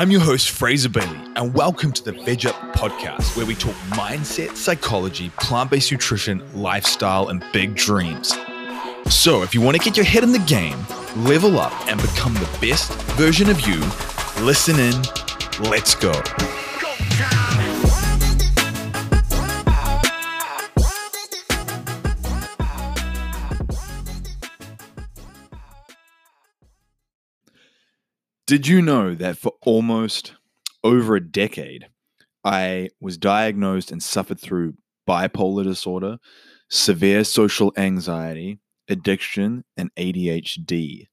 I'm 0.00 0.10
your 0.10 0.22
host, 0.22 0.48
Fraser 0.48 0.88
Bailey, 0.88 1.20
and 1.36 1.52
welcome 1.52 1.92
to 1.92 2.02
the 2.02 2.12
Veg 2.12 2.46
Up 2.46 2.54
podcast, 2.74 3.36
where 3.36 3.44
we 3.44 3.54
talk 3.54 3.74
mindset, 3.90 4.56
psychology, 4.56 5.28
plant 5.38 5.70
based 5.70 5.92
nutrition, 5.92 6.42
lifestyle, 6.54 7.28
and 7.28 7.44
big 7.52 7.74
dreams. 7.74 8.34
So, 9.10 9.42
if 9.42 9.54
you 9.54 9.60
want 9.60 9.76
to 9.76 9.82
get 9.84 9.98
your 9.98 10.06
head 10.06 10.22
in 10.22 10.32
the 10.32 10.38
game, 10.38 10.78
level 11.16 11.60
up, 11.60 11.74
and 11.86 12.00
become 12.00 12.32
the 12.32 12.48
best 12.62 12.90
version 13.18 13.50
of 13.50 13.60
you, 13.68 13.78
listen 14.42 14.78
in. 14.78 14.94
Let's 15.68 15.94
go. 15.94 16.12
Did 28.50 28.66
you 28.66 28.82
know 28.82 29.14
that 29.14 29.36
for 29.38 29.52
almost 29.62 30.34
over 30.82 31.14
a 31.14 31.20
decade, 31.24 31.86
I 32.42 32.88
was 33.00 33.16
diagnosed 33.16 33.92
and 33.92 34.02
suffered 34.02 34.40
through 34.40 34.74
bipolar 35.08 35.62
disorder, 35.62 36.18
severe 36.68 37.22
social 37.22 37.72
anxiety, 37.76 38.58
addiction, 38.88 39.62
and 39.76 39.94
ADHD? 39.94 41.06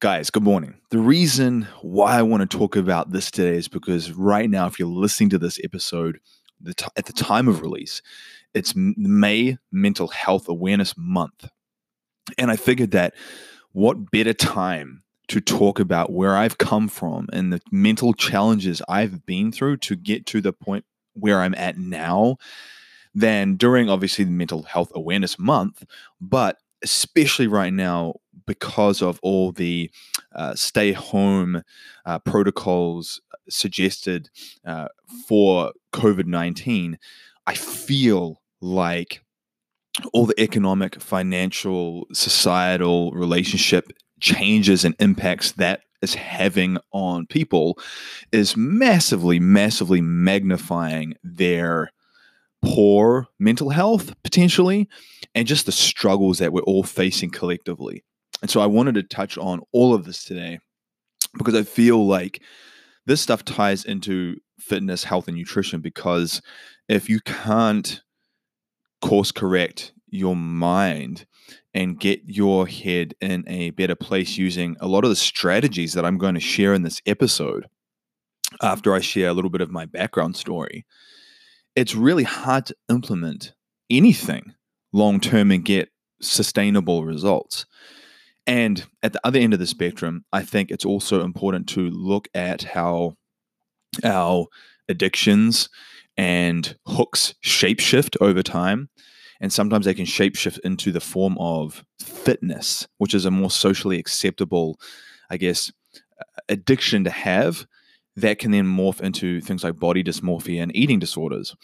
Guys, 0.00 0.28
good 0.28 0.42
morning. 0.42 0.74
The 0.90 0.98
reason 0.98 1.66
why 1.80 2.18
I 2.18 2.22
want 2.22 2.42
to 2.42 2.58
talk 2.58 2.76
about 2.76 3.10
this 3.10 3.30
today 3.30 3.56
is 3.56 3.68
because 3.68 4.12
right 4.12 4.50
now, 4.50 4.66
if 4.66 4.78
you're 4.78 4.86
listening 4.86 5.30
to 5.30 5.38
this 5.38 5.58
episode 5.64 6.18
the 6.60 6.74
t- 6.74 6.88
at 6.94 7.06
the 7.06 7.14
time 7.14 7.48
of 7.48 7.62
release, 7.62 8.02
it's 8.52 8.74
May 8.76 9.56
Mental 9.72 10.08
Health 10.08 10.46
Awareness 10.46 10.92
Month. 10.94 11.48
And 12.36 12.50
I 12.50 12.56
figured 12.56 12.90
that 12.90 13.14
what 13.72 14.10
better 14.10 14.34
time 14.34 15.04
to 15.28 15.40
talk 15.40 15.78
about 15.78 16.10
where 16.10 16.36
I've 16.36 16.58
come 16.58 16.88
from 16.88 17.28
and 17.32 17.52
the 17.52 17.60
mental 17.70 18.14
challenges 18.14 18.82
I've 18.88 19.26
been 19.26 19.52
through 19.52 19.78
to 19.78 19.96
get 19.96 20.26
to 20.26 20.40
the 20.40 20.52
point 20.52 20.84
where 21.14 21.40
I'm 21.40 21.54
at 21.54 21.76
now 21.76 22.38
than 23.14 23.56
during 23.56 23.90
obviously 23.90 24.24
the 24.24 24.30
mental 24.30 24.62
health 24.62 24.92
awareness 24.94 25.38
month, 25.38 25.84
but 26.20 26.58
especially 26.82 27.46
right 27.46 27.72
now 27.72 28.14
because 28.46 29.02
of 29.02 29.18
all 29.22 29.52
the 29.52 29.90
uh, 30.34 30.54
stay 30.54 30.92
home 30.92 31.62
uh, 32.06 32.18
protocols 32.20 33.20
suggested 33.48 34.30
uh, 34.64 34.88
for 35.26 35.72
COVID 35.92 36.26
19, 36.26 36.98
I 37.46 37.54
feel 37.54 38.40
like 38.60 39.22
all 40.12 40.26
the 40.26 40.40
economic, 40.40 41.00
financial, 41.00 42.06
societal 42.12 43.10
relationship 43.12 43.90
changes 44.20 44.84
and 44.84 44.94
impacts 44.98 45.52
that 45.52 45.82
is 46.02 46.14
having 46.14 46.78
on 46.92 47.26
people 47.26 47.78
is 48.32 48.56
massively, 48.56 49.40
massively 49.40 50.00
magnifying 50.00 51.14
their 51.22 51.90
poor 52.62 53.28
mental 53.38 53.70
health 53.70 54.14
potentially 54.22 54.88
and 55.34 55.46
just 55.46 55.66
the 55.66 55.72
struggles 55.72 56.38
that 56.38 56.52
we're 56.52 56.62
all 56.62 56.82
facing 56.82 57.30
collectively. 57.30 58.04
And 58.42 58.50
so 58.50 58.60
I 58.60 58.66
wanted 58.66 58.94
to 58.96 59.02
touch 59.02 59.36
on 59.38 59.60
all 59.72 59.94
of 59.94 60.04
this 60.04 60.24
today 60.24 60.60
because 61.36 61.54
I 61.54 61.62
feel 61.62 62.06
like 62.06 62.42
this 63.06 63.20
stuff 63.20 63.44
ties 63.44 63.84
into 63.84 64.36
fitness, 64.58 65.04
health, 65.04 65.28
and 65.28 65.36
nutrition 65.36 65.80
because 65.80 66.42
if 66.88 67.08
you 67.08 67.20
can't 67.20 68.02
course 69.00 69.32
correct 69.32 69.92
your 70.10 70.36
mind 70.36 71.26
and 71.74 71.98
get 71.98 72.20
your 72.26 72.66
head 72.66 73.14
in 73.20 73.44
a 73.46 73.70
better 73.70 73.94
place 73.94 74.36
using 74.36 74.76
a 74.80 74.88
lot 74.88 75.04
of 75.04 75.10
the 75.10 75.16
strategies 75.16 75.92
that 75.94 76.04
I'm 76.04 76.18
going 76.18 76.34
to 76.34 76.40
share 76.40 76.74
in 76.74 76.82
this 76.82 77.00
episode 77.06 77.66
after 78.62 78.94
I 78.94 79.00
share 79.00 79.28
a 79.28 79.32
little 79.32 79.50
bit 79.50 79.60
of 79.60 79.70
my 79.70 79.84
background 79.84 80.36
story, 80.36 80.86
it's 81.74 81.94
really 81.94 82.24
hard 82.24 82.66
to 82.66 82.76
implement 82.88 83.54
anything 83.90 84.54
long 84.92 85.20
term 85.20 85.50
and 85.50 85.64
get 85.64 85.90
sustainable 86.20 87.04
results. 87.04 87.66
And 88.46 88.84
at 89.02 89.12
the 89.12 89.20
other 89.24 89.38
end 89.38 89.52
of 89.52 89.58
the 89.58 89.66
spectrum, 89.66 90.24
I 90.32 90.42
think 90.42 90.70
it's 90.70 90.84
also 90.84 91.22
important 91.22 91.68
to 91.70 91.90
look 91.90 92.28
at 92.34 92.62
how 92.62 93.16
our 94.02 94.46
addictions 94.88 95.68
and 96.16 96.76
hooks 96.86 97.34
shapeshift 97.44 98.16
over 98.20 98.42
time 98.42 98.88
and 99.40 99.52
sometimes 99.52 99.84
they 99.84 99.94
can 99.94 100.06
shapeshift 100.06 100.58
into 100.60 100.92
the 100.92 101.00
form 101.00 101.36
of 101.38 101.84
fitness, 102.00 102.86
which 102.98 103.14
is 103.14 103.24
a 103.24 103.30
more 103.30 103.50
socially 103.50 103.98
acceptable, 103.98 104.80
I 105.30 105.36
guess, 105.36 105.72
addiction 106.48 107.04
to 107.04 107.10
have 107.10 107.66
that 108.16 108.40
can 108.40 108.50
then 108.50 108.66
morph 108.66 109.00
into 109.00 109.40
things 109.40 109.62
like 109.62 109.78
body 109.78 110.02
dysmorphia 110.02 110.60
and 110.60 110.74
eating 110.74 110.98
disorders. 110.98 111.54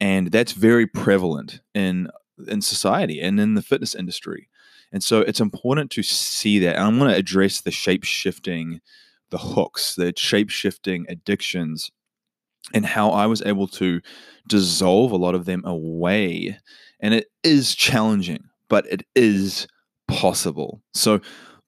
And 0.00 0.30
that's 0.30 0.52
very 0.52 0.86
prevalent 0.86 1.60
in 1.74 2.08
in 2.46 2.62
society 2.62 3.20
and 3.20 3.40
in 3.40 3.54
the 3.54 3.62
fitness 3.62 3.94
industry. 3.94 4.48
And 4.92 5.02
so 5.02 5.20
it's 5.20 5.40
important 5.40 5.90
to 5.92 6.02
see 6.02 6.58
that. 6.60 6.76
And 6.76 6.84
I'm 6.84 6.98
going 6.98 7.10
to 7.10 7.16
address 7.16 7.60
the 7.60 7.70
shape 7.70 8.04
shifting, 8.04 8.80
the 9.30 9.38
hooks, 9.38 9.96
the 9.96 10.12
shape 10.16 10.48
shifting 10.48 11.04
addictions, 11.08 11.90
and 12.72 12.86
how 12.86 13.10
I 13.10 13.26
was 13.26 13.42
able 13.42 13.66
to 13.68 14.00
dissolve 14.48 15.12
a 15.12 15.16
lot 15.16 15.34
of 15.34 15.44
them 15.44 15.62
away 15.64 16.58
and 17.00 17.14
it 17.14 17.26
is 17.42 17.74
challenging, 17.74 18.44
but 18.68 18.86
it 18.86 19.02
is 19.14 19.66
possible. 20.06 20.82
So 20.94 21.20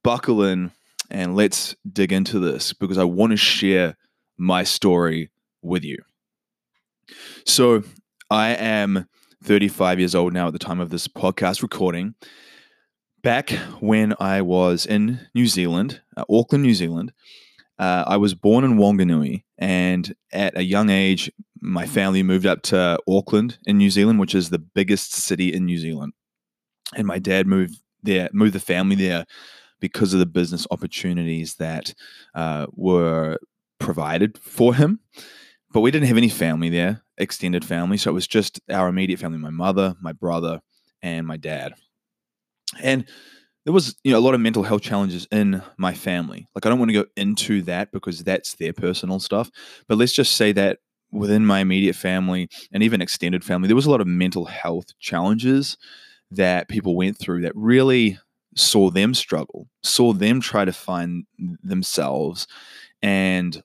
buckle 0.02 0.42
in 0.42 0.72
and 1.10 1.36
let's 1.36 1.74
dig 1.90 2.12
into 2.12 2.38
this 2.38 2.72
because 2.72 2.98
I 2.98 3.04
want 3.04 3.30
to 3.32 3.36
share 3.36 3.96
my 4.38 4.62
story 4.62 5.30
with 5.62 5.84
you. 5.84 5.98
So 7.44 7.82
I 8.30 8.50
am 8.50 9.06
35 9.42 9.98
years 9.98 10.14
old 10.14 10.32
now 10.32 10.46
at 10.46 10.52
the 10.52 10.58
time 10.58 10.80
of 10.80 10.90
this 10.90 11.08
podcast 11.08 11.62
recording. 11.62 12.14
Back 13.22 13.50
when 13.80 14.14
I 14.18 14.40
was 14.40 14.86
in 14.86 15.28
New 15.34 15.46
Zealand, 15.46 16.00
uh, 16.16 16.24
Auckland, 16.30 16.62
New 16.62 16.74
Zealand, 16.74 17.12
uh, 17.80 18.04
I 18.06 18.18
was 18.18 18.34
born 18.34 18.62
in 18.62 18.76
Wanganui, 18.76 19.42
and 19.56 20.14
at 20.32 20.56
a 20.56 20.62
young 20.62 20.90
age, 20.90 21.32
my 21.62 21.86
family 21.86 22.22
moved 22.22 22.44
up 22.44 22.60
to 22.64 22.98
Auckland 23.08 23.58
in 23.64 23.78
New 23.78 23.88
Zealand, 23.88 24.20
which 24.20 24.34
is 24.34 24.50
the 24.50 24.58
biggest 24.58 25.14
city 25.14 25.50
in 25.50 25.64
New 25.64 25.78
Zealand. 25.78 26.12
And 26.94 27.06
my 27.06 27.18
dad 27.18 27.46
moved 27.46 27.80
there, 28.02 28.28
moved 28.34 28.54
the 28.54 28.60
family 28.60 28.96
there 28.96 29.24
because 29.80 30.12
of 30.12 30.20
the 30.20 30.26
business 30.26 30.66
opportunities 30.70 31.54
that 31.54 31.94
uh, 32.34 32.66
were 32.72 33.38
provided 33.78 34.36
for 34.36 34.74
him. 34.74 35.00
But 35.72 35.80
we 35.80 35.90
didn't 35.90 36.08
have 36.08 36.18
any 36.18 36.28
family 36.28 36.68
there, 36.68 37.02
extended 37.16 37.64
family. 37.64 37.96
So 37.96 38.10
it 38.10 38.14
was 38.14 38.26
just 38.26 38.60
our 38.68 38.88
immediate 38.88 39.20
family 39.20 39.38
my 39.38 39.48
mother, 39.48 39.96
my 40.02 40.12
brother, 40.12 40.60
and 41.00 41.26
my 41.26 41.38
dad. 41.38 41.72
And 42.82 43.06
there 43.64 43.72
was 43.72 43.96
you 44.04 44.12
know 44.12 44.18
a 44.18 44.20
lot 44.20 44.34
of 44.34 44.40
mental 44.40 44.62
health 44.62 44.82
challenges 44.82 45.26
in 45.30 45.62
my 45.76 45.94
family 45.94 46.46
like 46.54 46.66
i 46.66 46.68
don't 46.68 46.78
want 46.78 46.88
to 46.90 46.94
go 46.94 47.04
into 47.16 47.62
that 47.62 47.92
because 47.92 48.24
that's 48.24 48.54
their 48.54 48.72
personal 48.72 49.20
stuff 49.20 49.50
but 49.88 49.98
let's 49.98 50.12
just 50.12 50.36
say 50.36 50.52
that 50.52 50.78
within 51.12 51.44
my 51.44 51.60
immediate 51.60 51.96
family 51.96 52.48
and 52.72 52.82
even 52.82 53.00
extended 53.00 53.44
family, 53.44 53.66
there 53.66 53.76
was 53.76 53.86
a 53.86 53.90
lot 53.90 54.00
of 54.00 54.06
mental 54.06 54.44
health 54.44 54.98
challenges 54.98 55.76
that 56.30 56.68
people 56.68 56.96
went 56.96 57.18
through 57.18 57.42
that 57.42 57.52
really 57.54 58.18
saw 58.56 58.90
them 58.90 59.14
struggle, 59.14 59.68
saw 59.82 60.12
them 60.12 60.40
try 60.40 60.64
to 60.64 60.72
find 60.72 61.24
themselves. 61.62 62.46
And 63.02 63.62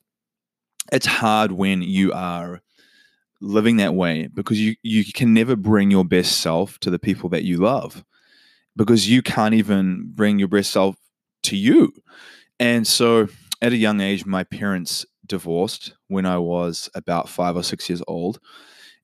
it's 0.91 1.05
hard 1.05 1.51
when 1.51 1.81
you 1.81 2.11
are 2.13 2.61
living 3.41 3.77
that 3.77 3.93
way 3.93 4.27
because 4.33 4.59
you, 4.59 4.75
you 4.81 5.03
can 5.05 5.33
never 5.33 5.55
bring 5.55 5.91
your 5.91 6.05
best 6.05 6.39
self 6.39 6.79
to 6.79 6.89
the 6.89 6.99
people 6.99 7.29
that 7.29 7.43
you 7.43 7.57
love 7.57 8.03
because 8.75 9.09
you 9.09 9.21
can't 9.21 9.53
even 9.53 10.11
bring 10.13 10.39
your 10.39 10.47
best 10.47 10.71
self 10.71 10.95
to 11.43 11.55
you. 11.55 11.93
And 12.59 12.85
so 12.85 13.27
at 13.61 13.73
a 13.73 13.77
young 13.77 14.01
age, 14.01 14.25
my 14.25 14.43
parents 14.43 15.05
divorced 15.25 15.93
when 16.07 16.25
I 16.25 16.37
was 16.37 16.89
about 16.95 17.29
five 17.29 17.55
or 17.55 17.63
six 17.63 17.89
years 17.89 18.01
old. 18.07 18.39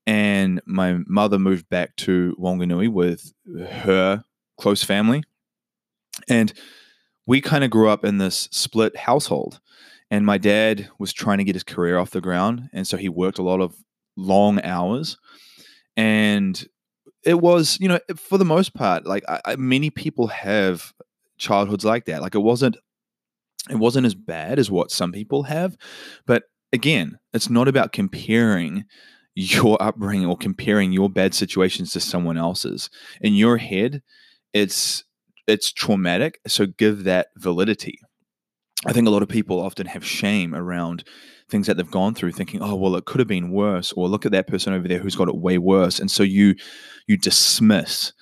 And 0.08 0.62
my 0.66 1.00
mother 1.08 1.38
moved 1.38 1.70
back 1.70 1.96
to 1.98 2.36
Wanganui 2.40 2.92
with 2.92 3.34
her 3.70 4.24
close 4.58 4.84
family. 4.84 5.24
And 6.28 6.54
we 7.26 7.40
kind 7.40 7.64
of 7.64 7.70
grew 7.70 7.90
up 7.90 8.04
in 8.04 8.18
this 8.18 8.50
split 8.52 8.98
household. 8.98 9.60
And 10.10 10.26
my 10.26 10.38
dad 10.38 10.90
was 11.00 11.14
trying 11.14 11.38
to 11.38 11.44
get 11.44 11.56
his 11.56 11.64
career 11.64 11.98
off 11.98 12.12
the 12.12 12.20
ground. 12.20 12.70
And 12.74 12.86
so 12.86 12.98
he 12.98 13.10
worked 13.10 13.38
a 13.40 13.44
lot 13.44 13.62
of 13.62 13.76
long 14.18 14.62
hours. 14.64 15.18
And 15.96 16.68
it 17.24 17.40
was, 17.40 17.78
you 17.80 17.88
know, 17.88 18.00
for 18.16 18.38
the 18.38 18.46
most 18.46 18.74
part, 18.74 19.06
like 19.06 19.24
I, 19.28 19.56
many 19.56 19.90
people 19.90 20.28
have 20.28 20.94
childhoods 21.38 21.86
like 21.86 22.06
that. 22.06 22.22
Like 22.22 22.36
it 22.36 22.40
wasn't 22.40 22.78
it 23.70 23.76
wasn't 23.76 24.06
as 24.06 24.16
bad 24.16 24.58
as 24.58 24.72
what 24.72 24.92
some 24.92 25.12
people 25.12 25.44
have. 25.44 25.78
But 26.26 26.44
again, 26.74 27.20
it's 27.34 27.50
not 27.50 27.68
about 27.68 27.92
comparing 27.92 28.86
your 29.36 29.82
upbringing 29.82 30.28
or 30.28 30.38
comparing 30.38 30.92
your 30.92 31.10
bad 31.10 31.34
situations 31.34 31.92
to 31.92 32.00
someone 32.00 32.38
else's. 32.38 32.90
In 33.22 33.34
your 33.34 33.58
head, 33.58 34.02
it's 34.54 35.04
it's 35.48 35.72
traumatic, 35.72 36.40
so 36.48 36.66
give 36.66 37.04
that 37.04 37.28
validity. 37.36 38.00
I 38.86 38.94
think 38.94 39.08
a 39.08 39.12
lot 39.12 39.22
of 39.22 39.30
people 39.30 39.60
often 39.60 39.88
have 39.88 40.06
shame 40.06 40.56
around 40.56 41.04
things 41.52 41.68
that 41.68 41.78
they've 41.78 41.92
gone 41.92 42.16
through, 42.16 42.34
thinking, 42.34 42.62
"Oh, 42.64 42.76
well, 42.76 42.96
it 42.98 43.06
could 43.06 43.20
have 43.20 43.28
been 43.30 43.52
worse," 43.52 43.94
or 43.94 44.10
"Look 44.10 44.26
at 44.26 44.34
that 44.34 44.48
person 44.48 44.74
over 44.74 44.88
there 44.88 45.00
who's 45.00 45.16
got 45.18 45.30
it 45.30 45.38
way 45.38 45.58
worse," 45.60 46.00
and 46.00 46.12
so 46.12 46.24
you 46.24 46.56
you 47.08 47.18
dismiss 47.18 48.14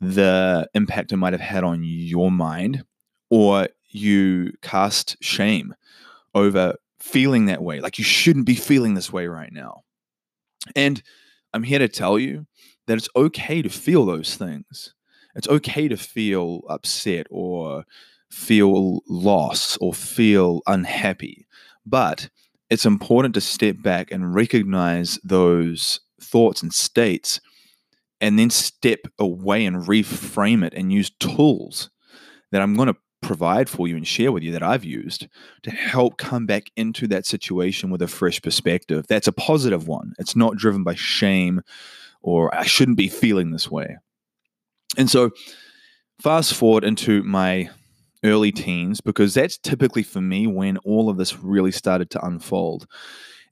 the 0.00 0.68
impact 0.74 1.12
it 1.12 1.18
might 1.18 1.32
have 1.34 1.40
had 1.42 1.64
on 1.64 1.82
your 1.84 2.30
mind, 2.32 2.84
or 3.30 3.68
you 3.90 4.52
cast 4.62 5.16
shame 5.22 5.74
over 6.34 6.76
feeling 7.00 7.46
that 7.46 7.62
way. 7.62 7.80
Like 7.80 7.98
you 7.98 8.04
shouldn't 8.04 8.46
be 8.46 8.54
feeling 8.56 8.94
this 8.94 9.12
way 9.12 9.26
right 9.28 9.52
now. 9.52 9.82
And 10.76 11.02
I'm 11.54 11.62
here 11.64 11.78
to 11.78 11.88
tell 11.88 12.18
you 12.18 12.46
that 12.86 12.96
it's 12.98 13.08
okay 13.16 13.62
to 13.62 13.68
feel 13.68 14.06
those 14.06 14.36
things. 14.36 14.94
It's 15.34 15.48
okay 15.48 15.88
to 15.88 15.96
feel 15.96 16.62
upset 16.68 17.26
or 17.30 17.84
feel 18.30 19.02
loss 19.08 19.76
or 19.78 19.94
feel 19.94 20.62
unhappy. 20.66 21.46
But 21.86 22.30
it's 22.72 22.86
important 22.86 23.34
to 23.34 23.40
step 23.42 23.76
back 23.82 24.10
and 24.10 24.34
recognize 24.34 25.18
those 25.22 26.00
thoughts 26.22 26.62
and 26.62 26.72
states 26.72 27.38
and 28.18 28.38
then 28.38 28.48
step 28.48 29.00
away 29.18 29.66
and 29.66 29.82
reframe 29.82 30.64
it 30.64 30.72
and 30.72 30.90
use 30.90 31.10
tools 31.20 31.90
that 32.50 32.62
I'm 32.62 32.74
going 32.74 32.86
to 32.86 32.96
provide 33.20 33.68
for 33.68 33.86
you 33.86 33.94
and 33.94 34.08
share 34.08 34.32
with 34.32 34.42
you 34.42 34.52
that 34.52 34.62
I've 34.62 34.86
used 34.86 35.28
to 35.64 35.70
help 35.70 36.16
come 36.16 36.46
back 36.46 36.70
into 36.74 37.06
that 37.08 37.26
situation 37.26 37.90
with 37.90 38.00
a 38.00 38.08
fresh 38.08 38.40
perspective. 38.40 39.04
That's 39.06 39.28
a 39.28 39.32
positive 39.32 39.86
one. 39.86 40.14
It's 40.18 40.34
not 40.34 40.56
driven 40.56 40.82
by 40.82 40.94
shame 40.94 41.60
or 42.22 42.54
I 42.54 42.64
shouldn't 42.64 42.96
be 42.96 43.08
feeling 43.08 43.50
this 43.50 43.70
way. 43.70 43.98
And 44.96 45.10
so, 45.10 45.32
fast 46.22 46.54
forward 46.54 46.84
into 46.84 47.22
my 47.22 47.68
early 48.24 48.52
teens, 48.52 49.00
because 49.00 49.34
that's 49.34 49.58
typically 49.58 50.02
for 50.02 50.20
me 50.20 50.46
when 50.46 50.78
all 50.78 51.08
of 51.08 51.16
this 51.16 51.38
really 51.38 51.72
started 51.72 52.10
to 52.10 52.24
unfold. 52.24 52.86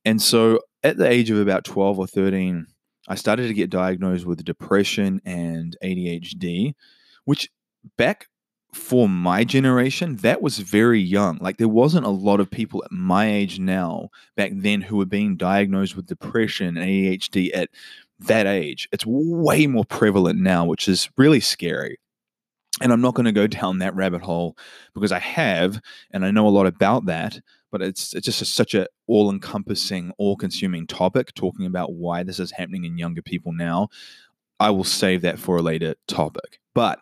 And 0.05 0.21
so, 0.21 0.61
at 0.83 0.97
the 0.97 1.09
age 1.09 1.31
of 1.31 1.39
about 1.39 1.65
12 1.65 1.99
or 1.99 2.07
13, 2.07 2.67
I 3.09 3.15
started 3.15 3.49
to 3.49 3.55
get 3.55 3.71
diagnosed 3.71 4.25
with 4.25 4.45
depression 4.45 5.21
and 5.25 5.77
ADHD, 5.83 6.75
which 7.25 7.51
back 7.97 8.29
for 8.73 9.09
my 9.09 9.45
generation, 9.45 10.17
that 10.17 10.43
was 10.43 10.59
very 10.59 11.01
young. 11.01 11.39
Like 11.41 11.57
there 11.57 11.69
wasn't 11.69 12.07
a 12.07 12.11
lot 12.11 12.41
of 12.41 12.51
people 12.51 12.85
at 12.85 12.93
my 12.93 13.31
age 13.31 13.59
now 13.59 14.11
back 14.37 14.53
then 14.55 14.81
who 14.81 14.97
were 14.97 15.07
being 15.07 15.37
diagnosed 15.37 15.97
with 15.97 16.07
depression 16.07 16.77
and 16.77 16.87
ADHD 16.87 17.51
at 17.55 17.71
that 18.21 18.47
age. 18.47 18.89
It's 18.93 19.05
way 19.07 19.67
more 19.67 19.85
prevalent 19.85 20.39
now, 20.41 20.65
which 20.65 20.89
is 20.89 21.11
really 21.17 21.41
scary. 21.41 21.99
And 22.81 22.93
I'm 22.93 23.01
not 23.01 23.15
going 23.15 23.27
to 23.27 23.33
go 23.33 23.47
down 23.47 23.79
that 23.79 23.95
rabbit 23.95 24.23
hole 24.23 24.57
because 24.95 25.13
I 25.13 25.19
have 25.19 25.81
and 26.13 26.25
I 26.25 26.31
know 26.31 26.47
a 26.47 26.51
lot 26.51 26.67
about 26.67 27.07
that, 27.07 27.39
but 27.71 27.83
it's 27.83 28.15
it's 28.15 28.25
just 28.25 28.43
a, 28.43 28.47
such 28.47 28.75
a 28.75 28.87
all-encompassing, 29.07 30.13
all-consuming 30.19 30.87
topic 30.87 31.35
talking 31.35 31.67
about 31.67 31.93
why 31.93 32.23
this 32.23 32.41
is 32.41 32.53
happening 32.53 32.85
in 32.85 32.99
younger 32.99 33.23
people 33.23 33.53
now. 33.53 33.89
I 34.59 34.71
will 34.71 34.85
save 34.85 35.23
that 35.23 35.39
for 35.39 35.57
a 35.57 35.63
later 35.63 35.95
topic. 36.07 36.61
But 36.75 37.01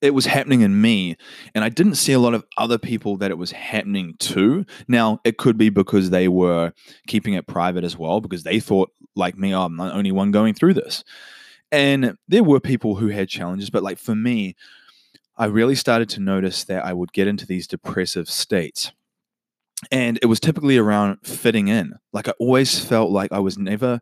it 0.00 0.14
was 0.14 0.26
happening 0.26 0.62
in 0.62 0.80
me 0.80 1.16
and 1.54 1.62
i 1.64 1.68
didn't 1.68 1.94
see 1.96 2.12
a 2.12 2.18
lot 2.18 2.34
of 2.34 2.44
other 2.56 2.78
people 2.78 3.16
that 3.16 3.30
it 3.30 3.38
was 3.38 3.50
happening 3.50 4.14
to 4.18 4.64
now 4.88 5.20
it 5.24 5.38
could 5.38 5.58
be 5.58 5.68
because 5.68 6.10
they 6.10 6.28
were 6.28 6.72
keeping 7.06 7.34
it 7.34 7.46
private 7.46 7.84
as 7.84 7.96
well 7.96 8.20
because 8.20 8.42
they 8.42 8.60
thought 8.60 8.90
like 9.14 9.36
me 9.36 9.54
oh, 9.54 9.64
i'm 9.64 9.76
the 9.76 9.92
only 9.92 10.12
one 10.12 10.30
going 10.30 10.54
through 10.54 10.74
this 10.74 11.04
and 11.72 12.16
there 12.28 12.44
were 12.44 12.60
people 12.60 12.96
who 12.96 13.08
had 13.08 13.28
challenges 13.28 13.70
but 13.70 13.82
like 13.82 13.98
for 13.98 14.14
me 14.14 14.54
i 15.36 15.44
really 15.44 15.74
started 15.74 16.08
to 16.08 16.20
notice 16.20 16.64
that 16.64 16.84
i 16.84 16.92
would 16.92 17.12
get 17.12 17.28
into 17.28 17.46
these 17.46 17.66
depressive 17.66 18.28
states 18.28 18.92
and 19.90 20.18
it 20.20 20.26
was 20.26 20.40
typically 20.40 20.76
around 20.76 21.18
fitting 21.22 21.68
in 21.68 21.94
like 22.12 22.28
i 22.28 22.32
always 22.38 22.82
felt 22.84 23.10
like 23.10 23.32
i 23.32 23.38
was 23.38 23.56
never 23.58 24.00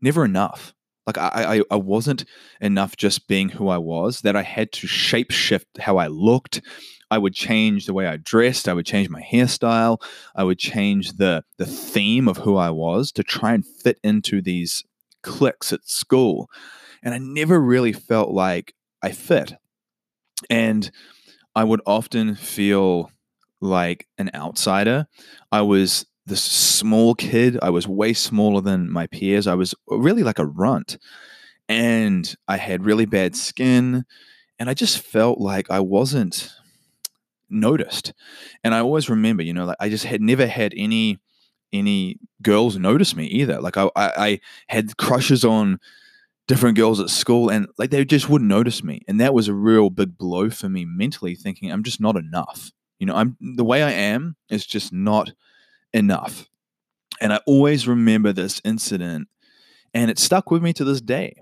never 0.00 0.24
enough 0.24 0.74
like 1.06 1.18
I, 1.18 1.56
I, 1.56 1.62
I 1.72 1.76
wasn't 1.76 2.24
enough 2.60 2.96
just 2.96 3.26
being 3.26 3.48
who 3.48 3.68
I 3.68 3.78
was, 3.78 4.20
that 4.20 4.36
I 4.36 4.42
had 4.42 4.70
to 4.72 4.86
shape 4.86 5.30
shift 5.30 5.78
how 5.78 5.96
I 5.96 6.06
looked. 6.06 6.60
I 7.10 7.18
would 7.18 7.34
change 7.34 7.86
the 7.86 7.94
way 7.94 8.06
I 8.06 8.16
dressed. 8.16 8.68
I 8.68 8.74
would 8.74 8.86
change 8.86 9.08
my 9.08 9.22
hairstyle. 9.22 10.00
I 10.36 10.44
would 10.44 10.58
change 10.58 11.14
the 11.14 11.42
the 11.56 11.66
theme 11.66 12.28
of 12.28 12.38
who 12.38 12.56
I 12.56 12.70
was 12.70 13.10
to 13.12 13.24
try 13.24 13.54
and 13.54 13.66
fit 13.66 13.98
into 14.04 14.40
these 14.40 14.84
cliques 15.22 15.72
at 15.72 15.88
school. 15.88 16.48
And 17.02 17.14
I 17.14 17.18
never 17.18 17.60
really 17.60 17.92
felt 17.92 18.30
like 18.30 18.74
I 19.02 19.12
fit. 19.12 19.54
And 20.48 20.90
I 21.54 21.64
would 21.64 21.80
often 21.86 22.34
feel 22.34 23.10
like 23.60 24.06
an 24.18 24.30
outsider. 24.34 25.06
I 25.52 25.62
was 25.62 26.06
this 26.26 26.42
small 26.42 27.14
kid. 27.14 27.58
I 27.62 27.70
was 27.70 27.88
way 27.88 28.12
smaller 28.12 28.60
than 28.60 28.90
my 28.90 29.06
peers. 29.06 29.46
I 29.46 29.54
was 29.54 29.74
really 29.88 30.22
like 30.22 30.38
a 30.38 30.46
runt. 30.46 30.98
And 31.68 32.34
I 32.48 32.56
had 32.56 32.84
really 32.84 33.06
bad 33.06 33.36
skin. 33.36 34.04
And 34.58 34.70
I 34.70 34.74
just 34.74 34.98
felt 34.98 35.38
like 35.38 35.70
I 35.70 35.80
wasn't 35.80 36.50
noticed. 37.48 38.12
And 38.62 38.74
I 38.74 38.80
always 38.80 39.10
remember, 39.10 39.42
you 39.42 39.52
know, 39.52 39.64
like 39.64 39.76
I 39.80 39.88
just 39.88 40.04
had 40.04 40.20
never 40.20 40.46
had 40.46 40.72
any 40.76 41.18
any 41.72 42.18
girls 42.42 42.76
notice 42.76 43.14
me 43.14 43.26
either. 43.26 43.60
Like 43.60 43.76
I, 43.76 43.84
I, 43.94 44.10
I 44.16 44.40
had 44.68 44.96
crushes 44.96 45.44
on 45.44 45.78
different 46.50 46.76
girls 46.76 46.98
at 46.98 47.08
school 47.08 47.48
and 47.48 47.68
like 47.78 47.90
they 47.90 48.04
just 48.04 48.28
wouldn't 48.28 48.48
notice 48.48 48.82
me. 48.82 49.02
And 49.06 49.20
that 49.20 49.32
was 49.32 49.46
a 49.46 49.54
real 49.54 49.88
big 49.88 50.18
blow 50.18 50.50
for 50.50 50.68
me 50.68 50.84
mentally, 50.84 51.36
thinking 51.36 51.70
I'm 51.70 51.84
just 51.84 52.00
not 52.00 52.16
enough. 52.16 52.72
You 52.98 53.06
know, 53.06 53.14
I'm 53.14 53.36
the 53.40 53.62
way 53.62 53.84
I 53.84 53.92
am 53.92 54.34
is 54.48 54.66
just 54.66 54.92
not 54.92 55.30
enough. 55.94 56.48
And 57.20 57.32
I 57.32 57.38
always 57.46 57.86
remember 57.86 58.32
this 58.32 58.60
incident, 58.64 59.28
and 59.94 60.10
it 60.10 60.18
stuck 60.18 60.50
with 60.50 60.60
me 60.60 60.72
to 60.72 60.84
this 60.84 61.00
day, 61.00 61.36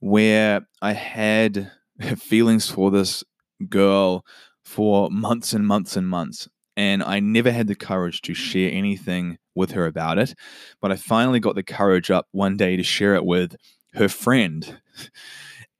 where 0.00 0.66
I 0.80 0.92
had 0.94 1.70
feelings 2.16 2.70
for 2.70 2.90
this 2.90 3.22
girl 3.68 4.24
for 4.64 5.10
months 5.10 5.52
and 5.52 5.66
months 5.66 5.94
and 5.94 6.08
months. 6.08 6.48
And 6.74 7.02
I 7.02 7.20
never 7.20 7.50
had 7.50 7.66
the 7.66 7.74
courage 7.74 8.22
to 8.22 8.32
share 8.32 8.72
anything 8.72 9.36
with 9.54 9.72
her 9.72 9.84
about 9.84 10.16
it. 10.16 10.34
But 10.80 10.90
I 10.90 10.96
finally 10.96 11.40
got 11.40 11.54
the 11.54 11.62
courage 11.62 12.10
up 12.10 12.28
one 12.30 12.56
day 12.56 12.76
to 12.76 12.82
share 12.82 13.14
it 13.14 13.26
with 13.26 13.54
her 13.94 14.08
friend. 14.08 14.80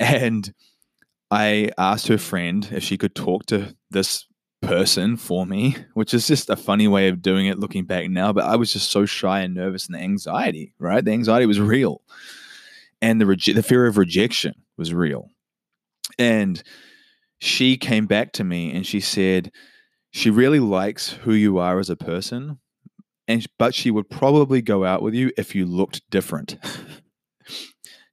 And 0.00 0.52
I 1.30 1.70
asked 1.76 2.08
her 2.08 2.18
friend 2.18 2.68
if 2.72 2.82
she 2.82 2.96
could 2.96 3.14
talk 3.14 3.46
to 3.46 3.74
this 3.90 4.26
person 4.62 5.16
for 5.16 5.46
me, 5.46 5.76
which 5.94 6.14
is 6.14 6.26
just 6.26 6.50
a 6.50 6.56
funny 6.56 6.88
way 6.88 7.08
of 7.08 7.22
doing 7.22 7.46
it 7.46 7.58
looking 7.58 7.84
back 7.84 8.08
now. 8.10 8.32
But 8.32 8.44
I 8.44 8.56
was 8.56 8.72
just 8.72 8.90
so 8.90 9.06
shy 9.06 9.40
and 9.40 9.54
nervous, 9.54 9.86
and 9.86 9.94
the 9.94 10.00
anxiety, 10.00 10.74
right? 10.78 11.04
The 11.04 11.12
anxiety 11.12 11.46
was 11.46 11.60
real, 11.60 12.02
and 13.00 13.20
the 13.20 13.52
the 13.54 13.62
fear 13.62 13.86
of 13.86 13.96
rejection 13.96 14.54
was 14.76 14.92
real. 14.92 15.30
And 16.18 16.62
she 17.38 17.76
came 17.76 18.06
back 18.06 18.32
to 18.32 18.44
me 18.44 18.72
and 18.72 18.84
she 18.84 19.00
said 19.00 19.52
she 20.10 20.30
really 20.30 20.58
likes 20.58 21.10
who 21.10 21.32
you 21.32 21.58
are 21.58 21.78
as 21.78 21.90
a 21.90 21.96
person, 21.96 22.58
and 23.26 23.46
but 23.58 23.74
she 23.74 23.90
would 23.90 24.08
probably 24.10 24.62
go 24.62 24.84
out 24.84 25.02
with 25.02 25.14
you 25.14 25.30
if 25.36 25.54
you 25.54 25.66
looked 25.66 26.08
different. 26.10 26.56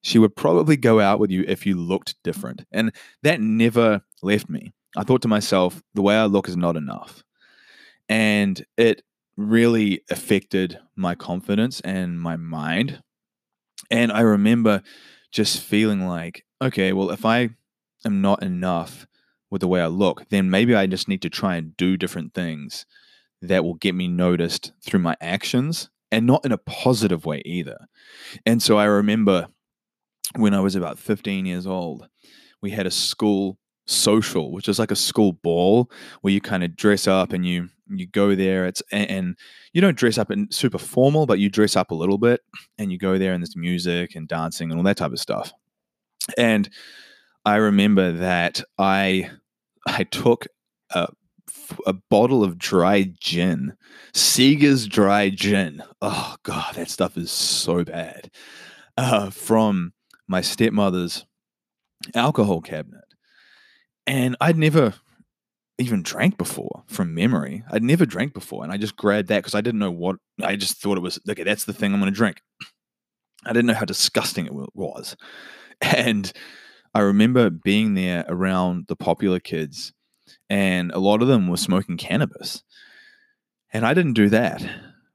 she 0.06 0.20
would 0.20 0.36
probably 0.36 0.78
go 0.78 1.00
out 1.00 1.20
with 1.20 1.32
you 1.32 1.44
if 1.48 1.66
you 1.66 1.76
looked 1.76 2.16
different, 2.24 2.66
and 2.72 2.92
that 3.24 3.42
never 3.42 4.02
left 4.22 4.50
me 4.50 4.74
I 4.96 5.04
thought 5.04 5.22
to 5.24 5.28
myself, 5.28 5.84
the 5.94 6.02
way 6.02 6.16
I 6.16 6.26
look 6.26 6.48
is 6.48 6.56
not 6.56 6.78
enough. 6.78 7.24
And 8.08 8.66
it 8.78 9.02
really 9.36 10.02
affected 10.10 10.80
my 10.96 11.16
confidence 11.16 11.82
and 11.82 12.20
my 12.20 12.38
mind. 12.38 13.02
And 13.92 14.12
I 14.12 14.22
remember 14.22 14.82
just 15.32 15.60
feeling 15.60 16.08
like, 16.08 16.46
okay, 16.62 16.94
well, 16.94 17.12
if 17.12 17.26
I 17.26 17.50
am 18.06 18.22
not 18.22 18.42
enough 18.42 19.06
with 19.52 19.62
the 19.62 19.68
way 19.68 19.82
I 19.82 19.88
look, 19.88 20.30
then 20.30 20.50
maybe 20.50 20.74
I 20.74 20.88
just 20.88 21.08
need 21.08 21.22
to 21.24 21.30
try 21.30 21.56
and 21.56 21.76
do 21.76 21.98
different 21.98 22.34
things 22.34 22.86
that 23.42 23.64
will 23.64 23.76
get 23.76 23.96
me 23.96 24.08
noticed 24.08 24.72
through 24.82 25.02
my 25.02 25.18
actions 25.20 25.90
and 26.12 26.26
not 26.26 26.46
in 26.46 26.52
a 26.52 26.58
positive 26.58 27.26
way 27.26 27.42
either. 27.44 27.78
And 28.46 28.64
so 28.64 28.78
I 28.78 28.86
remember 28.86 29.48
when 30.38 30.54
I 30.54 30.60
was 30.60 30.76
about 30.76 31.00
15 31.00 31.46
years 31.46 31.68
old, 31.68 32.08
we 32.62 32.72
had 32.72 32.86
a 32.86 32.92
school 32.92 33.58
social, 33.88 34.52
which 34.52 34.68
is 34.68 34.80
like 34.80 34.92
a 34.92 34.96
school 34.96 35.34
ball 35.34 35.92
where 36.22 36.34
you 36.34 36.42
kind 36.42 36.64
of 36.64 36.76
dress 36.76 37.08
up 37.08 37.34
and 37.34 37.46
you 37.46 37.70
you 37.88 38.08
go 38.08 38.34
there. 38.34 38.66
It's 38.66 38.82
and, 38.92 39.10
and 39.10 39.38
you 39.74 39.82
don't 39.82 39.98
dress 39.98 40.18
up 40.18 40.32
in 40.32 40.50
super 40.52 40.78
formal, 40.78 41.26
but 41.26 41.40
you 41.40 41.50
dress 41.50 41.76
up 41.76 41.92
a 41.92 41.96
little 41.96 42.18
bit 42.18 42.42
and 42.78 42.92
you 42.92 42.98
go 42.98 43.18
there 43.18 43.34
and 43.34 43.42
there's 43.42 43.56
music 43.56 44.16
and 44.16 44.28
dancing 44.28 44.72
and 44.72 44.80
all 44.80 44.84
that 44.86 44.98
type 44.98 45.12
of 45.12 45.20
stuff. 45.20 45.54
And 46.38 46.70
I 47.46 47.58
remember 47.58 48.12
that 48.14 48.64
I 48.78 49.30
I 49.88 50.04
took 50.04 50.48
a 50.92 51.10
a 51.86 51.94
bottle 51.94 52.44
of 52.44 52.58
dry 52.58 53.14
gin, 53.20 53.76
Seager's 54.14 54.88
dry 54.88 55.30
gin. 55.30 55.84
Oh 56.02 56.36
god, 56.44 56.76
that 56.76 56.90
stuff 56.90 57.18
is 57.18 57.32
so 57.32 57.84
bad. 57.84 58.32
Uh, 58.98 59.30
from 59.30 59.94
my 60.28 60.42
stepmother's 60.42 61.26
alcohol 62.14 62.62
cabinet 62.62 63.06
and 64.08 64.36
I'd 64.40 64.58
never 64.58 64.94
even 65.78 66.04
drank 66.04 66.38
before 66.38 66.84
from 66.88 67.14
memory. 67.14 67.64
I'd 67.70 67.84
never 67.84 68.06
drank 68.06 68.34
before, 68.34 68.64
and 68.64 68.72
I 68.72 68.78
just 68.78 68.96
grabbed 68.96 69.28
that 69.30 69.40
because 69.40 69.56
I 69.56 69.62
didn't 69.62 69.80
know 69.80 69.92
what. 69.92 70.18
I 70.42 70.56
just 70.56 70.82
thought 70.82 70.98
it 70.98 71.02
was 71.02 71.20
okay. 71.30 71.44
That's 71.44 71.66
the 71.66 71.74
thing 71.74 71.94
I'm 71.94 72.00
going 72.00 72.12
to 72.12 72.16
drink. 72.16 72.42
I 73.46 73.50
didn't 73.50 73.68
know 73.68 73.74
how 73.74 73.86
disgusting 73.86 74.46
it 74.46 74.54
was, 74.54 75.16
and 75.82 76.32
I 76.94 77.02
remember 77.02 77.50
being 77.50 77.96
there 77.96 78.26
around 78.28 78.86
the 78.88 78.96
popular 78.96 79.40
kids, 79.40 79.94
and 80.50 80.92
a 80.92 81.00
lot 81.00 81.22
of 81.22 81.28
them 81.28 81.48
were 81.48 81.58
smoking 81.58 81.98
cannabis, 81.98 82.64
and 83.74 83.86
I 83.86 83.94
didn't 83.94 84.14
do 84.14 84.30
that, 84.30 84.66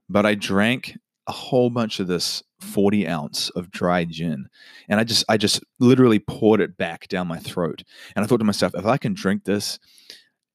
but 0.09 0.27
I 0.27 0.35
drank 0.35 0.99
a 1.27 1.33
whole 1.33 1.71
bunch 1.71 2.01
of 2.01 2.07
this 2.07 2.43
40 2.61 3.09
ounce 3.09 3.49
of 3.51 3.71
dry 3.71 4.05
gin 4.05 4.49
and 4.89 5.01
i 5.01 5.05
just 5.05 5.25
i 5.29 5.37
just 5.37 5.63
literally 5.79 6.19
poured 6.19 6.61
it 6.61 6.77
back 6.77 7.09
down 7.09 7.27
my 7.27 7.39
throat 7.39 7.83
and 8.15 8.25
i 8.25 8.29
thought 8.29 8.39
to 8.39 8.45
myself 8.45 8.75
if 8.75 8.87
i 8.87 8.97
can 8.97 9.15
drink 9.15 9.45
this 9.45 9.79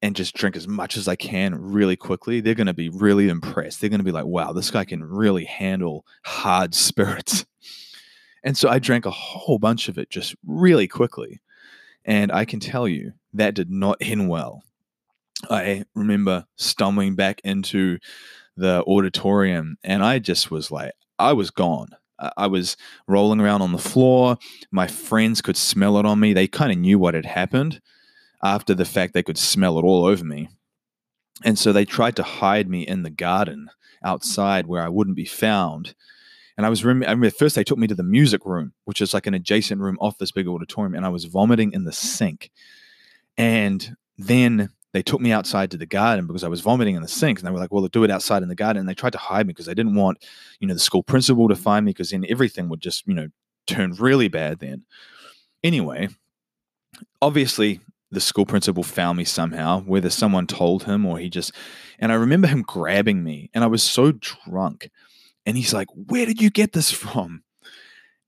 and 0.01 0.15
just 0.15 0.35
drink 0.35 0.55
as 0.55 0.67
much 0.67 0.97
as 0.97 1.07
I 1.07 1.15
can 1.15 1.55
really 1.55 1.95
quickly, 1.95 2.39
they're 2.39 2.53
going 2.53 2.67
to 2.67 2.75
be 2.75 2.89
really 2.89 3.27
impressed. 3.27 3.81
They're 3.81 3.89
going 3.89 4.01
to 4.01 4.05
be 4.05 4.11
like, 4.11 4.25
wow, 4.25 4.51
this 4.51 4.69
guy 4.69 4.85
can 4.85 5.03
really 5.03 5.45
handle 5.45 6.05
hard 6.23 6.75
spirits. 6.75 7.43
And 8.43 8.55
so 8.55 8.69
I 8.69 8.77
drank 8.77 9.07
a 9.07 9.11
whole 9.11 9.57
bunch 9.57 9.89
of 9.89 9.97
it 9.97 10.11
just 10.11 10.35
really 10.45 10.87
quickly. 10.87 11.41
And 12.05 12.31
I 12.31 12.45
can 12.45 12.59
tell 12.59 12.87
you 12.87 13.13
that 13.33 13.55
did 13.55 13.71
not 13.71 13.97
end 13.99 14.29
well. 14.29 14.61
I 15.49 15.85
remember 15.95 16.45
stumbling 16.55 17.15
back 17.15 17.41
into 17.43 17.97
the 18.55 18.83
auditorium 18.85 19.77
and 19.83 20.03
I 20.03 20.19
just 20.19 20.51
was 20.51 20.69
like, 20.69 20.93
I 21.19 21.33
was 21.33 21.51
gone. 21.51 21.89
I 22.37 22.47
was 22.47 22.77
rolling 23.07 23.41
around 23.41 23.61
on 23.61 23.71
the 23.71 23.77
floor. 23.77 24.37
My 24.71 24.87
friends 24.87 25.41
could 25.41 25.57
smell 25.57 25.97
it 25.97 26.05
on 26.05 26.19
me. 26.19 26.33
They 26.33 26.47
kind 26.47 26.71
of 26.71 26.77
knew 26.77 26.97
what 26.97 27.13
had 27.13 27.25
happened 27.25 27.81
after 28.43 28.73
the 28.73 28.85
fact 28.85 29.13
they 29.13 29.23
could 29.23 29.37
smell 29.37 29.77
it 29.77 29.83
all 29.83 30.05
over 30.05 30.23
me. 30.23 30.49
And 31.43 31.59
so 31.59 31.73
they 31.73 31.83
tried 31.83 32.15
to 32.15 32.23
hide 32.23 32.69
me 32.69 32.87
in 32.87 33.03
the 33.03 33.09
garden 33.09 33.69
outside 34.03 34.67
where 34.67 34.83
I 34.83 34.89
wouldn't 34.89 35.17
be 35.17 35.25
found. 35.25 35.93
And 36.55 36.65
I 36.65 36.69
was, 36.69 36.85
rem- 36.85 37.03
I 37.03 37.11
remember 37.11 37.31
first 37.31 37.55
they 37.55 37.65
took 37.65 37.77
me 37.77 37.87
to 37.87 37.95
the 37.95 38.03
music 38.03 38.45
room, 38.45 38.73
which 38.85 39.01
is 39.01 39.13
like 39.13 39.27
an 39.27 39.33
adjacent 39.33 39.81
room 39.81 39.97
off 39.99 40.17
this 40.17 40.31
big 40.31 40.47
auditorium, 40.47 40.95
and 40.95 41.05
I 41.05 41.09
was 41.09 41.25
vomiting 41.25 41.73
in 41.73 41.83
the 41.83 41.91
sink. 41.91 42.49
And 43.37 43.97
then 44.17 44.69
they 44.95 45.03
took 45.03 45.19
me 45.19 45.33
outside 45.33 45.69
to 45.71 45.77
the 45.77 45.85
garden 45.85 46.25
because 46.25 46.45
I 46.45 46.47
was 46.47 46.61
vomiting 46.61 46.95
in 46.95 47.01
the 47.01 47.09
sink. 47.09 47.37
And 47.37 47.45
they 47.45 47.51
were 47.51 47.59
like, 47.59 47.69
well, 47.69 47.85
do 47.87 48.05
it 48.05 48.09
outside 48.09 48.43
in 48.43 48.47
the 48.47 48.55
garden. 48.55 48.79
And 48.79 48.87
they 48.87 48.93
tried 48.93 49.11
to 49.11 49.17
hide 49.17 49.45
me 49.45 49.51
because 49.51 49.65
they 49.65 49.73
didn't 49.73 49.95
want, 49.95 50.23
you 50.61 50.67
know, 50.69 50.73
the 50.73 50.79
school 50.79 51.03
principal 51.03 51.49
to 51.49 51.55
find 51.55 51.85
me 51.85 51.89
because 51.89 52.11
then 52.11 52.25
everything 52.29 52.69
would 52.69 52.79
just, 52.79 53.05
you 53.05 53.13
know, 53.13 53.27
turn 53.67 53.91
really 53.95 54.29
bad 54.29 54.59
then. 54.59 54.85
Anyway, 55.65 56.07
obviously 57.21 57.81
the 58.09 58.21
school 58.21 58.45
principal 58.45 58.83
found 58.83 59.17
me 59.17 59.25
somehow, 59.25 59.81
whether 59.81 60.09
someone 60.09 60.47
told 60.47 60.85
him 60.85 61.05
or 61.05 61.17
he 61.17 61.29
just. 61.29 61.51
And 61.99 62.09
I 62.09 62.15
remember 62.15 62.47
him 62.47 62.61
grabbing 62.61 63.21
me, 63.21 63.49
and 63.53 63.65
I 63.65 63.67
was 63.67 63.83
so 63.83 64.13
drunk. 64.13 64.89
And 65.45 65.57
he's 65.57 65.73
like, 65.73 65.89
Where 65.93 66.25
did 66.25 66.41
you 66.41 66.49
get 66.49 66.71
this 66.71 66.91
from? 66.91 67.43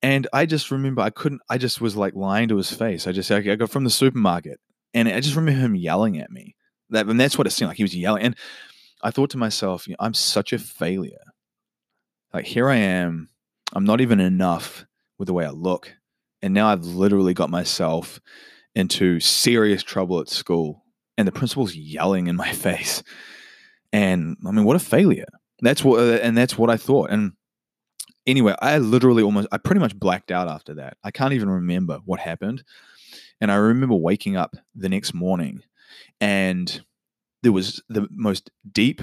And 0.01 0.27
I 0.33 0.45
just 0.45 0.69
remember 0.69 1.01
I 1.01 1.11
couldn't, 1.11 1.41
I 1.49 1.57
just 1.57 1.79
was 1.79 1.95
like 1.95 2.13
lying 2.13 2.49
to 2.49 2.57
his 2.57 2.73
face. 2.73 3.07
I 3.07 3.13
just 3.13 3.31
I 3.31 3.39
got 3.39 3.69
from 3.69 3.85
the 3.85 3.89
supermarket. 3.89 4.59
And 4.93 5.07
I 5.07 5.21
just 5.21 5.35
remember 5.37 5.59
him 5.59 5.75
yelling 5.75 6.19
at 6.19 6.29
me. 6.29 6.56
That, 6.89 7.07
and 7.07 7.19
that's 7.19 7.37
what 7.37 7.47
it 7.47 7.51
seemed 7.51 7.69
like. 7.69 7.77
He 7.77 7.83
was 7.83 7.95
yelling. 7.95 8.23
And 8.23 8.35
I 9.03 9.11
thought 9.11 9.29
to 9.31 9.37
myself, 9.37 9.87
you 9.87 9.91
know, 9.91 9.97
I'm 9.99 10.13
such 10.13 10.53
a 10.53 10.59
failure. 10.59 11.23
Like, 12.33 12.45
here 12.45 12.69
I 12.69 12.75
am. 12.75 13.29
I'm 13.73 13.85
not 13.85 14.01
even 14.01 14.19
enough 14.19 14.85
with 15.17 15.27
the 15.27 15.33
way 15.33 15.45
I 15.45 15.49
look. 15.49 15.93
And 16.41 16.53
now 16.53 16.67
I've 16.67 16.85
literally 16.85 17.33
got 17.33 17.49
myself 17.49 18.19
into 18.75 19.19
serious 19.19 19.81
trouble 19.81 20.19
at 20.19 20.29
school 20.29 20.83
and 21.17 21.27
the 21.27 21.31
principal's 21.31 21.75
yelling 21.75 22.27
in 22.27 22.35
my 22.35 22.51
face 22.53 23.03
and 23.91 24.37
i 24.45 24.51
mean 24.51 24.65
what 24.65 24.75
a 24.75 24.79
failure 24.79 25.25
that's 25.61 25.83
what 25.83 25.99
uh, 25.99 26.19
and 26.21 26.37
that's 26.37 26.57
what 26.57 26.69
i 26.69 26.77
thought 26.77 27.09
and 27.09 27.31
anyway 28.25 28.53
i 28.61 28.77
literally 28.77 29.23
almost 29.23 29.47
i 29.51 29.57
pretty 29.57 29.79
much 29.79 29.97
blacked 29.97 30.31
out 30.31 30.47
after 30.47 30.75
that 30.75 30.95
i 31.03 31.09
can't 31.09 31.33
even 31.33 31.49
remember 31.49 31.99
what 32.05 32.19
happened 32.19 32.63
and 33.41 33.51
i 33.51 33.55
remember 33.55 33.95
waking 33.95 34.35
up 34.35 34.55
the 34.75 34.89
next 34.89 35.13
morning 35.13 35.61
and 36.19 36.81
there 37.43 37.51
was 37.51 37.81
the 37.89 38.07
most 38.11 38.51
deep 38.71 39.01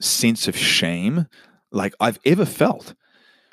sense 0.00 0.48
of 0.48 0.56
shame 0.56 1.26
like 1.72 1.94
i've 2.00 2.18
ever 2.24 2.46
felt 2.46 2.94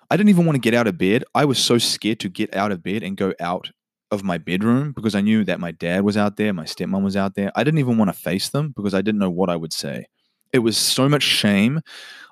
i 0.10 0.18
didn't 0.18 0.30
even 0.30 0.46
want 0.46 0.56
to 0.56 0.62
get 0.62 0.74
out 0.74 0.88
of 0.88 0.98
bed 0.98 1.24
i 1.36 1.46
was 1.46 1.60
so 1.60 1.78
scared 1.78 2.20
to 2.20 2.30
get 2.30 2.56
out 2.56 2.72
of 2.72 2.82
bed 2.84 3.04
and 3.04 3.18
go 3.18 3.34
out 3.40 3.72
of 4.12 4.24
my 4.24 4.38
bedroom 4.38 4.94
because 4.94 5.16
I 5.16 5.22
knew 5.22 5.44
that 5.46 5.60
my 5.60 5.72
dad 5.72 6.04
was 6.04 6.18
out 6.18 6.38
there, 6.38 6.54
my 6.54 6.64
stepmom 6.64 7.04
was 7.04 7.18
out 7.18 7.36
there. 7.36 7.52
I 7.56 7.64
didn't 7.64 7.80
even 7.80 7.98
want 7.98 8.10
to 8.10 8.18
face 8.18 8.50
them 8.50 8.74
because 8.76 8.94
I 8.94 9.02
didn't 9.02 9.20
know 9.20 9.30
what 9.30 9.50
I 9.50 9.56
would 9.56 9.74
say. 9.74 10.08
It 10.54 10.60
was 10.60 10.78
so 10.78 11.10
much 11.10 11.24
shame. 11.24 11.82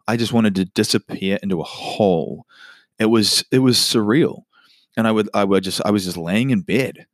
I 0.07 0.17
just 0.17 0.33
wanted 0.33 0.55
to 0.55 0.65
disappear 0.65 1.37
into 1.43 1.59
a 1.59 1.65
hole. 1.65 2.45
It 2.97 3.07
was 3.07 3.43
it 3.51 3.59
was 3.59 3.77
surreal. 3.77 4.43
And 4.95 5.07
I 5.07 5.11
would 5.11 5.29
I 5.33 5.43
would 5.43 5.63
just 5.63 5.81
I 5.85 5.91
was 5.91 6.05
just 6.05 6.17
laying 6.17 6.51
in 6.51 6.61
bed, 6.61 7.07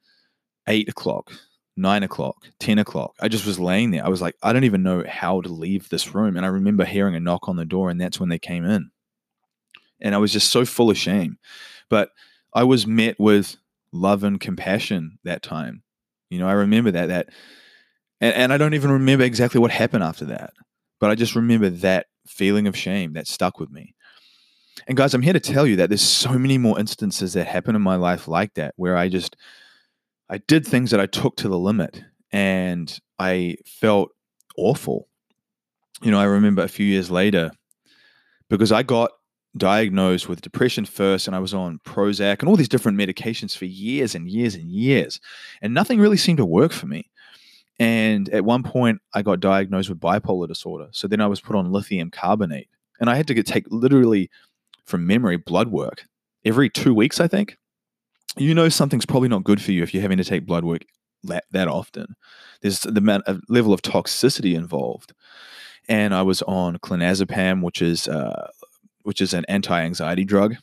eight 0.68 0.90
o'clock, 0.90 1.32
nine 1.78 2.04
o'clock, 2.04 2.48
ten 2.60 2.80
o'clock. 2.80 3.16
I 3.20 3.28
just 3.28 3.46
was 3.46 3.60
laying 3.60 3.92
there. 3.92 4.06
I 4.06 4.10
was 4.10 4.22
like, 4.22 4.36
I 4.44 4.54
don't 4.54 4.64
even 4.64 4.84
know 4.84 5.04
how 5.08 5.42
to 5.42 5.50
leave 5.50 5.90
this 5.90 6.14
room. 6.14 6.38
And 6.38 6.46
I 6.46 6.50
remember 6.50 6.86
hearing 6.86 7.16
a 7.16 7.20
knock 7.20 7.48
on 7.48 7.56
the 7.56 7.66
door, 7.66 7.90
and 7.90 8.00
that's 8.00 8.20
when 8.20 8.30
they 8.30 8.40
came 8.40 8.66
in. 8.66 8.92
And 10.00 10.16
I 10.16 10.18
was 10.18 10.34
just 10.34 10.52
so 10.52 10.66
full 10.66 10.90
of 10.90 10.98
shame. 10.98 11.38
But 11.90 12.10
I 12.54 12.64
was 12.64 12.88
met 12.88 13.20
with 13.20 13.58
love 13.92 14.24
and 14.24 14.40
compassion 14.40 15.20
that 15.24 15.44
time. 15.44 15.84
You 16.30 16.40
know, 16.40 16.48
I 16.48 16.54
remember 16.54 16.92
that 16.92 17.08
that 17.08 17.30
and, 18.22 18.36
and 18.36 18.54
I 18.54 18.58
don't 18.58 18.76
even 18.76 18.92
remember 18.92 19.26
exactly 19.26 19.60
what 19.60 19.72
happened 19.72 20.04
after 20.04 20.26
that. 20.26 20.54
But 21.00 21.10
I 21.10 21.16
just 21.16 21.36
remember 21.36 21.70
that 21.70 22.06
feeling 22.28 22.68
of 22.68 22.78
shame 22.78 23.14
that 23.14 23.28
stuck 23.28 23.60
with 23.60 23.72
me. 23.72 23.96
And 24.88 24.96
guys, 24.96 25.14
I'm 25.14 25.22
here 25.22 25.34
to 25.34 25.40
tell 25.40 25.68
you 25.68 25.76
that 25.78 25.90
there's 25.90 26.02
so 26.02 26.38
many 26.38 26.58
more 26.58 26.80
instances 26.80 27.34
that 27.34 27.48
happen 27.48 27.76
in 27.76 27.82
my 27.82 27.96
life 27.96 28.28
like 28.28 28.54
that 28.54 28.74
where 28.78 28.96
I 28.96 29.10
just 29.10 29.36
I 30.32 30.38
did 30.38 30.66
things 30.66 30.92
that 30.92 31.02
I 31.02 31.08
took 31.08 31.36
to 31.38 31.50
the 31.50 31.60
limit 31.60 32.02
and 32.32 32.98
I 33.20 33.58
felt 33.66 34.12
awful. 34.58 35.10
You 36.02 36.10
know, 36.10 36.20
I 36.20 36.24
remember 36.24 36.64
a 36.64 36.70
few 36.70 36.86
years 36.86 37.12
later 37.12 37.52
because 38.50 38.72
I 38.72 38.82
got 38.82 39.12
diagnosed 39.58 40.30
with 40.30 40.40
depression 40.40 40.86
first 40.86 41.28
and 41.28 41.36
I 41.36 41.40
was 41.40 41.54
on 41.54 41.82
Prozac 41.86 42.40
and 42.40 42.48
all 42.48 42.56
these 42.56 42.70
different 42.70 42.98
medications 42.98 43.58
for 43.58 43.66
years 43.66 44.16
and 44.16 44.30
years 44.30 44.56
and 44.56 44.72
years. 44.72 45.20
And 45.62 45.74
nothing 45.74 46.00
really 46.00 46.16
seemed 46.16 46.38
to 46.38 46.46
work 46.46 46.72
for 46.72 46.88
me. 46.88 47.12
And 47.78 48.30
at 48.30 48.46
one 48.46 48.64
point, 48.64 49.02
I 49.14 49.24
got 49.24 49.42
diagnosed 49.42 49.90
with 49.90 50.00
bipolar 50.00 50.48
disorder. 50.48 50.88
So 50.92 51.10
then 51.10 51.20
I 51.20 51.28
was 51.28 51.42
put 51.42 51.58
on 51.58 51.74
lithium 51.74 52.10
carbonate. 52.10 52.70
And 53.02 53.10
I 53.10 53.16
had 53.16 53.28
to 53.28 53.34
get, 53.34 53.48
take 53.48 53.66
literally 53.70 54.30
from 54.86 55.06
memory 55.06 55.36
blood 55.36 55.70
work 55.70 56.06
every 56.46 56.70
two 56.70 56.94
weeks, 56.94 57.20
I 57.20 57.28
think. 57.28 57.58
You 58.38 58.56
know, 58.56 58.70
something's 58.70 59.06
probably 59.06 59.30
not 59.30 59.44
good 59.44 59.62
for 59.62 59.72
you 59.72 59.84
if 59.84 59.94
you're 59.94 60.02
having 60.02 60.18
to 60.18 60.24
take 60.24 60.46
blood 60.46 60.64
work 60.64 60.86
that, 61.24 61.46
that 61.52 61.68
often. 61.68 62.16
There's 62.62 62.82
the 62.82 63.00
amount 63.00 63.26
of 63.28 63.42
level 63.50 63.74
of 63.74 63.82
toxicity 63.82 64.56
involved. 64.56 65.14
And 65.90 66.14
I 66.14 66.22
was 66.22 66.42
on 66.44 66.78
clonazepam, 66.78 67.64
which 67.64 67.82
is 67.82 68.08
uh, 68.08 68.50
which 69.04 69.20
is 69.20 69.34
an 69.34 69.46
anti-anxiety 69.50 70.24
drug 70.24 70.56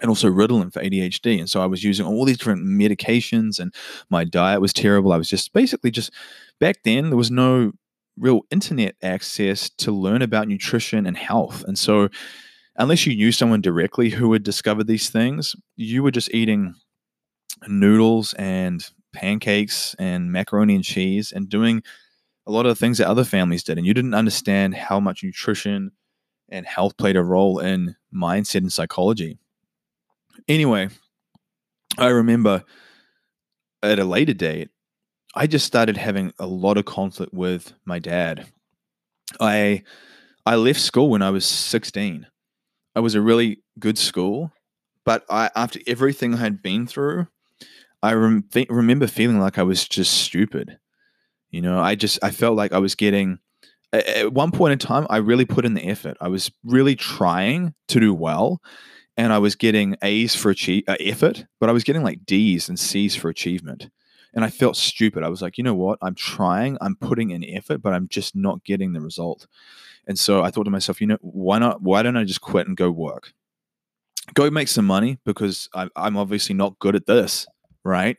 and 0.00 0.08
also 0.08 0.28
Ritalin 0.28 0.72
for 0.72 0.82
ADHD. 0.82 1.38
And 1.38 1.48
so 1.48 1.60
I 1.62 1.66
was 1.66 1.82
using 1.82 2.06
all 2.06 2.24
these 2.24 2.38
different 2.38 2.64
medications 2.64 3.58
and 3.58 3.74
my 4.10 4.24
diet 4.24 4.60
was 4.60 4.72
terrible. 4.72 5.12
I 5.12 5.16
was 5.16 5.28
just 5.28 5.52
basically 5.52 5.90
just 5.90 6.12
back 6.60 6.82
then 6.84 7.10
there 7.10 7.16
was 7.16 7.30
no 7.30 7.72
real 8.16 8.42
internet 8.50 8.96
access 9.02 9.70
to 9.70 9.92
learn 9.92 10.22
about 10.22 10.48
nutrition 10.48 11.06
and 11.06 11.16
health. 11.16 11.64
And 11.64 11.78
so 11.78 12.08
unless 12.78 13.06
you 13.06 13.14
knew 13.16 13.32
someone 13.32 13.60
directly 13.60 14.10
who 14.10 14.32
had 14.32 14.42
discovered 14.42 14.86
these 14.86 15.10
things, 15.10 15.54
you 15.76 16.02
were 16.02 16.10
just 16.10 16.32
eating 16.32 16.74
noodles 17.66 18.34
and 18.34 18.88
pancakes 19.12 19.94
and 19.98 20.30
macaroni 20.30 20.76
and 20.76 20.84
cheese 20.84 21.32
and 21.32 21.48
doing 21.48 21.82
a 22.46 22.52
lot 22.52 22.66
of 22.66 22.70
the 22.70 22.76
things 22.76 22.98
that 22.98 23.08
other 23.08 23.24
families 23.24 23.64
did 23.64 23.78
and 23.78 23.86
you 23.86 23.92
didn't 23.92 24.14
understand 24.14 24.74
how 24.74 25.00
much 25.00 25.24
nutrition 25.24 25.90
and 26.48 26.66
health 26.66 26.96
played 26.96 27.16
a 27.16 27.22
role 27.22 27.58
in 27.58 27.96
mindset 28.14 28.58
and 28.58 28.72
psychology. 28.72 29.38
Anyway, 30.46 30.88
I 31.98 32.08
remember 32.08 32.64
at 33.82 33.98
a 33.98 34.04
later 34.04 34.34
date, 34.34 34.70
I 35.34 35.46
just 35.46 35.66
started 35.66 35.96
having 35.96 36.32
a 36.38 36.46
lot 36.46 36.78
of 36.78 36.84
conflict 36.84 37.34
with 37.34 37.72
my 37.84 37.98
dad. 37.98 38.46
I 39.40 39.82
I 40.46 40.56
left 40.56 40.80
school 40.80 41.10
when 41.10 41.20
I 41.20 41.30
was 41.30 41.44
16. 41.44 42.26
I 42.94 43.00
was 43.00 43.14
a 43.14 43.20
really 43.20 43.62
good 43.78 43.98
school, 43.98 44.52
but 45.04 45.24
I 45.30 45.50
after 45.54 45.80
everything 45.86 46.34
I 46.34 46.38
had 46.38 46.62
been 46.62 46.86
through, 46.86 47.28
I 48.02 48.14
rem- 48.14 48.48
remember 48.68 49.06
feeling 49.06 49.40
like 49.40 49.58
I 49.58 49.62
was 49.62 49.86
just 49.86 50.12
stupid. 50.12 50.78
You 51.50 51.62
know, 51.62 51.80
I 51.80 51.94
just 51.94 52.18
I 52.22 52.30
felt 52.30 52.56
like 52.56 52.72
I 52.72 52.78
was 52.78 52.94
getting 52.94 53.38
at 53.92 54.32
one 54.32 54.50
point 54.50 54.72
in 54.72 54.78
time, 54.78 55.06
I 55.08 55.16
really 55.18 55.46
put 55.46 55.64
in 55.64 55.74
the 55.74 55.86
effort. 55.86 56.16
I 56.20 56.28
was 56.28 56.50
really 56.64 56.94
trying 56.94 57.74
to 57.88 58.00
do 58.00 58.12
well, 58.12 58.60
and 59.16 59.32
I 59.32 59.38
was 59.38 59.54
getting 59.54 59.96
A's 60.02 60.34
for 60.34 60.50
achieve, 60.50 60.84
uh, 60.88 60.96
effort, 61.00 61.46
but 61.58 61.68
I 61.68 61.72
was 61.72 61.84
getting 61.84 62.02
like 62.02 62.26
D's 62.26 62.68
and 62.68 62.78
C's 62.78 63.16
for 63.16 63.28
achievement. 63.28 63.88
And 64.34 64.44
I 64.44 64.50
felt 64.50 64.76
stupid. 64.76 65.24
I 65.24 65.30
was 65.30 65.40
like, 65.40 65.56
you 65.56 65.64
know 65.64 65.74
what? 65.74 65.98
I'm 66.02 66.14
trying, 66.14 66.76
I'm 66.80 66.96
putting 66.96 67.30
in 67.30 67.42
effort, 67.44 67.78
but 67.78 67.94
I'm 67.94 68.08
just 68.08 68.36
not 68.36 68.62
getting 68.62 68.92
the 68.92 69.00
result. 69.00 69.46
And 70.08 70.18
so 70.18 70.42
I 70.42 70.50
thought 70.50 70.64
to 70.64 70.70
myself, 70.70 71.00
you 71.00 71.06
know, 71.06 71.18
why 71.20 71.58
not? 71.58 71.82
Why 71.82 72.02
don't 72.02 72.16
I 72.16 72.24
just 72.24 72.40
quit 72.40 72.66
and 72.66 72.76
go 72.76 72.90
work? 72.90 73.32
Go 74.34 74.50
make 74.50 74.68
some 74.68 74.86
money 74.86 75.18
because 75.24 75.68
I, 75.74 75.88
I'm 75.94 76.16
obviously 76.16 76.54
not 76.54 76.78
good 76.78 76.96
at 76.96 77.06
this, 77.06 77.46
right? 77.84 78.16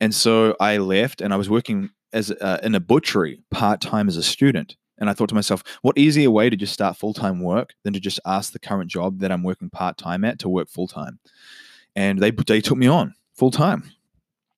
And 0.00 0.14
so 0.14 0.56
I 0.60 0.78
left 0.78 1.20
and 1.20 1.34
I 1.34 1.36
was 1.36 1.50
working 1.50 1.90
as 2.12 2.30
uh, 2.30 2.60
in 2.62 2.74
a 2.74 2.80
butchery 2.80 3.42
part 3.50 3.80
time 3.80 4.08
as 4.08 4.16
a 4.16 4.22
student. 4.22 4.76
And 4.98 5.10
I 5.10 5.12
thought 5.12 5.28
to 5.28 5.34
myself, 5.34 5.62
what 5.82 5.98
easier 5.98 6.30
way 6.30 6.48
to 6.48 6.56
just 6.56 6.72
start 6.72 6.96
full 6.96 7.12
time 7.12 7.42
work 7.42 7.74
than 7.84 7.92
to 7.92 8.00
just 8.00 8.20
ask 8.24 8.52
the 8.52 8.58
current 8.58 8.90
job 8.90 9.18
that 9.18 9.30
I'm 9.30 9.42
working 9.42 9.68
part 9.68 9.98
time 9.98 10.24
at 10.24 10.38
to 10.38 10.48
work 10.48 10.70
full 10.70 10.88
time? 10.88 11.18
And 11.94 12.18
they 12.20 12.30
they 12.30 12.60
took 12.60 12.78
me 12.78 12.86
on 12.86 13.14
full 13.34 13.50
time, 13.50 13.90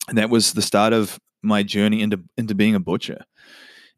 and 0.08 0.18
that 0.18 0.30
was 0.30 0.52
the 0.52 0.62
start 0.62 0.92
of 0.92 1.18
my 1.42 1.62
journey 1.62 2.02
into 2.02 2.20
into 2.36 2.54
being 2.54 2.74
a 2.74 2.80
butcher. 2.80 3.24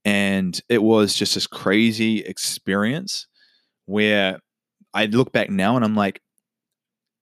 And 0.05 0.61
it 0.69 0.83
was 0.83 1.15
just 1.15 1.35
this 1.35 1.47
crazy 1.47 2.21
experience 2.21 3.27
where 3.87 4.39
I 4.95 5.07
look 5.07 5.33
back 5.33 5.51
now 5.51 5.77
and 5.77 5.85
I'm 5.85 5.95
like, 5.95 6.21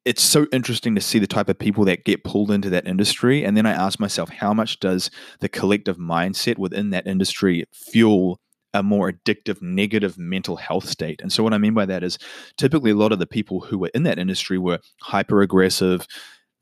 it's 0.05 0.23
so 0.23 0.47
interesting 0.53 0.95
to 0.95 1.01
see 1.01 1.19
the 1.19 1.27
type 1.27 1.51
of 1.51 1.59
people 1.59 1.85
that 1.85 2.05
get 2.05 2.25
pulled 2.25 2.51
into 2.51 2.71
that 2.71 2.87
industry. 2.87 3.45
And 3.45 3.57
then 3.57 3.67
I 3.67 3.73
ask 3.73 4.01
myself, 4.01 4.31
how 4.31 4.55
much 4.55 4.81
does 4.81 5.11
the 5.41 5.51
collective 5.51 5.99
mindset 5.99 6.57
within 6.57 6.91
that 6.91 7.07
industry 7.07 7.67
fuel 7.73 8.41
a 8.73 8.83
more 8.83 9.13
addictive, 9.13 9.61
negative 9.61 10.17
mental 10.17 10.57
health 10.57 10.89
state? 10.89 11.21
And 11.21 11.31
so, 11.31 11.43
what 11.43 11.53
I 11.53 11.59
mean 11.59 11.75
by 11.75 11.85
that 11.85 12.03
is 12.03 12.19
typically 12.57 12.93
a 12.93 12.97
lot 12.97 13.13
of 13.13 13.19
the 13.19 13.27
people 13.27 13.61
who 13.61 13.79
were 13.79 13.91
in 13.93 14.05
that 14.05 14.19
industry 14.19 14.57
were 14.57 14.79
hyper 15.03 15.43
aggressive, 15.43 16.07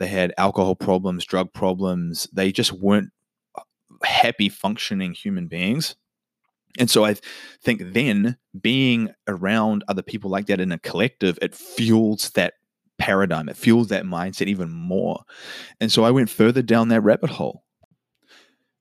they 0.00 0.08
had 0.08 0.34
alcohol 0.38 0.74
problems, 0.74 1.24
drug 1.24 1.52
problems, 1.52 2.28
they 2.32 2.50
just 2.50 2.72
weren't 2.72 3.10
uh, 3.56 3.62
happy, 4.02 4.48
functioning 4.48 5.12
human 5.12 5.46
beings. 5.46 5.94
And 6.78 6.90
so 6.90 7.04
I 7.04 7.16
think 7.62 7.82
then 7.92 8.36
being 8.60 9.10
around 9.26 9.84
other 9.88 10.02
people 10.02 10.30
like 10.30 10.46
that 10.46 10.60
in 10.60 10.72
a 10.72 10.78
collective, 10.78 11.38
it 11.40 11.54
fuels 11.54 12.30
that 12.30 12.54
paradigm. 12.98 13.48
It 13.48 13.56
fuels 13.56 13.88
that 13.88 14.04
mindset 14.04 14.46
even 14.46 14.70
more. 14.70 15.22
And 15.80 15.90
so 15.90 16.04
I 16.04 16.10
went 16.10 16.30
further 16.30 16.62
down 16.62 16.88
that 16.88 17.02
rabbit 17.02 17.30
hole. 17.30 17.62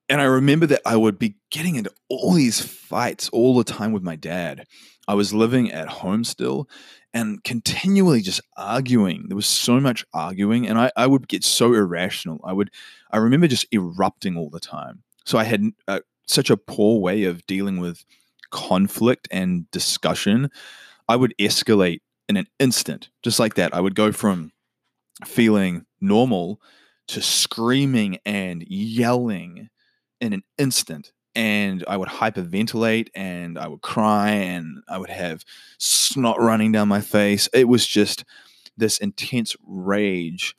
And 0.07 0.21
I 0.21 0.25
remember 0.25 0.67
that 0.67 0.81
I 0.85 0.95
would 0.95 1.17
be 1.17 1.35
getting 1.49 1.75
into 1.75 1.91
all 2.09 2.33
these 2.33 2.61
fights 2.61 3.27
all 3.29 3.57
the 3.57 3.63
time 3.63 3.91
with 3.91 4.03
my 4.03 4.15
dad. 4.15 4.67
I 5.07 5.15
was 5.15 5.33
living 5.33 5.71
at 5.71 5.87
home 5.87 6.23
still 6.23 6.69
and 7.13 7.43
continually 7.43 8.21
just 8.21 8.41
arguing. 8.57 9.25
There 9.27 9.35
was 9.35 9.47
so 9.47 9.79
much 9.79 10.05
arguing, 10.13 10.67
and 10.67 10.77
I, 10.77 10.91
I 10.95 11.07
would 11.07 11.27
get 11.27 11.43
so 11.43 11.73
irrational. 11.73 12.39
I 12.43 12.53
would, 12.53 12.71
I 13.11 13.17
remember 13.17 13.47
just 13.47 13.67
erupting 13.73 14.37
all 14.37 14.49
the 14.49 14.59
time. 14.59 15.03
So 15.25 15.37
I 15.37 15.45
had 15.45 15.63
uh, 15.87 16.01
such 16.25 16.49
a 16.49 16.57
poor 16.57 16.99
way 16.99 17.23
of 17.23 17.45
dealing 17.47 17.79
with 17.79 18.03
conflict 18.51 19.27
and 19.31 19.69
discussion. 19.71 20.49
I 21.07 21.15
would 21.15 21.33
escalate 21.39 22.01
in 22.27 22.37
an 22.37 22.47
instant, 22.59 23.09
just 23.23 23.39
like 23.39 23.55
that. 23.55 23.73
I 23.73 23.79
would 23.79 23.95
go 23.95 24.11
from 24.11 24.51
feeling 25.25 25.85
normal 26.01 26.59
to 27.07 27.21
screaming 27.21 28.17
and 28.25 28.63
yelling 28.67 29.69
in 30.19 30.33
an 30.33 30.43
instant. 30.57 31.11
And 31.35 31.83
I 31.87 31.97
would 31.97 32.07
hyperventilate 32.07 33.09
and 33.13 33.59
I 33.59 33.67
would 33.67 33.81
cry 33.81 34.29
and 34.29 34.81
I 34.87 34.97
would 34.97 35.09
have 35.09 35.43
snot 35.77 36.39
running 36.39 36.71
down 36.71 36.87
my 36.87 37.01
face. 37.01 37.49
It 37.53 37.67
was 37.67 37.85
just 37.85 38.23
this 38.77 38.97
intense 38.97 39.55
rage 39.65 40.55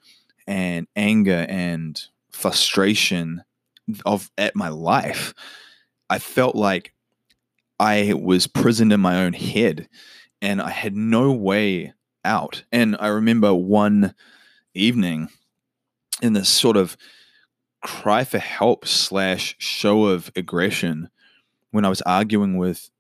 and 0.47 0.87
anger 0.95 1.47
and 1.49 2.01
frustration 2.31 3.43
of 4.05 4.31
at 4.37 4.57
my 4.57 4.69
life. 4.69 5.35
I 6.09 6.19
felt 6.19 6.55
like 6.55 6.93
I 7.79 8.15
was 8.15 8.47
prisoned 8.47 8.93
in 8.93 9.01
my 9.01 9.23
own 9.23 9.33
head 9.33 9.89
and 10.41 10.61
I 10.63 10.71
had 10.71 10.97
no 10.97 11.33
way 11.33 11.95
out. 12.25 12.65
And 12.73 12.97
I 12.99 13.09
remember 13.09 13.55
one 13.55 14.15
evening 14.75 15.29
in 16.23 16.33
this 16.33 16.49
sort 16.49 16.77
of 16.77 16.97
cry 17.83 18.25
for 18.25 18.39
help 18.39 18.87
slash 18.87 19.55
show 19.59 20.07
of 20.07 20.31
aggression 20.35 21.11
when 21.71 21.85
I 21.85 21.89
was 21.89 22.03
arguing 22.03 22.57
with 22.57 22.91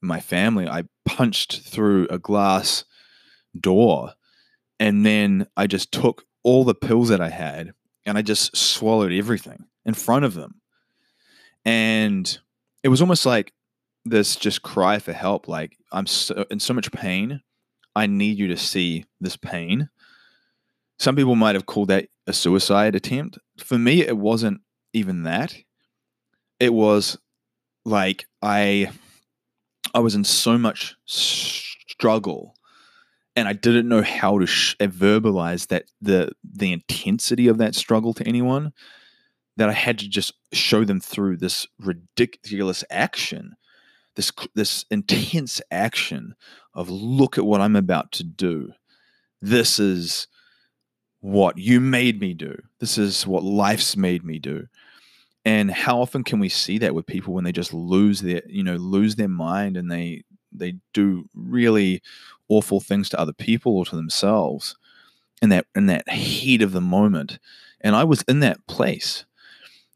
my 0.00 0.20
family, 0.20 0.68
I 0.68 0.84
punched 1.04 1.62
through 1.62 2.06
a 2.08 2.18
glass 2.18 2.84
door 3.58 4.12
and 4.78 5.04
then 5.04 5.46
I 5.56 5.66
just 5.66 5.92
took 5.92 6.24
all 6.42 6.64
the 6.64 6.74
pills 6.74 7.08
that 7.08 7.20
I 7.20 7.28
had 7.28 7.72
and 8.06 8.18
I 8.18 8.22
just 8.22 8.56
swallowed 8.56 9.12
everything 9.12 9.64
in 9.84 9.94
front 9.94 10.24
of 10.24 10.34
them. 10.34 10.60
And 11.64 12.38
it 12.82 12.88
was 12.88 13.00
almost 13.00 13.26
like 13.26 13.52
this 14.04 14.36
just 14.36 14.62
cry 14.62 14.98
for 14.98 15.12
help 15.12 15.46
like 15.46 15.76
i'm 15.92 16.06
so, 16.06 16.44
in 16.50 16.58
so 16.58 16.72
much 16.72 16.90
pain 16.90 17.42
i 17.94 18.06
need 18.06 18.38
you 18.38 18.48
to 18.48 18.56
see 18.56 19.04
this 19.20 19.36
pain. 19.36 19.88
Some 20.98 21.16
people 21.16 21.34
might 21.34 21.54
have 21.54 21.66
called 21.66 21.88
that 21.88 22.08
a 22.26 22.32
suicide 22.32 22.94
attempt. 22.94 23.38
For 23.58 23.78
me 23.78 24.02
it 24.02 24.16
wasn't 24.16 24.60
even 24.92 25.22
that. 25.24 25.56
It 26.58 26.72
was 26.74 27.18
like 27.84 28.26
i 28.42 28.90
i 29.94 29.98
was 29.98 30.14
in 30.14 30.24
so 30.24 30.58
much 30.58 30.94
struggle 31.06 32.54
and 33.36 33.48
i 33.48 33.52
didn't 33.52 33.88
know 33.88 34.02
how 34.02 34.38
to 34.38 34.46
sh- 34.46 34.76
eh, 34.80 34.86
verbalize 34.86 35.68
that 35.68 35.84
the 36.00 36.30
the 36.42 36.72
intensity 36.72 37.48
of 37.48 37.58
that 37.58 37.74
struggle 37.74 38.12
to 38.14 38.26
anyone 38.26 38.72
that 39.56 39.68
i 39.68 39.72
had 39.72 39.98
to 39.98 40.08
just 40.08 40.32
show 40.52 40.84
them 40.84 41.00
through 41.00 41.36
this 41.36 41.66
ridiculous 41.78 42.84
action 42.90 43.54
this 44.16 44.32
this 44.54 44.84
intense 44.90 45.60
action 45.70 46.34
of 46.74 46.90
look 46.90 47.38
at 47.38 47.46
what 47.46 47.60
I'm 47.60 47.76
about 47.76 48.12
to 48.12 48.24
do. 48.24 48.72
This 49.40 49.78
is 49.78 50.26
what 51.20 51.58
you 51.58 51.80
made 51.80 52.20
me 52.20 52.34
do. 52.34 52.56
This 52.78 52.98
is 52.98 53.26
what 53.26 53.42
life's 53.42 53.96
made 53.96 54.24
me 54.24 54.38
do. 54.38 54.66
And 55.44 55.70
how 55.70 56.00
often 56.00 56.22
can 56.22 56.38
we 56.38 56.48
see 56.48 56.78
that 56.78 56.94
with 56.94 57.06
people 57.06 57.32
when 57.32 57.44
they 57.44 57.52
just 57.52 57.72
lose 57.72 58.20
their, 58.20 58.42
you 58.46 58.62
know, 58.62 58.76
lose 58.76 59.16
their 59.16 59.28
mind 59.28 59.76
and 59.76 59.90
they 59.90 60.24
they 60.52 60.74
do 60.92 61.24
really 61.34 62.02
awful 62.50 62.80
things 62.80 63.08
to 63.08 63.18
other 63.18 63.32
people 63.32 63.78
or 63.78 63.86
to 63.86 63.96
themselves 63.96 64.76
in 65.40 65.48
that 65.48 65.66
in 65.74 65.86
that 65.86 66.10
heat 66.10 66.60
of 66.60 66.72
the 66.72 66.80
moment. 66.80 67.38
And 67.80 67.96
I 67.96 68.04
was 68.04 68.22
in 68.22 68.40
that 68.40 68.66
place. 68.66 69.24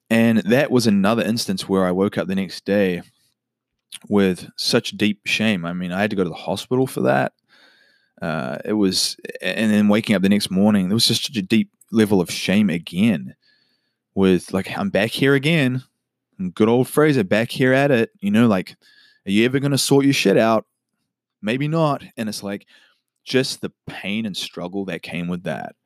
And 0.08 0.38
that 0.38 0.70
was 0.70 0.86
another 0.86 1.22
instance 1.22 1.68
where 1.68 1.84
I 1.84 1.90
woke 1.90 2.16
up 2.16 2.28
the 2.28 2.34
next 2.34 2.64
day 2.64 3.02
with 4.08 4.48
such 4.56 4.92
deep 4.92 5.20
shame. 5.26 5.64
I 5.64 5.72
mean, 5.72 5.92
I 5.92 6.00
had 6.00 6.10
to 6.10 6.16
go 6.16 6.24
to 6.24 6.30
the 6.30 6.34
hospital 6.34 6.86
for 6.86 7.02
that. 7.02 7.32
Uh, 8.20 8.58
it 8.64 8.74
was, 8.74 9.16
and 9.42 9.70
then 9.72 9.88
waking 9.88 10.14
up 10.14 10.22
the 10.22 10.28
next 10.28 10.50
morning, 10.50 10.88
there 10.88 10.94
was 10.94 11.08
just 11.08 11.24
such 11.26 11.36
a 11.36 11.42
deep 11.42 11.70
level 11.90 12.20
of 12.20 12.30
shame 12.30 12.70
again. 12.70 13.34
With 14.14 14.52
like, 14.52 14.76
I'm 14.78 14.90
back 14.90 15.10
here 15.10 15.34
again. 15.34 15.82
Good 16.54 16.68
old 16.68 16.88
Fraser, 16.88 17.24
back 17.24 17.50
here 17.50 17.72
at 17.72 17.90
it. 17.90 18.10
You 18.20 18.30
know, 18.30 18.46
like, 18.46 18.76
are 19.26 19.30
you 19.30 19.44
ever 19.44 19.58
going 19.58 19.72
to 19.72 19.78
sort 19.78 20.04
your 20.04 20.14
shit 20.14 20.36
out? 20.36 20.66
Maybe 21.44 21.68
not. 21.68 22.02
And 22.16 22.28
it's 22.28 22.42
like 22.42 22.66
just 23.22 23.60
the 23.60 23.72
pain 23.86 24.24
and 24.26 24.36
struggle 24.36 24.86
that 24.86 25.02
came 25.02 25.28
with 25.28 25.44
that. 25.44 25.76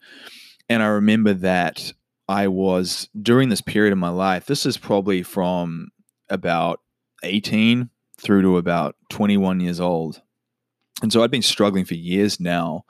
And 0.69 0.83
I 0.83 0.87
remember 0.87 1.35
that 1.35 1.93
I 2.29 2.49
was 2.49 3.09
during 3.21 3.49
this 3.49 3.61
period 3.61 3.93
of 3.93 3.99
my 3.99 4.11
life, 4.11 4.47
this 4.47 4.67
is 4.67 4.77
probably 4.77 5.23
from 5.23 5.89
about 6.29 6.81
18 7.23 7.91
through 8.19 8.43
to 8.43 8.57
about 8.59 8.97
21 9.11 9.61
years 9.61 9.81
old. 9.81 10.21
And 11.03 11.13
so 11.13 11.23
I'd 11.23 11.31
been 11.31 11.43
struggling 11.43 11.85
for 11.85 11.95
years 11.95 12.39
now. 12.39 12.85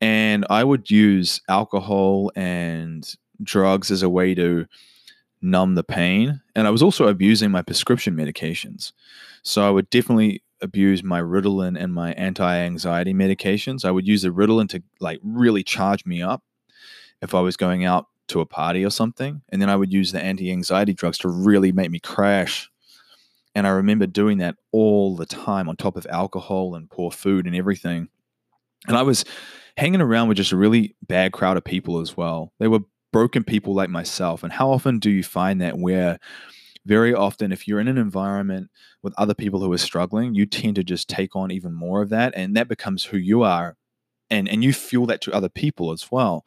And 0.00 0.46
I 0.50 0.64
would 0.64 0.90
use 0.90 1.40
alcohol 1.48 2.30
and 2.36 3.12
drugs 3.42 3.90
as 3.90 4.02
a 4.02 4.08
way 4.08 4.34
to 4.34 4.66
numb 5.42 5.74
the 5.74 5.84
pain. 5.84 6.40
And 6.54 6.66
I 6.66 6.70
was 6.70 6.82
also 6.82 7.08
abusing 7.08 7.50
my 7.50 7.62
prescription 7.62 8.14
medications. 8.14 8.92
So 9.42 9.66
I 9.66 9.70
would 9.70 9.90
definitely 9.90 10.42
abuse 10.64 11.02
my 11.02 11.20
Ritalin 11.20 11.80
and 11.80 11.94
my 11.94 12.12
anti 12.12 12.56
anxiety 12.56 13.14
medications. 13.14 13.84
I 13.84 13.90
would 13.90 14.06
use 14.06 14.22
the 14.22 14.30
Ritalin 14.30 14.68
to 14.70 14.82
like 15.00 15.20
really 15.22 15.62
charge 15.62 16.04
me 16.04 16.22
up 16.22 16.42
if 17.22 17.34
I 17.34 17.40
was 17.40 17.56
going 17.56 17.84
out 17.84 18.06
to 18.28 18.40
a 18.40 18.46
party 18.46 18.84
or 18.84 18.90
something. 18.90 19.42
And 19.50 19.62
then 19.62 19.70
I 19.70 19.76
would 19.76 19.92
use 19.92 20.12
the 20.12 20.20
anti 20.22 20.50
anxiety 20.50 20.94
drugs 20.94 21.18
to 21.18 21.28
really 21.28 21.72
make 21.72 21.90
me 21.90 22.00
crash 22.00 22.70
and 23.54 23.66
I 23.66 23.70
remember 23.70 24.06
doing 24.06 24.38
that 24.38 24.56
all 24.72 25.14
the 25.14 25.26
time 25.26 25.68
on 25.68 25.76
top 25.76 25.96
of 25.96 26.06
alcohol 26.10 26.74
and 26.74 26.90
poor 26.90 27.10
food 27.10 27.46
and 27.46 27.54
everything. 27.54 28.08
And 28.88 28.96
I 28.96 29.02
was 29.02 29.24
hanging 29.76 30.00
around 30.00 30.28
with 30.28 30.36
just 30.36 30.52
a 30.52 30.56
really 30.56 30.96
bad 31.06 31.32
crowd 31.32 31.56
of 31.56 31.64
people 31.64 32.00
as 32.00 32.16
well. 32.16 32.52
They 32.58 32.68
were 32.68 32.80
broken 33.12 33.44
people 33.44 33.74
like 33.74 33.90
myself. 33.90 34.42
And 34.42 34.52
how 34.52 34.70
often 34.70 34.98
do 34.98 35.10
you 35.10 35.22
find 35.22 35.60
that 35.60 35.78
where 35.78 36.18
very 36.86 37.14
often, 37.14 37.52
if 37.52 37.66
you're 37.66 37.80
in 37.80 37.88
an 37.88 37.98
environment 37.98 38.70
with 39.02 39.14
other 39.16 39.34
people 39.34 39.60
who 39.60 39.72
are 39.72 39.78
struggling, 39.78 40.34
you 40.34 40.46
tend 40.46 40.76
to 40.76 40.84
just 40.84 41.08
take 41.08 41.34
on 41.34 41.50
even 41.50 41.72
more 41.72 42.02
of 42.02 42.10
that. 42.10 42.32
And 42.36 42.56
that 42.56 42.68
becomes 42.68 43.04
who 43.04 43.16
you 43.16 43.42
are. 43.42 43.76
And, 44.30 44.48
and 44.48 44.64
you 44.64 44.72
fuel 44.72 45.06
that 45.06 45.20
to 45.22 45.32
other 45.32 45.48
people 45.48 45.92
as 45.92 46.10
well. 46.10 46.44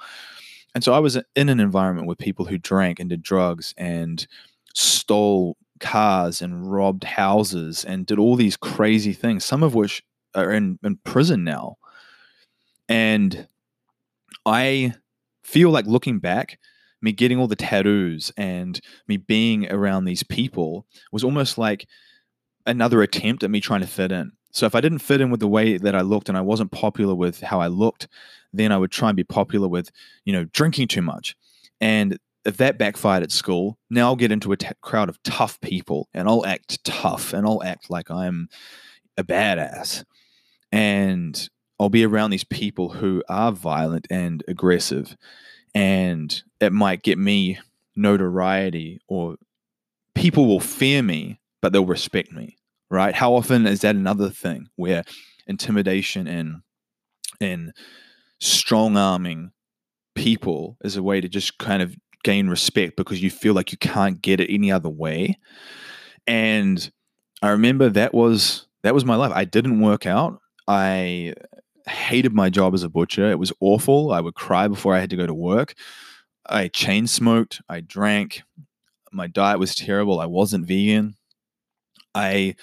And 0.75 0.83
so 0.83 0.93
I 0.93 0.99
was 0.99 1.17
in 1.35 1.49
an 1.49 1.59
environment 1.59 2.07
with 2.07 2.17
people 2.17 2.45
who 2.45 2.57
drank 2.57 2.99
and 2.99 3.09
did 3.09 3.21
drugs 3.21 3.73
and 3.77 4.27
stole 4.75 5.57
cars 5.79 6.41
and 6.41 6.71
robbed 6.71 7.03
houses 7.03 7.83
and 7.85 8.05
did 8.05 8.19
all 8.19 8.35
these 8.35 8.57
crazy 8.57 9.13
things, 9.13 9.45
some 9.45 9.63
of 9.63 9.73
which 9.73 10.03
are 10.35 10.51
in, 10.51 10.77
in 10.83 10.97
prison 10.97 11.43
now. 11.43 11.77
And 12.89 13.47
I 14.45 14.93
feel 15.43 15.69
like 15.71 15.85
looking 15.85 16.19
back, 16.19 16.59
me 17.01 17.11
getting 17.11 17.39
all 17.39 17.47
the 17.47 17.55
tattoos 17.55 18.31
and 18.37 18.79
me 19.07 19.17
being 19.17 19.71
around 19.71 20.05
these 20.05 20.23
people 20.23 20.85
was 21.11 21.23
almost 21.23 21.57
like 21.57 21.87
another 22.65 23.01
attempt 23.01 23.43
at 23.43 23.51
me 23.51 23.61
trying 23.61 23.81
to 23.81 23.87
fit 23.87 24.11
in. 24.11 24.31
So 24.51 24.65
if 24.65 24.75
I 24.75 24.81
didn't 24.81 24.99
fit 24.99 25.21
in 25.21 25.29
with 25.29 25.39
the 25.39 25.47
way 25.47 25.77
that 25.77 25.95
I 25.95 26.01
looked 26.01 26.29
and 26.29 26.37
I 26.37 26.41
wasn't 26.41 26.71
popular 26.71 27.13
with 27.13 27.41
how 27.41 27.59
I 27.61 27.67
looked, 27.67 28.07
then 28.53 28.71
I 28.71 28.77
would 28.77 28.91
try 28.91 29.09
and 29.09 29.15
be 29.15 29.23
popular 29.23 29.67
with, 29.67 29.91
you 30.25 30.33
know, 30.33 30.45
drinking 30.45 30.87
too 30.87 31.01
much. 31.01 31.35
And 31.79 32.17
if 32.45 32.57
that 32.57 32.77
backfired 32.77 33.23
at 33.23 33.31
school, 33.31 33.77
now 33.89 34.07
I'll 34.07 34.15
get 34.15 34.31
into 34.31 34.51
a 34.51 34.57
t- 34.57 34.67
crowd 34.81 35.09
of 35.09 35.21
tough 35.23 35.59
people 35.61 36.07
and 36.13 36.27
I'll 36.27 36.45
act 36.45 36.83
tough 36.83 37.33
and 37.33 37.45
I'll 37.45 37.61
act 37.63 37.89
like 37.89 38.09
I'm 38.09 38.49
a 39.17 39.23
badass. 39.23 40.03
And 40.71 41.49
I'll 41.79 41.89
be 41.89 42.05
around 42.05 42.31
these 42.31 42.43
people 42.43 42.89
who 42.89 43.23
are 43.29 43.51
violent 43.51 44.07
and 44.09 44.43
aggressive. 44.47 45.15
And 45.77 46.41
it 46.59 46.73
might 46.73 47.03
get 47.03 47.17
me 47.17 47.59
notoriety 47.95 48.99
or 49.07 49.37
people 50.15 50.47
will 50.47 50.59
fear 50.59 51.03
me, 51.03 51.39
but 51.61 51.71
they'll 51.71 51.85
respect 51.85 52.31
me 52.31 52.57
right? 52.89 53.13
How 53.13 53.33
often 53.33 53.65
is 53.67 53.81
that 53.81 53.95
another 53.95 54.29
thing 54.29 54.69
where 54.75 55.03
intimidation 55.45 56.27
and 56.27 56.61
and 57.39 57.73
strong 58.39 58.97
arming 58.97 59.51
people 60.15 60.77
is 60.83 60.97
a 60.97 61.03
way 61.03 61.21
to 61.21 61.27
just 61.27 61.57
kind 61.57 61.81
of 61.81 61.95
gain 62.23 62.47
respect 62.47 62.95
because 62.95 63.21
you 63.21 63.29
feel 63.29 63.53
like 63.53 63.71
you 63.71 63.77
can't 63.77 64.21
get 64.21 64.39
it 64.39 64.51
any 64.51 64.71
other 64.71 64.89
way. 64.89 65.37
And 66.25 66.91
I 67.41 67.49
remember 67.49 67.89
that 67.89 68.13
was 68.13 68.67
that 68.83 68.93
was 68.93 69.05
my 69.05 69.15
life. 69.15 69.31
I 69.33 69.45
didn't 69.45 69.81
work 69.81 70.05
out. 70.05 70.39
I 70.67 71.33
hated 71.87 72.33
my 72.33 72.49
job 72.49 72.73
as 72.73 72.83
a 72.83 72.89
butcher. 72.89 73.29
It 73.31 73.39
was 73.39 73.53
awful. 73.59 74.11
I 74.11 74.21
would 74.21 74.35
cry 74.35 74.67
before 74.67 74.95
I 74.95 74.99
had 74.99 75.09
to 75.11 75.15
go 75.15 75.27
to 75.27 75.33
work. 75.33 75.75
I 76.45 76.67
chain 76.67 77.07
smoked. 77.07 77.61
I 77.69 77.81
drank. 77.81 78.43
My 79.11 79.27
diet 79.27 79.59
was 79.59 79.75
terrible. 79.75 80.19
I 80.19 80.25
wasn't 80.25 80.65
vegan. 80.65 81.15
I 82.15 82.55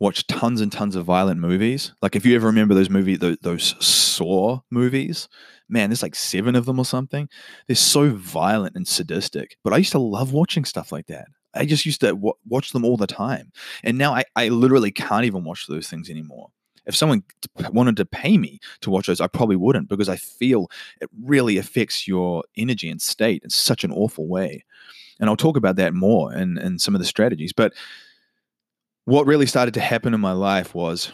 watched 0.00 0.28
tons 0.28 0.60
and 0.60 0.70
tons 0.70 0.96
of 0.96 1.04
violent 1.04 1.40
movies. 1.40 1.92
Like 2.02 2.14
if 2.14 2.24
you 2.24 2.36
ever 2.36 2.46
remember 2.46 2.74
those 2.74 2.90
movies, 2.90 3.18
those, 3.18 3.38
those 3.42 3.74
Saw 3.84 4.60
movies, 4.70 5.28
man, 5.68 5.90
there's 5.90 6.02
like 6.02 6.14
seven 6.14 6.54
of 6.54 6.66
them 6.66 6.78
or 6.78 6.84
something. 6.84 7.28
They're 7.66 7.76
so 7.76 8.10
violent 8.10 8.76
and 8.76 8.86
sadistic. 8.86 9.56
But 9.64 9.72
I 9.72 9.78
used 9.78 9.92
to 9.92 9.98
love 9.98 10.32
watching 10.32 10.64
stuff 10.64 10.92
like 10.92 11.06
that. 11.06 11.26
I 11.54 11.64
just 11.64 11.86
used 11.86 12.00
to 12.02 12.08
w- 12.08 12.34
watch 12.46 12.72
them 12.72 12.84
all 12.84 12.96
the 12.96 13.06
time. 13.06 13.52
And 13.82 13.98
now 13.98 14.14
I, 14.14 14.24
I 14.36 14.48
literally 14.48 14.92
can't 14.92 15.24
even 15.24 15.44
watch 15.44 15.66
those 15.66 15.88
things 15.88 16.10
anymore. 16.10 16.50
If 16.88 16.96
someone 16.96 17.22
wanted 17.70 17.96
to 17.98 18.04
pay 18.04 18.36
me 18.38 18.58
to 18.80 18.90
watch 18.90 19.06
those, 19.06 19.20
I 19.20 19.28
probably 19.28 19.56
wouldn't 19.56 19.88
because 19.88 20.08
I 20.08 20.16
feel 20.16 20.68
it 21.00 21.08
really 21.22 21.58
affects 21.58 22.08
your 22.08 22.42
energy 22.56 22.90
and 22.90 23.00
state 23.00 23.44
in 23.44 23.50
such 23.50 23.84
an 23.84 23.92
awful 23.92 24.26
way. 24.26 24.64
And 25.20 25.30
I'll 25.30 25.36
talk 25.36 25.56
about 25.56 25.76
that 25.76 25.94
more 25.94 26.34
in, 26.34 26.58
in 26.58 26.78
some 26.78 26.94
of 26.94 27.00
the 27.00 27.06
strategies. 27.06 27.52
But 27.52 27.74
what 29.04 29.26
really 29.26 29.46
started 29.46 29.74
to 29.74 29.80
happen 29.80 30.14
in 30.14 30.20
my 30.20 30.32
life 30.32 30.74
was 30.74 31.12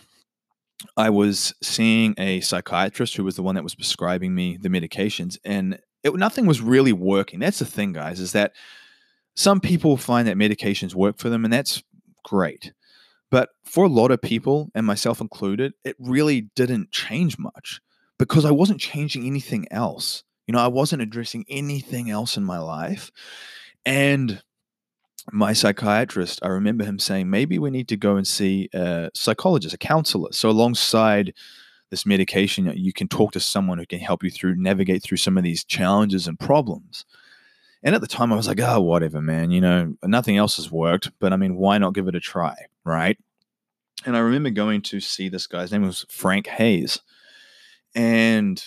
I 0.96 1.10
was 1.10 1.54
seeing 1.62 2.14
a 2.18 2.40
psychiatrist 2.40 3.16
who 3.16 3.24
was 3.24 3.36
the 3.36 3.42
one 3.42 3.54
that 3.54 3.64
was 3.64 3.74
prescribing 3.74 4.34
me 4.34 4.56
the 4.56 4.68
medications, 4.68 5.38
and 5.44 5.78
it, 6.02 6.14
nothing 6.14 6.46
was 6.46 6.60
really 6.60 6.92
working. 6.92 7.40
That's 7.40 7.60
the 7.60 7.64
thing, 7.64 7.92
guys, 7.92 8.20
is 8.20 8.32
that 8.32 8.52
some 9.36 9.60
people 9.60 9.96
find 9.96 10.28
that 10.28 10.36
medications 10.36 10.94
work 10.94 11.18
for 11.18 11.28
them, 11.28 11.44
and 11.44 11.52
that's 11.52 11.82
great. 12.24 12.72
But 13.34 13.48
for 13.64 13.84
a 13.84 13.88
lot 13.88 14.12
of 14.12 14.22
people, 14.22 14.70
and 14.76 14.86
myself 14.86 15.20
included, 15.20 15.72
it 15.82 15.96
really 15.98 16.42
didn't 16.54 16.92
change 16.92 17.36
much 17.36 17.80
because 18.16 18.44
I 18.44 18.52
wasn't 18.52 18.78
changing 18.78 19.26
anything 19.26 19.66
else. 19.72 20.22
You 20.46 20.52
know, 20.52 20.60
I 20.60 20.68
wasn't 20.68 21.02
addressing 21.02 21.44
anything 21.48 22.08
else 22.10 22.36
in 22.36 22.44
my 22.44 22.60
life. 22.60 23.10
And 23.84 24.40
my 25.32 25.52
psychiatrist, 25.52 26.38
I 26.44 26.48
remember 26.50 26.84
him 26.84 27.00
saying, 27.00 27.28
maybe 27.28 27.58
we 27.58 27.70
need 27.70 27.88
to 27.88 27.96
go 27.96 28.14
and 28.14 28.24
see 28.24 28.68
a 28.72 29.10
psychologist, 29.14 29.74
a 29.74 29.78
counselor. 29.78 30.30
So, 30.30 30.48
alongside 30.48 31.34
this 31.90 32.06
medication, 32.06 32.72
you 32.76 32.92
can 32.92 33.08
talk 33.08 33.32
to 33.32 33.40
someone 33.40 33.78
who 33.78 33.86
can 33.86 33.98
help 33.98 34.22
you 34.22 34.30
through, 34.30 34.62
navigate 34.62 35.02
through 35.02 35.18
some 35.18 35.36
of 35.36 35.42
these 35.42 35.64
challenges 35.64 36.28
and 36.28 36.38
problems. 36.38 37.04
And 37.82 37.96
at 37.96 38.00
the 38.00 38.06
time, 38.06 38.32
I 38.32 38.36
was 38.36 38.46
like, 38.46 38.60
oh, 38.60 38.80
whatever, 38.80 39.20
man. 39.20 39.50
You 39.50 39.60
know, 39.60 39.96
nothing 40.04 40.36
else 40.36 40.54
has 40.54 40.70
worked, 40.70 41.10
but 41.18 41.32
I 41.32 41.36
mean, 41.36 41.56
why 41.56 41.78
not 41.78 41.94
give 41.94 42.06
it 42.06 42.14
a 42.14 42.20
try? 42.20 42.54
Right. 42.84 43.18
And 44.04 44.16
I 44.16 44.20
remember 44.20 44.50
going 44.50 44.82
to 44.82 45.00
see 45.00 45.28
this 45.28 45.46
guy's 45.46 45.72
name 45.72 45.82
was 45.82 46.04
Frank 46.10 46.46
Hayes. 46.46 47.00
And 47.94 48.62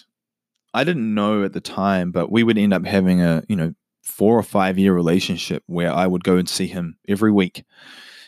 I 0.74 0.84
didn't 0.84 1.14
know 1.14 1.44
at 1.44 1.54
the 1.54 1.62
time, 1.62 2.12
but 2.12 2.32
we 2.32 2.44
would 2.44 2.58
end 2.58 2.74
up 2.74 2.86
having 2.86 3.22
a, 3.22 3.44
you 3.48 3.56
know, 3.56 3.74
four 4.04 4.38
or 4.38 4.44
five 4.44 4.78
year 4.78 4.94
relationship 4.94 5.64
where 5.68 5.94
I 5.94 6.08
would 6.08 6.24
go 6.24 6.38
and 6.38 6.48
see 6.48 6.68
him 6.68 6.98
every 7.08 7.32
week. 7.32 7.66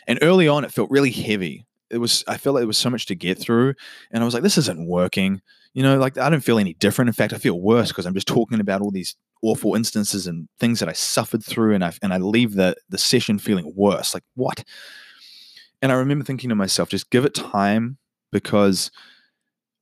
And 0.06 0.18
early 0.22 0.46
on, 0.46 0.64
it 0.64 0.72
felt 0.72 0.90
really 0.90 1.10
heavy. 1.10 1.66
It 1.90 1.98
was, 1.98 2.22
I 2.28 2.36
felt 2.36 2.54
like 2.54 2.60
there 2.60 2.68
was 2.68 2.78
so 2.78 2.90
much 2.90 3.06
to 3.06 3.14
get 3.14 3.38
through. 3.38 3.74
And 4.10 4.22
I 4.22 4.24
was 4.24 4.34
like, 4.34 4.42
this 4.42 4.58
isn't 4.58 4.86
working. 4.86 5.40
You 5.72 5.82
know, 5.82 5.98
like 5.98 6.18
I 6.18 6.28
don't 6.28 6.42
feel 6.42 6.58
any 6.58 6.74
different. 6.74 7.08
In 7.08 7.14
fact, 7.14 7.32
I 7.32 7.38
feel 7.38 7.60
worse 7.60 7.88
because 7.88 8.06
I'm 8.06 8.14
just 8.14 8.28
talking 8.28 8.60
about 8.60 8.82
all 8.82 8.90
these 8.90 9.16
awful 9.42 9.74
instances 9.74 10.26
and 10.26 10.48
things 10.58 10.80
that 10.80 10.88
I 10.88 10.92
suffered 10.92 11.44
through. 11.44 11.74
And 11.74 11.84
I, 11.84 11.92
and 12.02 12.12
I 12.12 12.18
leave 12.18 12.54
the, 12.54 12.76
the 12.88 12.98
session 12.98 13.38
feeling 13.38 13.72
worse. 13.74 14.14
Like, 14.14 14.24
what? 14.34 14.64
And 15.82 15.90
I 15.90 15.96
remember 15.96 16.24
thinking 16.24 16.50
to 16.50 16.54
myself, 16.56 16.88
just 16.88 17.10
give 17.10 17.24
it 17.24 17.34
time 17.34 17.98
because 18.32 18.90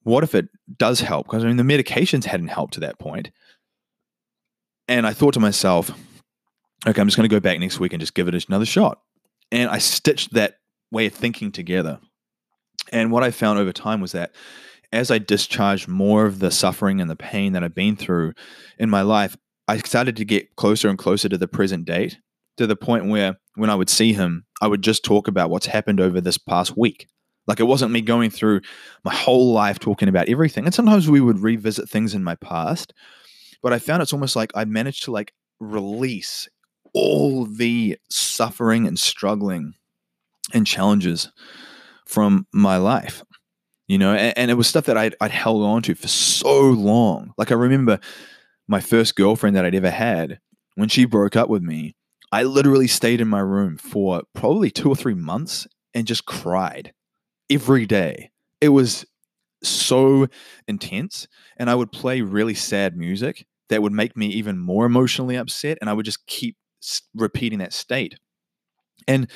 what 0.02 0.24
if 0.24 0.34
it 0.34 0.48
does 0.76 1.00
help? 1.00 1.26
Because 1.26 1.44
I 1.44 1.48
mean, 1.48 1.56
the 1.56 1.62
medications 1.62 2.24
hadn't 2.24 2.48
helped 2.48 2.74
to 2.74 2.80
that 2.80 2.98
point. 2.98 3.30
And 4.86 5.06
I 5.06 5.12
thought 5.12 5.34
to 5.34 5.40
myself, 5.40 5.90
okay, 6.86 7.00
I'm 7.00 7.08
just 7.08 7.16
going 7.16 7.28
to 7.28 7.34
go 7.34 7.40
back 7.40 7.58
next 7.58 7.80
week 7.80 7.92
and 7.92 8.00
just 8.00 8.14
give 8.14 8.28
it 8.28 8.48
another 8.48 8.64
shot. 8.64 9.00
And 9.50 9.70
I 9.70 9.78
stitched 9.78 10.34
that 10.34 10.58
way 10.90 11.06
of 11.06 11.14
thinking 11.14 11.52
together. 11.52 11.98
And 12.92 13.12
what 13.12 13.22
I 13.22 13.30
found 13.30 13.58
over 13.58 13.72
time 13.72 14.00
was 14.00 14.12
that 14.12 14.34
as 14.92 15.10
I 15.10 15.18
discharged 15.18 15.88
more 15.88 16.24
of 16.24 16.38
the 16.38 16.50
suffering 16.50 17.00
and 17.00 17.10
the 17.10 17.16
pain 17.16 17.52
that 17.52 17.62
I've 17.62 17.74
been 17.74 17.96
through 17.96 18.32
in 18.78 18.88
my 18.88 19.02
life, 19.02 19.36
I 19.66 19.76
started 19.78 20.16
to 20.16 20.24
get 20.24 20.56
closer 20.56 20.88
and 20.88 20.96
closer 20.96 21.28
to 21.28 21.36
the 21.36 21.48
present 21.48 21.84
date 21.84 22.18
to 22.56 22.66
the 22.66 22.76
point 22.76 23.06
where 23.06 23.38
when 23.54 23.68
I 23.68 23.74
would 23.74 23.90
see 23.90 24.14
him, 24.14 24.46
I 24.60 24.66
would 24.66 24.82
just 24.82 25.04
talk 25.04 25.28
about 25.28 25.50
what's 25.50 25.66
happened 25.66 26.00
over 26.00 26.20
this 26.20 26.38
past 26.38 26.76
week. 26.76 27.08
Like 27.46 27.60
it 27.60 27.64
wasn't 27.64 27.92
me 27.92 28.00
going 28.00 28.30
through 28.30 28.60
my 29.04 29.14
whole 29.14 29.52
life 29.52 29.78
talking 29.78 30.08
about 30.08 30.28
everything. 30.28 30.64
And 30.64 30.74
sometimes 30.74 31.08
we 31.08 31.20
would 31.20 31.40
revisit 31.40 31.88
things 31.88 32.14
in 32.14 32.22
my 32.22 32.34
past, 32.34 32.92
but 33.62 33.72
I 33.72 33.78
found 33.78 34.02
it's 34.02 34.12
almost 34.12 34.36
like 34.36 34.50
I 34.54 34.64
managed 34.64 35.04
to 35.04 35.12
like 35.12 35.32
release 35.60 36.48
all 36.94 37.44
the 37.44 37.98
suffering 38.10 38.86
and 38.86 38.98
struggling 38.98 39.74
and 40.52 40.66
challenges 40.66 41.30
from 42.06 42.46
my 42.52 42.76
life 42.76 43.22
you 43.86 43.98
know 43.98 44.14
and, 44.14 44.36
and, 44.36 44.50
it 44.50 44.54
was 44.54 44.68
stuff 44.68 44.84
that 44.84 44.96
I'd, 44.96 45.14
I'd 45.20 45.30
held 45.30 45.62
on 45.62 45.82
to 45.82 45.94
for 45.94 46.08
so 46.08 46.70
long 46.70 47.34
like 47.36 47.50
i 47.50 47.54
remember 47.54 47.98
my 48.68 48.80
first 48.80 49.16
girlfriend 49.16 49.56
that 49.56 49.64
i'd 49.64 49.74
ever 49.74 49.90
had 49.90 50.38
when 50.76 50.88
she 50.88 51.04
broke 51.04 51.36
up 51.36 51.48
with 51.48 51.62
me 51.62 51.96
i 52.32 52.42
literally 52.42 52.86
stayed 52.86 53.20
in 53.20 53.28
my 53.28 53.40
room 53.40 53.76
for 53.76 54.22
probably 54.34 54.70
two 54.70 54.88
or 54.88 54.96
three 54.96 55.14
months 55.14 55.66
and 55.94 56.06
just 56.06 56.26
cried 56.26 56.92
every 57.50 57.86
day 57.86 58.30
it 58.60 58.68
was 58.70 59.06
so 59.62 60.26
intense 60.66 61.26
and 61.56 61.68
I 61.70 61.74
would 61.74 61.92
play 61.92 62.20
really 62.20 62.54
sad 62.54 62.96
music 62.96 63.46
that 63.68 63.82
would 63.82 63.92
make 63.92 64.16
me 64.16 64.26
even 64.28 64.58
more 64.58 64.86
emotionally 64.86 65.36
upset 65.36 65.78
and 65.80 65.90
I 65.90 65.92
would 65.92 66.04
just 66.04 66.26
keep 66.26 66.56
repeating 67.14 67.58
that 67.58 67.72
state. 67.72 68.14
And 69.06 69.28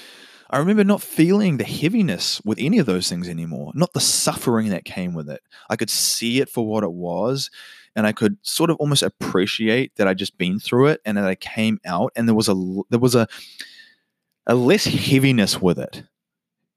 I 0.50 0.58
remember 0.58 0.84
not 0.84 1.02
feeling 1.02 1.56
the 1.56 1.64
heaviness 1.64 2.40
with 2.44 2.58
any 2.60 2.78
of 2.78 2.86
those 2.86 3.08
things 3.08 3.28
anymore, 3.28 3.72
not 3.74 3.92
the 3.94 4.00
suffering 4.00 4.68
that 4.68 4.84
came 4.84 5.14
with 5.14 5.28
it. 5.28 5.40
I 5.70 5.76
could 5.76 5.90
see 5.90 6.40
it 6.40 6.48
for 6.48 6.66
what 6.66 6.84
it 6.84 6.92
was 6.92 7.50
and 7.96 8.06
I 8.06 8.12
could 8.12 8.36
sort 8.42 8.70
of 8.70 8.76
almost 8.76 9.02
appreciate 9.02 9.94
that 9.96 10.08
I'd 10.08 10.18
just 10.18 10.38
been 10.38 10.58
through 10.58 10.88
it 10.88 11.00
and 11.04 11.16
that 11.16 11.26
I 11.26 11.34
came 11.34 11.78
out 11.84 12.12
and 12.16 12.26
there 12.26 12.34
was 12.34 12.48
a 12.48 12.54
there 12.90 12.98
was 12.98 13.14
a 13.14 13.26
a 14.46 14.54
less 14.54 14.84
heaviness 14.84 15.60
with 15.60 15.78
it. 15.78 16.02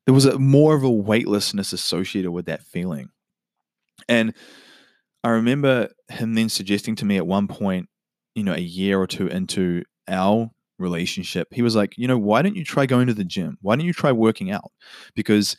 There 0.05 0.13
was 0.13 0.25
a 0.25 0.37
more 0.37 0.75
of 0.75 0.83
a 0.83 0.89
weightlessness 0.89 1.73
associated 1.73 2.31
with 2.31 2.45
that 2.45 2.63
feeling. 2.63 3.09
And 4.07 4.33
I 5.23 5.29
remember 5.29 5.89
him 6.09 6.35
then 6.35 6.49
suggesting 6.49 6.95
to 6.97 7.05
me 7.05 7.17
at 7.17 7.25
one 7.25 7.47
point, 7.47 7.89
you 8.35 8.43
know, 8.43 8.53
a 8.53 8.59
year 8.59 8.99
or 8.99 9.07
two 9.07 9.27
into 9.27 9.83
our 10.07 10.51
relationship, 10.77 11.47
he 11.51 11.63
was 11.63 11.75
like, 11.75 11.97
you 11.97 12.07
know, 12.07 12.17
why 12.17 12.41
don't 12.41 12.55
you 12.55 12.63
try 12.63 12.85
going 12.85 13.07
to 13.07 13.13
the 13.13 13.23
gym? 13.23 13.57
Why 13.61 13.75
don't 13.75 13.85
you 13.85 13.93
try 13.93 14.11
working 14.11 14.51
out? 14.51 14.71
Because 15.15 15.57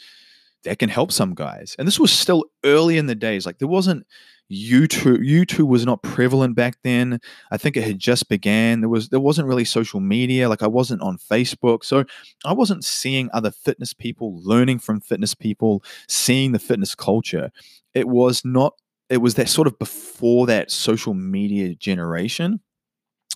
that 0.62 0.79
can 0.79 0.88
help 0.88 1.11
some 1.11 1.35
guys. 1.35 1.75
And 1.79 1.88
this 1.88 1.99
was 1.99 2.12
still 2.12 2.45
early 2.64 2.99
in 2.99 3.07
the 3.07 3.14
days. 3.14 3.47
Like 3.47 3.59
there 3.59 3.66
wasn't, 3.66 4.07
YouTube 4.50 5.18
YouTube 5.18 5.66
was 5.66 5.85
not 5.85 6.02
prevalent 6.02 6.54
back 6.54 6.76
then. 6.82 7.20
I 7.50 7.56
think 7.56 7.76
it 7.76 7.85
had 7.85 7.98
just 7.98 8.28
began. 8.28 8.80
There 8.80 8.88
was 8.88 9.09
there 9.09 9.20
wasn't 9.20 9.48
really 9.48 9.64
social 9.64 10.00
media. 10.00 10.48
Like 10.48 10.62
I 10.62 10.68
wasn't 10.68 11.02
on 11.02 11.18
Facebook. 11.18 11.85
So 11.85 12.04
I 12.44 12.52
wasn't 12.52 12.85
seeing 12.85 13.28
other 13.32 13.50
fitness 13.50 13.92
people, 13.92 14.40
learning 14.42 14.78
from 14.78 15.00
fitness 15.00 15.35
people, 15.35 15.82
seeing 16.09 16.52
the 16.52 16.59
fitness 16.59 16.94
culture. 16.94 17.50
It 17.94 18.09
was 18.09 18.44
not 18.44 18.74
it 19.09 19.18
was 19.18 19.35
that 19.35 19.48
sort 19.48 19.66
of 19.66 19.78
before 19.78 20.46
that 20.46 20.70
social 20.70 21.14
media 21.14 21.74
generation. 21.74 22.61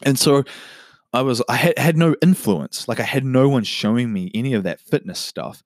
And 0.02 0.18
so 0.18 0.44
I 1.12 1.22
was 1.22 1.42
I 1.48 1.56
had, 1.56 1.78
had 1.78 1.96
no 1.96 2.14
influence. 2.22 2.86
Like 2.86 3.00
I 3.00 3.04
had 3.04 3.24
no 3.24 3.48
one 3.48 3.64
showing 3.64 4.12
me 4.12 4.30
any 4.34 4.54
of 4.54 4.62
that 4.62 4.80
fitness 4.80 5.18
stuff. 5.18 5.62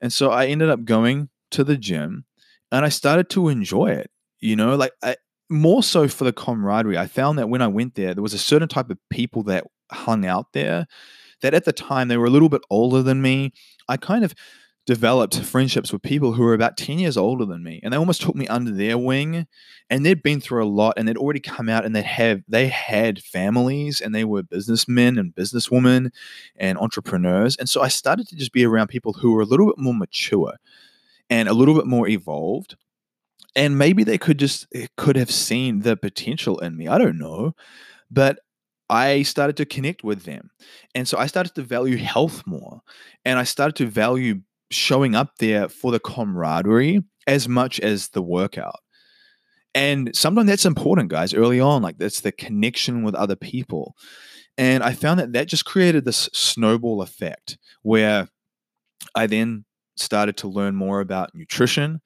And 0.00 0.12
so 0.12 0.30
I 0.30 0.46
ended 0.46 0.68
up 0.68 0.84
going 0.84 1.30
to 1.52 1.64
the 1.64 1.78
gym 1.78 2.24
and 2.70 2.84
I 2.84 2.90
started 2.90 3.30
to 3.30 3.48
enjoy 3.48 3.86
it. 3.86 4.10
You 4.44 4.56
know, 4.56 4.76
like 4.76 4.92
I, 5.02 5.16
more 5.48 5.82
so 5.82 6.06
for 6.06 6.24
the 6.24 6.32
camaraderie. 6.32 6.98
I 6.98 7.06
found 7.06 7.38
that 7.38 7.48
when 7.48 7.62
I 7.62 7.66
went 7.66 7.94
there, 7.94 8.12
there 8.12 8.22
was 8.22 8.34
a 8.34 8.38
certain 8.38 8.68
type 8.68 8.90
of 8.90 8.98
people 9.08 9.42
that 9.44 9.64
hung 9.90 10.26
out 10.26 10.52
there 10.52 10.86
that 11.40 11.54
at 11.54 11.64
the 11.64 11.72
time 11.72 12.08
they 12.08 12.18
were 12.18 12.26
a 12.26 12.30
little 12.30 12.50
bit 12.50 12.60
older 12.68 13.02
than 13.02 13.22
me. 13.22 13.52
I 13.88 13.96
kind 13.96 14.22
of 14.22 14.34
developed 14.86 15.40
friendships 15.40 15.94
with 15.94 16.02
people 16.02 16.34
who 16.34 16.42
were 16.42 16.52
about 16.52 16.76
10 16.76 16.98
years 16.98 17.16
older 17.16 17.46
than 17.46 17.62
me 17.62 17.80
and 17.82 17.90
they 17.90 17.96
almost 17.96 18.20
took 18.20 18.34
me 18.34 18.46
under 18.48 18.70
their 18.70 18.98
wing 18.98 19.46
and 19.88 20.04
they'd 20.04 20.22
been 20.22 20.42
through 20.42 20.62
a 20.62 20.68
lot 20.68 20.92
and 20.98 21.08
they'd 21.08 21.16
already 21.16 21.40
come 21.40 21.70
out 21.70 21.86
and 21.86 21.96
they 21.96 22.02
have 22.02 22.42
they 22.46 22.68
had 22.68 23.18
families 23.22 24.02
and 24.02 24.14
they 24.14 24.24
were 24.24 24.42
businessmen 24.42 25.16
and 25.16 25.34
businesswomen 25.34 26.10
and 26.56 26.76
entrepreneurs 26.76 27.56
and 27.56 27.66
so 27.66 27.80
i 27.80 27.88
started 27.88 28.28
to 28.28 28.36
just 28.36 28.52
be 28.52 28.62
around 28.62 28.88
people 28.88 29.14
who 29.14 29.32
were 29.32 29.40
a 29.40 29.46
little 29.46 29.64
bit 29.64 29.78
more 29.78 29.94
mature 29.94 30.52
and 31.30 31.48
a 31.48 31.54
little 31.54 31.74
bit 31.74 31.86
more 31.86 32.06
evolved 32.06 32.76
and 33.56 33.78
maybe 33.78 34.04
they 34.04 34.18
could 34.18 34.38
just 34.38 34.66
eh, 34.74 34.86
could 34.96 35.16
have 35.16 35.30
seen 35.30 35.80
the 35.80 35.96
potential 35.96 36.58
in 36.60 36.76
me 36.76 36.88
i 36.88 36.98
don't 36.98 37.18
know 37.18 37.54
but 38.10 38.38
I 38.90 39.22
started 39.22 39.56
to 39.56 39.66
connect 39.66 40.04
with 40.04 40.24
them. 40.24 40.50
And 40.94 41.08
so 41.08 41.18
I 41.18 41.26
started 41.26 41.54
to 41.54 41.62
value 41.62 41.96
health 41.96 42.42
more. 42.46 42.80
And 43.24 43.38
I 43.38 43.44
started 43.44 43.76
to 43.76 43.86
value 43.86 44.42
showing 44.70 45.14
up 45.14 45.36
there 45.38 45.68
for 45.68 45.90
the 45.90 46.00
camaraderie 46.00 47.02
as 47.26 47.48
much 47.48 47.80
as 47.80 48.08
the 48.08 48.22
workout. 48.22 48.80
And 49.74 50.14
sometimes 50.14 50.48
that's 50.48 50.66
important, 50.66 51.08
guys, 51.08 51.34
early 51.34 51.60
on. 51.60 51.82
Like 51.82 51.98
that's 51.98 52.20
the 52.20 52.32
connection 52.32 53.02
with 53.02 53.14
other 53.14 53.36
people. 53.36 53.96
And 54.56 54.84
I 54.84 54.92
found 54.92 55.18
that 55.18 55.32
that 55.32 55.48
just 55.48 55.64
created 55.64 56.04
this 56.04 56.28
snowball 56.32 57.02
effect 57.02 57.58
where 57.82 58.28
I 59.14 59.26
then 59.26 59.64
started 59.96 60.36
to 60.38 60.48
learn 60.48 60.76
more 60.76 61.00
about 61.00 61.34
nutrition 61.34 62.00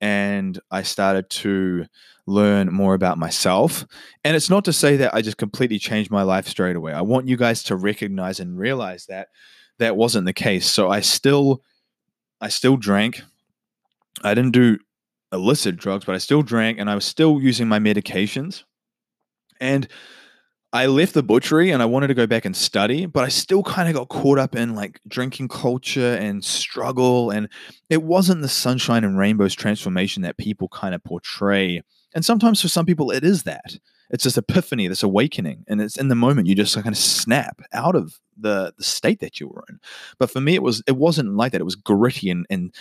and 0.00 0.58
I 0.70 0.82
started 0.82 1.30
to 1.30 1.86
learn 2.26 2.72
more 2.72 2.94
about 2.94 3.18
myself. 3.18 3.86
And 4.24 4.36
it's 4.36 4.50
not 4.50 4.64
to 4.64 4.72
say 4.72 4.96
that 4.96 5.14
I 5.14 5.22
just 5.22 5.36
completely 5.36 5.78
changed 5.78 6.10
my 6.10 6.22
life 6.22 6.48
straight 6.48 6.76
away. 6.76 6.92
I 6.92 7.02
want 7.02 7.28
you 7.28 7.36
guys 7.36 7.62
to 7.64 7.76
recognize 7.76 8.40
and 8.40 8.58
realize 8.58 9.06
that 9.06 9.28
that 9.78 9.96
wasn't 9.96 10.26
the 10.26 10.32
case. 10.32 10.68
So 10.68 10.90
I 10.90 11.00
still 11.00 11.62
I 12.40 12.48
still 12.48 12.76
drank. 12.76 13.22
I 14.22 14.34
didn't 14.34 14.52
do 14.52 14.78
illicit 15.32 15.76
drugs, 15.76 16.04
but 16.04 16.14
I 16.14 16.18
still 16.18 16.42
drank 16.42 16.78
and 16.78 16.90
I 16.90 16.94
was 16.94 17.04
still 17.04 17.40
using 17.40 17.68
my 17.68 17.78
medications. 17.78 18.64
And 19.60 19.88
I 20.76 20.84
left 20.86 21.14
the 21.14 21.22
butchery 21.22 21.70
and 21.70 21.80
I 21.80 21.86
wanted 21.86 22.08
to 22.08 22.14
go 22.14 22.26
back 22.26 22.44
and 22.44 22.54
study, 22.54 23.06
but 23.06 23.24
I 23.24 23.28
still 23.28 23.62
kind 23.62 23.88
of 23.88 23.94
got 23.94 24.10
caught 24.10 24.38
up 24.38 24.54
in 24.54 24.74
like 24.74 25.00
drinking 25.08 25.48
culture 25.48 26.14
and 26.16 26.44
struggle. 26.44 27.30
And 27.30 27.48
it 27.88 28.02
wasn't 28.02 28.42
the 28.42 28.48
sunshine 28.48 29.02
and 29.02 29.18
rainbows 29.18 29.54
transformation 29.54 30.22
that 30.22 30.36
people 30.36 30.68
kind 30.68 30.94
of 30.94 31.02
portray. 31.02 31.80
And 32.14 32.26
sometimes 32.26 32.60
for 32.60 32.68
some 32.68 32.84
people, 32.84 33.10
it 33.10 33.24
is 33.24 33.44
that 33.44 33.78
it's 34.10 34.24
this 34.24 34.36
epiphany, 34.36 34.86
this 34.86 35.02
awakening, 35.02 35.64
and 35.66 35.80
it's 35.80 35.96
in 35.96 36.08
the 36.08 36.14
moment 36.14 36.46
you 36.46 36.54
just 36.54 36.74
kind 36.74 36.88
of 36.88 36.98
snap 36.98 37.62
out 37.72 37.96
of 37.96 38.20
the 38.38 38.74
the 38.76 38.84
state 38.84 39.20
that 39.20 39.40
you 39.40 39.48
were 39.48 39.64
in. 39.68 39.78
But 40.18 40.30
for 40.30 40.40
me, 40.40 40.54
it 40.54 40.62
was 40.62 40.82
it 40.86 40.96
wasn't 40.96 41.36
like 41.36 41.52
that. 41.52 41.60
It 41.60 41.64
was 41.64 41.74
gritty 41.74 42.30
and 42.30 42.46
and 42.50 42.74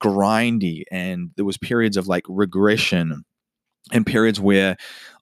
grindy, 0.00 0.84
and 0.90 1.30
there 1.36 1.44
was 1.44 1.58
periods 1.58 1.96
of 1.96 2.06
like 2.06 2.24
regression 2.28 3.24
and 3.92 4.06
periods 4.06 4.40
where 4.40 4.76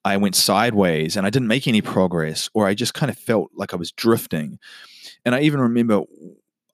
I 0.05 0.17
went 0.17 0.37
sideways 0.37 1.17
and 1.17 1.27
I 1.27 1.31
didn't 1.31 1.49
make 1.49 1.67
any 1.67 1.81
progress, 1.81 2.49
or 2.55 2.67
I 2.67 2.75
just 2.75 2.95
kind 2.95 3.11
of 3.11 3.19
felt 3.19 3.51
like 3.55 3.73
I 3.73 3.77
was 3.77 3.93
drifting. 3.93 4.59
And 5.25 5.35
I 5.35 5.41
even 5.41 5.61
remember 5.61 6.03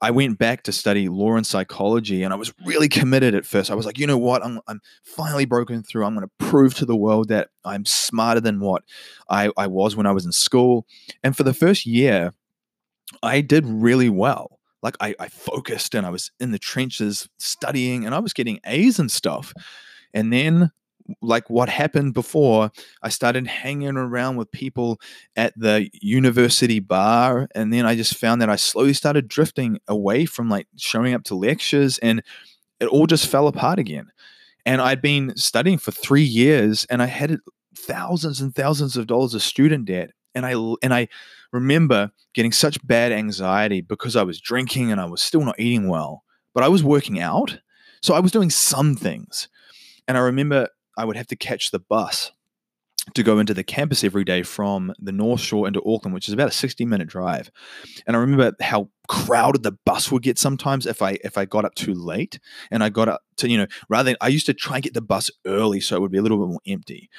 I 0.00 0.10
went 0.10 0.38
back 0.38 0.64
to 0.64 0.72
study 0.72 1.08
law 1.08 1.36
and 1.36 1.46
psychology, 1.46 2.22
and 2.22 2.32
I 2.32 2.36
was 2.36 2.52
really 2.66 2.88
committed 2.88 3.34
at 3.34 3.46
first. 3.46 3.70
I 3.70 3.74
was 3.74 3.86
like, 3.86 3.98
you 3.98 4.06
know 4.06 4.18
what? 4.18 4.44
I'm, 4.44 4.60
I'm 4.66 4.80
finally 5.02 5.46
broken 5.46 5.82
through. 5.82 6.04
I'm 6.04 6.14
going 6.14 6.28
to 6.28 6.46
prove 6.46 6.74
to 6.74 6.84
the 6.84 6.96
world 6.96 7.28
that 7.28 7.48
I'm 7.64 7.86
smarter 7.86 8.40
than 8.40 8.60
what 8.60 8.82
I, 9.30 9.50
I 9.56 9.66
was 9.66 9.96
when 9.96 10.04
I 10.04 10.12
was 10.12 10.26
in 10.26 10.32
school. 10.32 10.86
And 11.22 11.34
for 11.34 11.42
the 11.42 11.54
first 11.54 11.86
year, 11.86 12.34
I 13.22 13.40
did 13.40 13.64
really 13.66 14.10
well. 14.10 14.58
Like 14.82 14.96
I, 15.00 15.14
I 15.18 15.28
focused 15.28 15.94
and 15.94 16.04
I 16.04 16.10
was 16.10 16.30
in 16.38 16.50
the 16.50 16.58
trenches 16.58 17.26
studying, 17.38 18.04
and 18.04 18.14
I 18.14 18.18
was 18.18 18.34
getting 18.34 18.60
A's 18.66 18.98
and 18.98 19.10
stuff. 19.10 19.54
And 20.12 20.30
then 20.30 20.70
like 21.20 21.48
what 21.50 21.68
happened 21.68 22.14
before, 22.14 22.70
I 23.02 23.08
started 23.08 23.46
hanging 23.46 23.96
around 23.96 24.36
with 24.36 24.50
people 24.50 25.00
at 25.36 25.52
the 25.56 25.88
university 25.92 26.80
bar. 26.80 27.48
And 27.54 27.72
then 27.72 27.86
I 27.86 27.94
just 27.94 28.16
found 28.16 28.40
that 28.42 28.50
I 28.50 28.56
slowly 28.56 28.94
started 28.94 29.28
drifting 29.28 29.78
away 29.88 30.24
from 30.24 30.48
like 30.48 30.66
showing 30.76 31.14
up 31.14 31.24
to 31.24 31.34
lectures 31.34 31.98
and 31.98 32.22
it 32.80 32.86
all 32.86 33.06
just 33.06 33.28
fell 33.28 33.48
apart 33.48 33.78
again. 33.78 34.10
And 34.66 34.80
I'd 34.80 35.02
been 35.02 35.36
studying 35.36 35.78
for 35.78 35.90
three 35.90 36.22
years 36.22 36.86
and 36.88 37.02
I 37.02 37.06
had 37.06 37.38
thousands 37.76 38.40
and 38.40 38.54
thousands 38.54 38.96
of 38.96 39.06
dollars 39.06 39.34
of 39.34 39.42
student 39.42 39.86
debt. 39.86 40.10
And 40.34 40.46
I 40.46 40.54
and 40.82 40.92
I 40.92 41.08
remember 41.52 42.10
getting 42.32 42.52
such 42.52 42.84
bad 42.86 43.12
anxiety 43.12 43.80
because 43.80 44.16
I 44.16 44.22
was 44.22 44.40
drinking 44.40 44.90
and 44.90 45.00
I 45.00 45.04
was 45.04 45.22
still 45.22 45.42
not 45.42 45.60
eating 45.60 45.88
well, 45.88 46.24
but 46.54 46.64
I 46.64 46.68
was 46.68 46.82
working 46.82 47.20
out. 47.20 47.60
So 48.02 48.14
I 48.14 48.20
was 48.20 48.32
doing 48.32 48.50
some 48.50 48.96
things. 48.96 49.48
And 50.08 50.18
I 50.18 50.20
remember 50.20 50.68
I 50.96 51.04
would 51.04 51.16
have 51.16 51.26
to 51.28 51.36
catch 51.36 51.70
the 51.70 51.78
bus 51.78 52.32
to 53.12 53.22
go 53.22 53.38
into 53.38 53.52
the 53.52 53.64
campus 53.64 54.02
every 54.02 54.24
day 54.24 54.42
from 54.42 54.92
the 54.98 55.12
North 55.12 55.40
Shore 55.40 55.66
into 55.66 55.82
Auckland, 55.84 56.14
which 56.14 56.28
is 56.28 56.32
about 56.32 56.48
a 56.48 56.52
60 56.52 56.86
minute 56.86 57.08
drive. 57.08 57.50
And 58.06 58.16
I 58.16 58.20
remember 58.20 58.52
how 58.60 58.88
crowded 59.08 59.62
the 59.62 59.76
bus 59.84 60.10
would 60.10 60.22
get 60.22 60.38
sometimes 60.38 60.86
if 60.86 61.02
I 61.02 61.18
if 61.22 61.36
I 61.36 61.44
got 61.44 61.66
up 61.66 61.74
too 61.74 61.92
late 61.92 62.38
and 62.70 62.82
I 62.82 62.88
got 62.88 63.08
up 63.08 63.22
to, 63.36 63.48
you 63.48 63.58
know, 63.58 63.66
rather 63.88 64.10
than 64.10 64.16
I 64.20 64.28
used 64.28 64.46
to 64.46 64.54
try 64.54 64.76
and 64.76 64.82
get 64.82 64.94
the 64.94 65.02
bus 65.02 65.30
early 65.44 65.80
so 65.80 65.96
it 65.96 66.00
would 66.00 66.12
be 66.12 66.18
a 66.18 66.22
little 66.22 66.38
bit 66.38 66.50
more 66.50 66.60
empty. 66.66 67.10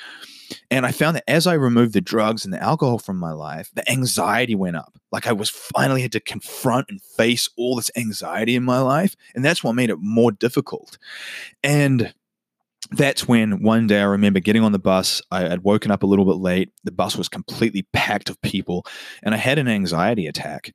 And 0.71 0.85
I 0.85 0.91
found 0.91 1.15
that 1.15 1.23
as 1.27 1.47
I 1.47 1.53
removed 1.53 1.93
the 1.93 2.01
drugs 2.01 2.45
and 2.45 2.53
the 2.53 2.61
alcohol 2.61 2.99
from 2.99 3.17
my 3.17 3.31
life, 3.31 3.71
the 3.73 3.89
anxiety 3.89 4.55
went 4.55 4.75
up. 4.75 4.97
Like 5.11 5.27
I 5.27 5.33
was 5.33 5.49
finally 5.49 6.01
had 6.01 6.11
to 6.13 6.19
confront 6.19 6.87
and 6.89 7.01
face 7.01 7.49
all 7.57 7.75
this 7.75 7.91
anxiety 7.95 8.55
in 8.55 8.63
my 8.63 8.79
life. 8.79 9.15
And 9.33 9.43
that's 9.43 9.63
what 9.63 9.73
made 9.73 9.89
it 9.89 9.97
more 9.99 10.31
difficult. 10.31 10.97
And 11.63 12.13
that's 12.91 13.27
when 13.27 13.63
one 13.63 13.87
day 13.87 13.99
I 13.99 14.05
remember 14.05 14.39
getting 14.39 14.63
on 14.63 14.71
the 14.71 14.79
bus. 14.79 15.21
I 15.31 15.41
had 15.41 15.63
woken 15.63 15.91
up 15.91 16.03
a 16.03 16.05
little 16.05 16.25
bit 16.25 16.37
late. 16.37 16.71
The 16.83 16.91
bus 16.91 17.15
was 17.17 17.29
completely 17.29 17.87
packed 17.93 18.29
of 18.29 18.41
people, 18.41 18.85
and 19.23 19.33
I 19.33 19.37
had 19.37 19.57
an 19.57 19.67
anxiety 19.67 20.27
attack. 20.27 20.73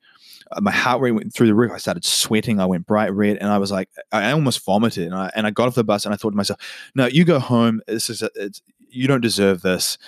Uh, 0.51 0.61
my 0.61 0.73
heart 0.73 1.01
rate 1.01 1.13
went 1.13 1.33
through 1.33 1.47
the 1.47 1.55
roof. 1.55 1.73
I 1.73 1.79
started 1.79 2.05
sweating. 2.05 2.61
I 2.61 2.67
went 2.67 2.87
bright 2.87 3.13
red, 3.13 3.37
and 3.37 3.49
I 3.49 3.59
was 3.59 3.71
like, 3.71 3.89
I 4.13 4.33
almost 4.33 4.65
vomited. 4.65 5.07
And 5.07 5.15
I 5.15 5.31
and 5.35 5.47
I 5.47 5.51
got 5.51 5.69
off 5.69 5.75
the 5.75 5.85
bus, 5.85 6.05
and 6.05 6.13
I 6.13 6.17
thought 6.17 6.31
to 6.31 6.37
myself, 6.37 6.61
"No, 6.95 7.07
you 7.07 7.25
go 7.25 7.39
home. 7.39 7.81
This 7.87 8.11
is 8.11 8.23
a, 8.23 8.31
it's 8.35 8.61
you 8.89 9.07
don't 9.07 9.21
deserve 9.21 9.63
this." 9.63 9.99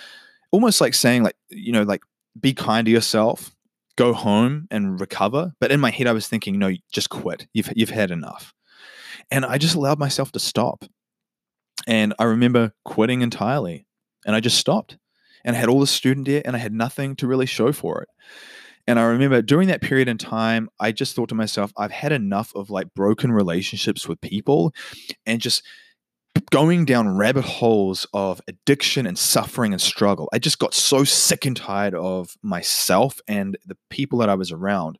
Almost 0.51 0.81
like 0.81 0.93
saying, 0.93 1.23
like 1.23 1.35
you 1.49 1.71
know, 1.71 1.83
like 1.83 2.01
be 2.39 2.53
kind 2.53 2.85
to 2.85 2.91
yourself. 2.91 3.55
Go 3.95 4.13
home 4.13 4.67
and 4.71 4.99
recover. 4.99 5.53
But 5.59 5.71
in 5.71 5.79
my 5.79 5.91
head, 5.91 6.07
I 6.07 6.13
was 6.13 6.27
thinking, 6.27 6.57
no, 6.57 6.71
just 6.91 7.09
quit. 7.09 7.47
You've 7.53 7.71
you've 7.75 7.91
had 7.91 8.11
enough. 8.11 8.53
And 9.29 9.45
I 9.45 9.57
just 9.57 9.75
allowed 9.75 9.99
myself 9.99 10.31
to 10.33 10.39
stop. 10.39 10.83
And 11.87 12.13
I 12.19 12.25
remember 12.25 12.73
quitting 12.85 13.21
entirely 13.21 13.85
and 14.25 14.35
I 14.35 14.39
just 14.39 14.57
stopped 14.57 14.97
and 15.43 15.55
I 15.55 15.59
had 15.59 15.69
all 15.69 15.79
the 15.79 15.87
student 15.87 16.27
debt 16.27 16.43
and 16.45 16.55
I 16.55 16.59
had 16.59 16.73
nothing 16.73 17.15
to 17.17 17.27
really 17.27 17.45
show 17.45 17.71
for 17.71 18.01
it. 18.01 18.09
And 18.85 18.99
I 18.99 19.03
remember 19.03 19.41
during 19.41 19.69
that 19.69 19.81
period 19.81 20.07
in 20.07 20.17
time, 20.17 20.69
I 20.79 20.91
just 20.91 21.15
thought 21.15 21.29
to 21.29 21.35
myself, 21.35 21.71
I've 21.77 21.91
had 21.91 22.11
enough 22.11 22.53
of 22.55 22.69
like 22.69 22.93
broken 22.93 23.31
relationships 23.31 24.07
with 24.07 24.19
people 24.19 24.73
and 25.25 25.39
just 25.39 25.63
going 26.49 26.83
down 26.83 27.15
rabbit 27.15 27.45
holes 27.45 28.07
of 28.13 28.41
addiction 28.47 29.05
and 29.05 29.17
suffering 29.17 29.71
and 29.71 29.81
struggle. 29.81 30.27
I 30.33 30.39
just 30.39 30.59
got 30.59 30.73
so 30.73 31.03
sick 31.03 31.45
and 31.45 31.55
tired 31.55 31.95
of 31.95 32.35
myself 32.41 33.21
and 33.27 33.57
the 33.65 33.77
people 33.89 34.19
that 34.19 34.29
I 34.29 34.35
was 34.35 34.51
around 34.51 34.97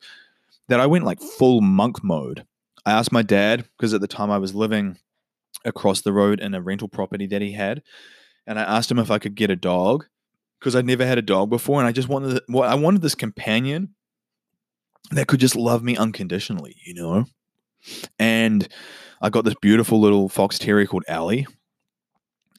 that 0.70 0.80
I 0.80 0.86
went 0.86 1.06
like 1.06 1.20
full 1.20 1.60
monk 1.60 2.04
mode. 2.04 2.46
I 2.86 2.92
asked 2.92 3.12
my 3.12 3.22
dad, 3.22 3.68
because 3.78 3.94
at 3.94 4.02
the 4.02 4.08
time 4.08 4.30
I 4.32 4.38
was 4.38 4.54
living 4.54 4.98
across 5.66 6.02
the 6.02 6.14
road 6.14 6.40
in 6.40 6.54
a 6.54 6.62
rental 6.62 6.88
property 6.88 7.28
that 7.28 7.42
he 7.42 7.54
had, 7.54 7.82
and 8.46 8.60
I 8.60 8.64
asked 8.64 8.92
him 8.92 9.00
if 9.00 9.12
I 9.12 9.20
could 9.20 9.36
get 9.36 9.50
a 9.50 9.56
dog 9.56 10.06
because 10.60 10.76
I'd 10.76 10.86
never 10.86 11.06
had 11.06 11.18
a 11.18 11.24
dog 11.24 11.50
before, 11.50 11.80
and 11.80 11.88
I 11.88 11.92
just 11.92 12.08
wanted 12.08 12.42
well, 12.48 12.70
I 12.70 12.76
wanted 12.76 13.02
this 13.02 13.16
companion 13.16 13.96
that 15.12 15.28
could 15.28 15.40
just 15.40 15.56
love 15.56 15.84
me 15.84 15.98
unconditionally, 15.98 16.76
you 16.86 16.94
know. 16.94 17.26
And 18.18 18.68
I 19.22 19.30
got 19.30 19.44
this 19.44 19.56
beautiful 19.62 20.00
little 20.00 20.30
fox 20.30 20.58
terrier 20.58 20.86
called 20.86 21.04
Allie, 21.08 21.46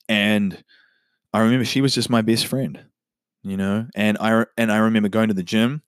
and 0.09 0.63
I 1.33 1.41
remember 1.41 1.65
she 1.65 1.81
was 1.81 1.95
just 1.95 2.11
my 2.11 2.23
best 2.23 2.47
friend, 2.47 2.85
you 3.43 3.57
know, 3.57 3.87
and 3.95 4.19
I 4.21 4.45
and 4.57 4.71
I 4.71 4.79
remember 4.79 5.09
going 5.09 5.29
to 5.29 5.35
the 5.35 5.43
gym. 5.43 5.83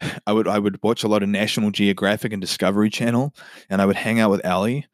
I 0.26 0.32
would 0.32 0.48
I 0.48 0.58
would 0.58 0.82
watch 0.82 1.02
a 1.04 1.08
lot 1.08 1.22
of 1.22 1.28
National 1.28 1.70
Geographic 1.70 2.32
and 2.32 2.40
Discovery 2.40 2.90
Channel, 2.90 3.34
and 3.68 3.82
I 3.82 3.86
would 3.86 3.96
hang 3.96 4.20
out 4.20 4.30
with 4.30 4.44
Ellie, 4.44 4.86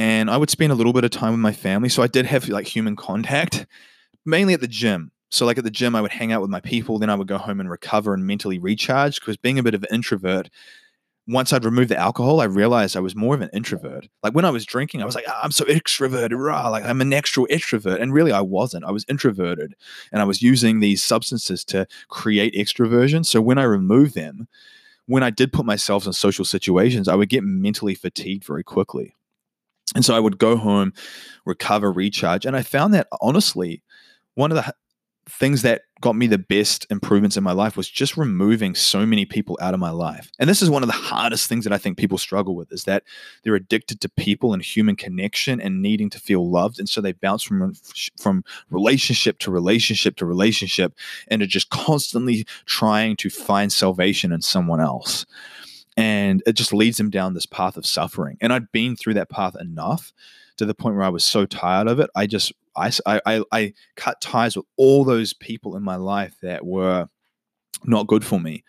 and 0.00 0.30
I 0.30 0.38
would 0.38 0.48
spend 0.48 0.72
a 0.72 0.74
little 0.74 0.94
bit 0.94 1.04
of 1.04 1.10
time 1.10 1.32
with 1.32 1.40
my 1.40 1.52
family. 1.52 1.90
So 1.90 2.02
I 2.02 2.06
did 2.06 2.24
have 2.24 2.48
like 2.48 2.66
human 2.66 2.96
contact, 2.96 3.66
mainly 4.24 4.54
at 4.54 4.62
the 4.62 4.66
gym. 4.66 5.12
So 5.28 5.44
like 5.44 5.58
at 5.58 5.64
the 5.64 5.70
gym, 5.70 5.94
I 5.94 6.00
would 6.00 6.10
hang 6.10 6.32
out 6.32 6.40
with 6.40 6.48
my 6.48 6.62
people, 6.62 6.98
then 6.98 7.10
I 7.10 7.14
would 7.14 7.28
go 7.28 7.36
home 7.36 7.60
and 7.60 7.68
recover 7.68 8.14
and 8.14 8.26
mentally 8.26 8.58
recharge. 8.58 9.20
Because 9.20 9.36
being 9.36 9.58
a 9.58 9.62
bit 9.62 9.74
of 9.74 9.82
an 9.82 9.90
introvert, 9.92 10.48
once 11.28 11.52
I'd 11.52 11.66
removed 11.66 11.90
the 11.90 11.98
alcohol, 11.98 12.40
I 12.40 12.44
realized 12.44 12.96
I 12.96 13.00
was 13.00 13.14
more 13.14 13.34
of 13.34 13.42
an 13.42 13.50
introvert. 13.52 14.08
Like 14.22 14.32
when 14.32 14.46
I 14.46 14.50
was 14.50 14.64
drinking, 14.64 15.02
I 15.02 15.04
was 15.04 15.14
like, 15.14 15.26
oh, 15.28 15.40
I'm 15.42 15.52
so 15.52 15.66
extroverted, 15.66 16.32
rah, 16.34 16.70
like 16.70 16.84
I'm 16.86 17.02
an 17.02 17.10
natural 17.10 17.46
extrovert. 17.50 18.00
And 18.00 18.14
really, 18.14 18.32
I 18.32 18.40
wasn't. 18.40 18.86
I 18.86 18.92
was 18.92 19.04
introverted 19.06 19.74
and 20.12 20.22
I 20.22 20.24
was 20.24 20.40
using 20.40 20.80
these 20.80 21.02
substances 21.02 21.62
to 21.66 21.86
create 22.08 22.54
extroversion. 22.54 23.26
So 23.26 23.42
when 23.42 23.58
I 23.58 23.64
removed 23.64 24.14
them, 24.14 24.48
when 25.04 25.22
I 25.22 25.28
did 25.28 25.52
put 25.52 25.66
myself 25.66 26.06
in 26.06 26.14
social 26.14 26.46
situations, 26.46 27.06
I 27.06 27.16
would 27.16 27.28
get 27.28 27.44
mentally 27.44 27.94
fatigued 27.94 28.46
very 28.46 28.64
quickly. 28.64 29.14
And 29.94 30.04
so 30.04 30.14
I 30.14 30.20
would 30.20 30.38
go 30.38 30.56
home, 30.56 30.92
recover, 31.44 31.90
recharge. 31.92 32.46
And 32.46 32.56
I 32.56 32.62
found 32.62 32.94
that 32.94 33.08
honestly, 33.20 33.82
one 34.34 34.52
of 34.52 34.56
the 34.56 34.74
things 35.28 35.62
that 35.62 35.82
got 36.00 36.16
me 36.16 36.26
the 36.26 36.38
best 36.38 36.86
improvements 36.90 37.36
in 37.36 37.44
my 37.44 37.52
life 37.52 37.76
was 37.76 37.88
just 37.88 38.16
removing 38.16 38.74
so 38.74 39.06
many 39.06 39.24
people 39.24 39.58
out 39.60 39.74
of 39.74 39.80
my 39.80 39.90
life. 39.90 40.30
And 40.38 40.48
this 40.48 40.62
is 40.62 40.70
one 40.70 40.82
of 40.82 40.88
the 40.88 40.94
hardest 40.94 41.48
things 41.48 41.64
that 41.64 41.72
I 41.72 41.78
think 41.78 41.98
people 41.98 42.18
struggle 42.18 42.56
with 42.56 42.72
is 42.72 42.84
that 42.84 43.04
they're 43.42 43.54
addicted 43.54 44.00
to 44.00 44.08
people 44.08 44.52
and 44.52 44.62
human 44.62 44.96
connection 44.96 45.60
and 45.60 45.82
needing 45.82 46.10
to 46.10 46.18
feel 46.18 46.50
loved 46.50 46.78
and 46.78 46.88
so 46.88 47.00
they 47.00 47.12
bounce 47.12 47.42
from 47.42 47.74
from 48.18 48.44
relationship 48.70 49.38
to 49.40 49.50
relationship 49.50 50.16
to 50.16 50.26
relationship 50.26 50.94
and 51.28 51.42
are 51.42 51.46
just 51.46 51.70
constantly 51.70 52.44
trying 52.64 53.16
to 53.16 53.30
find 53.30 53.72
salvation 53.72 54.32
in 54.32 54.40
someone 54.40 54.80
else. 54.80 55.26
And 55.96 56.42
it 56.46 56.52
just 56.52 56.72
leads 56.72 56.96
them 56.98 57.10
down 57.10 57.34
this 57.34 57.46
path 57.46 57.76
of 57.76 57.84
suffering. 57.84 58.38
And 58.40 58.52
I'd 58.52 58.72
been 58.72 58.96
through 58.96 59.14
that 59.14 59.28
path 59.28 59.56
enough 59.60 60.12
to 60.56 60.66
the 60.66 60.74
point 60.74 60.96
where 60.96 61.04
I 61.04 61.10
was 61.10 61.24
so 61.24 61.46
tired 61.46 61.88
of 61.88 62.00
it. 62.00 62.10
I 62.14 62.26
just 62.26 62.52
I, 62.76 62.92
I, 63.06 63.42
I 63.52 63.72
cut 63.96 64.20
ties 64.20 64.56
with 64.56 64.66
all 64.76 65.04
those 65.04 65.32
people 65.32 65.76
in 65.76 65.82
my 65.82 65.96
life 65.96 66.36
that 66.42 66.64
were 66.64 67.08
not 67.84 68.06
good 68.06 68.24
for 68.24 68.40
me. 68.40 68.64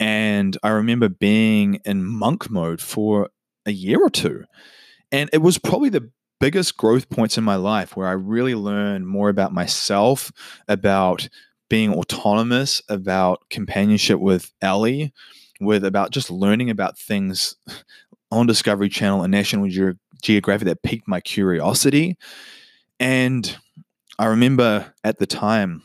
And 0.00 0.56
I 0.62 0.70
remember 0.70 1.08
being 1.08 1.80
in 1.84 2.04
monk 2.04 2.50
mode 2.50 2.80
for 2.80 3.30
a 3.66 3.72
year 3.72 4.00
or 4.00 4.10
two. 4.10 4.44
And 5.10 5.30
it 5.32 5.38
was 5.38 5.58
probably 5.58 5.88
the 5.88 6.10
biggest 6.40 6.76
growth 6.76 7.08
points 7.10 7.36
in 7.36 7.44
my 7.44 7.56
life 7.56 7.96
where 7.96 8.08
I 8.08 8.12
really 8.12 8.54
learned 8.54 9.06
more 9.06 9.28
about 9.28 9.52
myself, 9.52 10.30
about 10.68 11.28
being 11.68 11.92
autonomous, 11.92 12.80
about 12.88 13.42
companionship 13.50 14.20
with 14.20 14.52
Ellie, 14.62 15.12
with 15.60 15.84
about 15.84 16.10
just 16.10 16.30
learning 16.30 16.70
about 16.70 16.98
things 16.98 17.56
on 18.30 18.46
Discovery 18.46 18.88
Channel 18.88 19.22
and 19.22 19.30
National 19.30 19.68
Ge- 19.68 19.98
Geographic 20.22 20.66
that 20.66 20.82
piqued 20.82 21.08
my 21.08 21.20
curiosity. 21.20 22.16
And 23.00 23.56
I 24.18 24.26
remember 24.26 24.92
at 25.04 25.18
the 25.18 25.26
time, 25.26 25.82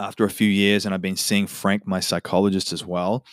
after 0.00 0.24
a 0.24 0.30
few 0.30 0.48
years, 0.48 0.86
and 0.86 0.94
I've 0.94 1.02
been 1.02 1.16
seeing 1.16 1.46
Frank, 1.46 1.86
my 1.86 2.00
psychologist, 2.00 2.72
as 2.72 2.84
well. 2.84 3.24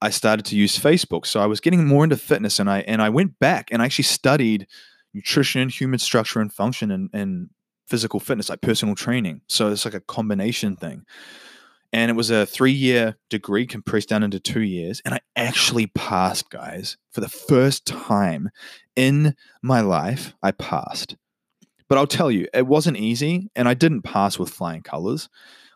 I 0.00 0.10
started 0.10 0.44
to 0.46 0.56
use 0.56 0.76
Facebook, 0.76 1.26
so 1.26 1.40
I 1.40 1.46
was 1.46 1.60
getting 1.60 1.86
more 1.86 2.02
into 2.02 2.16
fitness, 2.16 2.58
and 2.58 2.68
I 2.68 2.80
and 2.80 3.00
I 3.00 3.08
went 3.08 3.38
back 3.38 3.68
and 3.70 3.80
I 3.80 3.84
actually 3.84 4.04
studied 4.04 4.66
nutrition, 5.14 5.68
human 5.68 6.00
structure 6.00 6.40
and 6.40 6.52
function, 6.52 6.90
and, 6.90 7.08
and 7.12 7.50
physical 7.86 8.18
fitness, 8.18 8.48
like 8.48 8.62
personal 8.62 8.96
training. 8.96 9.42
So 9.46 9.70
it's 9.70 9.84
like 9.84 9.94
a 9.94 10.00
combination 10.00 10.74
thing. 10.74 11.04
And 11.92 12.10
it 12.10 12.14
was 12.14 12.30
a 12.30 12.46
three 12.46 12.72
year 12.72 13.16
degree 13.28 13.66
compressed 13.66 14.08
down 14.08 14.22
into 14.22 14.40
two 14.40 14.62
years. 14.62 15.02
And 15.04 15.14
I 15.14 15.20
actually 15.36 15.88
passed, 15.88 16.50
guys, 16.50 16.96
for 17.12 17.20
the 17.20 17.28
first 17.28 17.86
time 17.86 18.50
in 18.96 19.34
my 19.62 19.80
life. 19.80 20.34
I 20.42 20.52
passed. 20.52 21.16
But 21.88 21.98
I'll 21.98 22.06
tell 22.06 22.30
you, 22.30 22.46
it 22.54 22.66
wasn't 22.66 22.96
easy, 22.96 23.50
and 23.54 23.68
I 23.68 23.74
didn't 23.74 24.00
pass 24.00 24.38
with 24.38 24.48
flying 24.48 24.80
colors. 24.80 25.28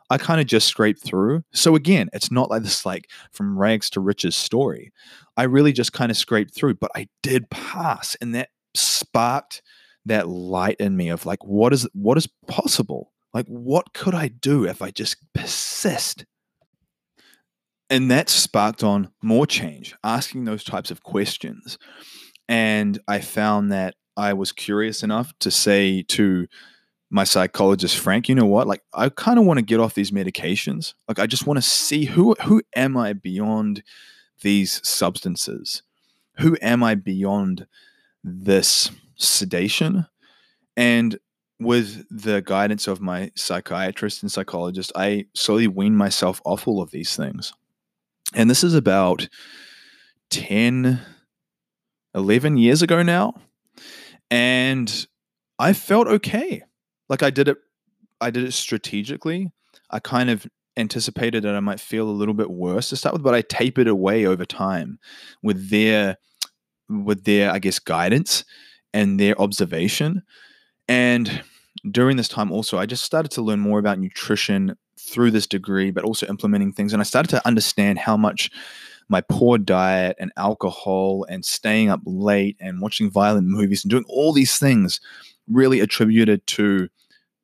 I 0.08 0.16
kind 0.16 0.40
of 0.40 0.46
just 0.46 0.68
scraped 0.68 1.04
through. 1.04 1.42
So 1.52 1.74
again, 1.74 2.08
it's 2.12 2.30
not 2.30 2.48
like 2.48 2.62
this 2.62 2.86
like 2.86 3.10
from 3.32 3.58
rags 3.58 3.90
to 3.90 4.00
riches 4.00 4.36
story. 4.36 4.92
I 5.36 5.42
really 5.42 5.72
just 5.72 5.92
kind 5.92 6.10
of 6.10 6.16
scraped 6.16 6.54
through, 6.54 6.76
but 6.76 6.90
I 6.94 7.08
did 7.22 7.50
pass, 7.50 8.16
and 8.20 8.34
that 8.34 8.48
sparked 8.74 9.62
that 10.06 10.28
light 10.28 10.76
in 10.78 10.96
me 10.96 11.08
of 11.08 11.26
like, 11.26 11.44
what 11.44 11.72
is 11.72 11.86
what 11.92 12.16
is 12.16 12.28
possible? 12.48 13.12
Like, 13.34 13.46
what 13.46 13.92
could 13.92 14.14
I 14.14 14.28
do 14.28 14.64
if 14.64 14.80
I 14.80 14.90
just 14.90 15.16
persist? 15.34 16.24
And 17.88 18.10
that 18.10 18.28
sparked 18.28 18.82
on 18.82 19.10
more 19.22 19.46
change, 19.46 19.94
asking 20.02 20.44
those 20.44 20.64
types 20.64 20.90
of 20.90 21.02
questions. 21.02 21.78
And 22.48 22.98
I 23.06 23.20
found 23.20 23.70
that 23.72 23.94
I 24.16 24.32
was 24.32 24.52
curious 24.52 25.02
enough 25.02 25.32
to 25.40 25.50
say 25.50 26.02
to 26.02 26.46
my 27.10 27.24
psychologist 27.24 27.98
Frank, 27.98 28.28
you 28.28 28.34
know 28.34 28.46
what? 28.46 28.66
Like 28.66 28.82
I 28.92 29.08
kind 29.08 29.38
of 29.38 29.44
want 29.44 29.58
to 29.58 29.64
get 29.64 29.80
off 29.80 29.94
these 29.94 30.10
medications. 30.10 30.94
Like 31.06 31.18
I 31.18 31.26
just 31.26 31.46
want 31.46 31.58
to 31.58 31.62
see 31.62 32.06
who 32.06 32.34
who 32.44 32.62
am 32.74 32.96
I 32.96 33.12
beyond 33.12 33.82
these 34.42 34.86
substances? 34.86 35.82
Who 36.38 36.56
am 36.60 36.82
I 36.82 36.94
beyond 36.94 37.66
this 38.24 38.90
sedation? 39.16 40.06
And 40.76 41.18
with 41.58 42.04
the 42.10 42.42
guidance 42.42 42.86
of 42.86 43.00
my 43.00 43.30
psychiatrist 43.34 44.22
and 44.22 44.30
psychologist, 44.30 44.92
I 44.94 45.26
slowly 45.34 45.68
weaned 45.68 45.96
myself 45.96 46.40
off 46.44 46.68
all 46.68 46.82
of 46.82 46.90
these 46.90 47.16
things. 47.16 47.52
And 48.34 48.50
this 48.50 48.62
is 48.62 48.74
about 48.74 49.28
10, 50.30 51.00
11 52.14 52.56
years 52.58 52.82
ago 52.82 53.02
now 53.02 53.34
and 54.30 55.06
I 55.58 55.72
felt 55.72 56.08
okay. 56.08 56.62
Like 57.08 57.22
I 57.22 57.30
did 57.30 57.48
it, 57.48 57.58
I 58.20 58.30
did 58.30 58.44
it 58.44 58.52
strategically. 58.52 59.52
I 59.90 60.00
kind 60.00 60.30
of 60.30 60.46
anticipated 60.76 61.44
that 61.44 61.54
I 61.54 61.60
might 61.60 61.80
feel 61.80 62.08
a 62.08 62.12
little 62.12 62.34
bit 62.34 62.50
worse 62.50 62.90
to 62.90 62.96
start 62.96 63.14
with, 63.14 63.22
but 63.22 63.34
I 63.34 63.42
tapered 63.42 63.88
away 63.88 64.26
over 64.26 64.44
time 64.44 64.98
with 65.42 65.70
their, 65.70 66.16
with 66.88 67.24
their, 67.24 67.50
I 67.50 67.58
guess, 67.58 67.78
guidance 67.78 68.44
and 68.92 69.18
their 69.18 69.40
observation. 69.40 70.22
And 70.88 71.42
during 71.90 72.16
this 72.16 72.28
time, 72.28 72.52
also, 72.52 72.78
I 72.78 72.86
just 72.86 73.04
started 73.04 73.30
to 73.32 73.42
learn 73.42 73.60
more 73.60 73.78
about 73.78 73.98
nutrition 73.98 74.76
through 74.98 75.30
this 75.30 75.46
degree, 75.46 75.90
but 75.90 76.04
also 76.04 76.26
implementing 76.26 76.72
things. 76.72 76.92
And 76.92 77.00
I 77.00 77.04
started 77.04 77.28
to 77.30 77.46
understand 77.46 77.98
how 77.98 78.16
much 78.16 78.50
my 79.08 79.20
poor 79.20 79.58
diet 79.58 80.16
and 80.18 80.32
alcohol 80.36 81.24
and 81.28 81.44
staying 81.44 81.90
up 81.90 82.00
late 82.04 82.56
and 82.60 82.80
watching 82.80 83.10
violent 83.10 83.46
movies 83.46 83.84
and 83.84 83.90
doing 83.90 84.04
all 84.08 84.32
these 84.32 84.58
things 84.58 85.00
really 85.48 85.80
attributed 85.80 86.44
to 86.48 86.88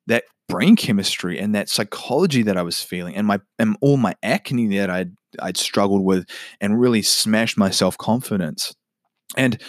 that 0.07 0.25
brain 0.49 0.75
chemistry 0.75 1.39
and 1.39 1.55
that 1.55 1.69
psychology 1.69 2.43
that 2.43 2.57
I 2.57 2.63
was 2.63 2.81
feeling 2.81 3.15
and 3.15 3.25
my 3.25 3.39
and 3.57 3.77
all 3.79 3.95
my 3.95 4.13
acne 4.21 4.77
that 4.77 4.89
I'd 4.89 5.15
I'd 5.41 5.57
struggled 5.57 6.03
with 6.03 6.29
and 6.59 6.79
really 6.79 7.01
smashed 7.01 7.57
my 7.57 7.69
self-confidence. 7.69 8.75
And 9.37 9.59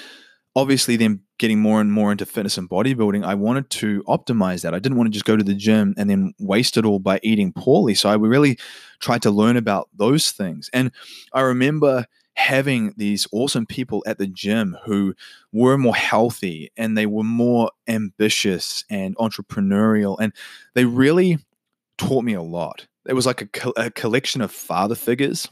obviously 0.56 0.96
then 0.96 1.20
getting 1.38 1.59
more 1.59 1.81
and 1.81 1.92
more 1.92 2.12
into 2.12 2.27
fitness 2.27 2.59
and 2.59 2.68
bodybuilding, 2.68 3.25
I 3.25 3.35
wanted 3.35 3.70
to 3.70 4.03
optimize 4.05 4.62
that. 4.62 4.75
I 4.75 4.79
didn't 4.79 4.99
want 4.99 5.09
to 5.09 5.12
just 5.12 5.25
go 5.25 5.37
to 5.37 5.44
the 5.44 5.55
gym 5.55 5.94
and 5.97 6.09
then 6.09 6.33
waste 6.38 6.77
it 6.77 6.85
all 6.85 6.99
by 6.99 7.20
eating 7.23 7.53
poorly. 7.53 7.94
So 7.94 8.09
I 8.09 8.14
really 8.14 8.59
tried 9.01 9.23
to 9.23 9.31
learn 9.31 9.57
about 9.57 9.88
those 9.94 10.31
things. 10.31 10.70
And 10.73 10.92
I 11.33 11.40
remember 11.40 12.07
having 12.37 12.92
these 12.97 13.27
awesome 13.33 13.66
people 13.66 14.03
at 14.07 14.18
the 14.18 14.27
gym 14.27 14.77
who 14.85 15.14
were 15.53 15.79
more 15.79 15.94
healthy 15.94 16.70
and 16.77 16.97
they 16.97 17.07
were 17.07 17.25
more 17.25 17.70
ambitious 17.87 18.85
and 18.90 19.16
entrepreneurial. 19.16 20.16
And 20.20 20.33
they 20.75 20.85
really 20.85 21.38
taught 21.99 22.25
me 22.25 22.35
a 22.35 22.42
lot. 22.42 22.87
It 23.07 23.14
was 23.14 23.27
like 23.27 23.42
a, 23.42 23.47
co- 23.47 23.75
a 23.77 23.90
collection 23.90 24.40
of 24.40 24.51
father 24.51 24.94
figures 24.94 25.49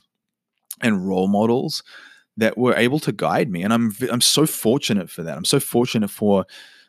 and 0.81 1.07
role 1.07 1.29
models 1.29 1.83
that 2.37 2.57
were 2.57 2.75
able 2.75 2.99
to 2.99 3.13
guide 3.13 3.51
me 3.51 3.63
and 3.63 3.73
i'm 3.73 3.93
i'm 4.11 4.21
so 4.21 4.47
fortunate 4.47 5.11
for 5.11 5.23
that. 5.23 5.37
I'm 5.37 5.45
so 5.45 5.61
fortunate 5.61 6.09
for 6.11 6.47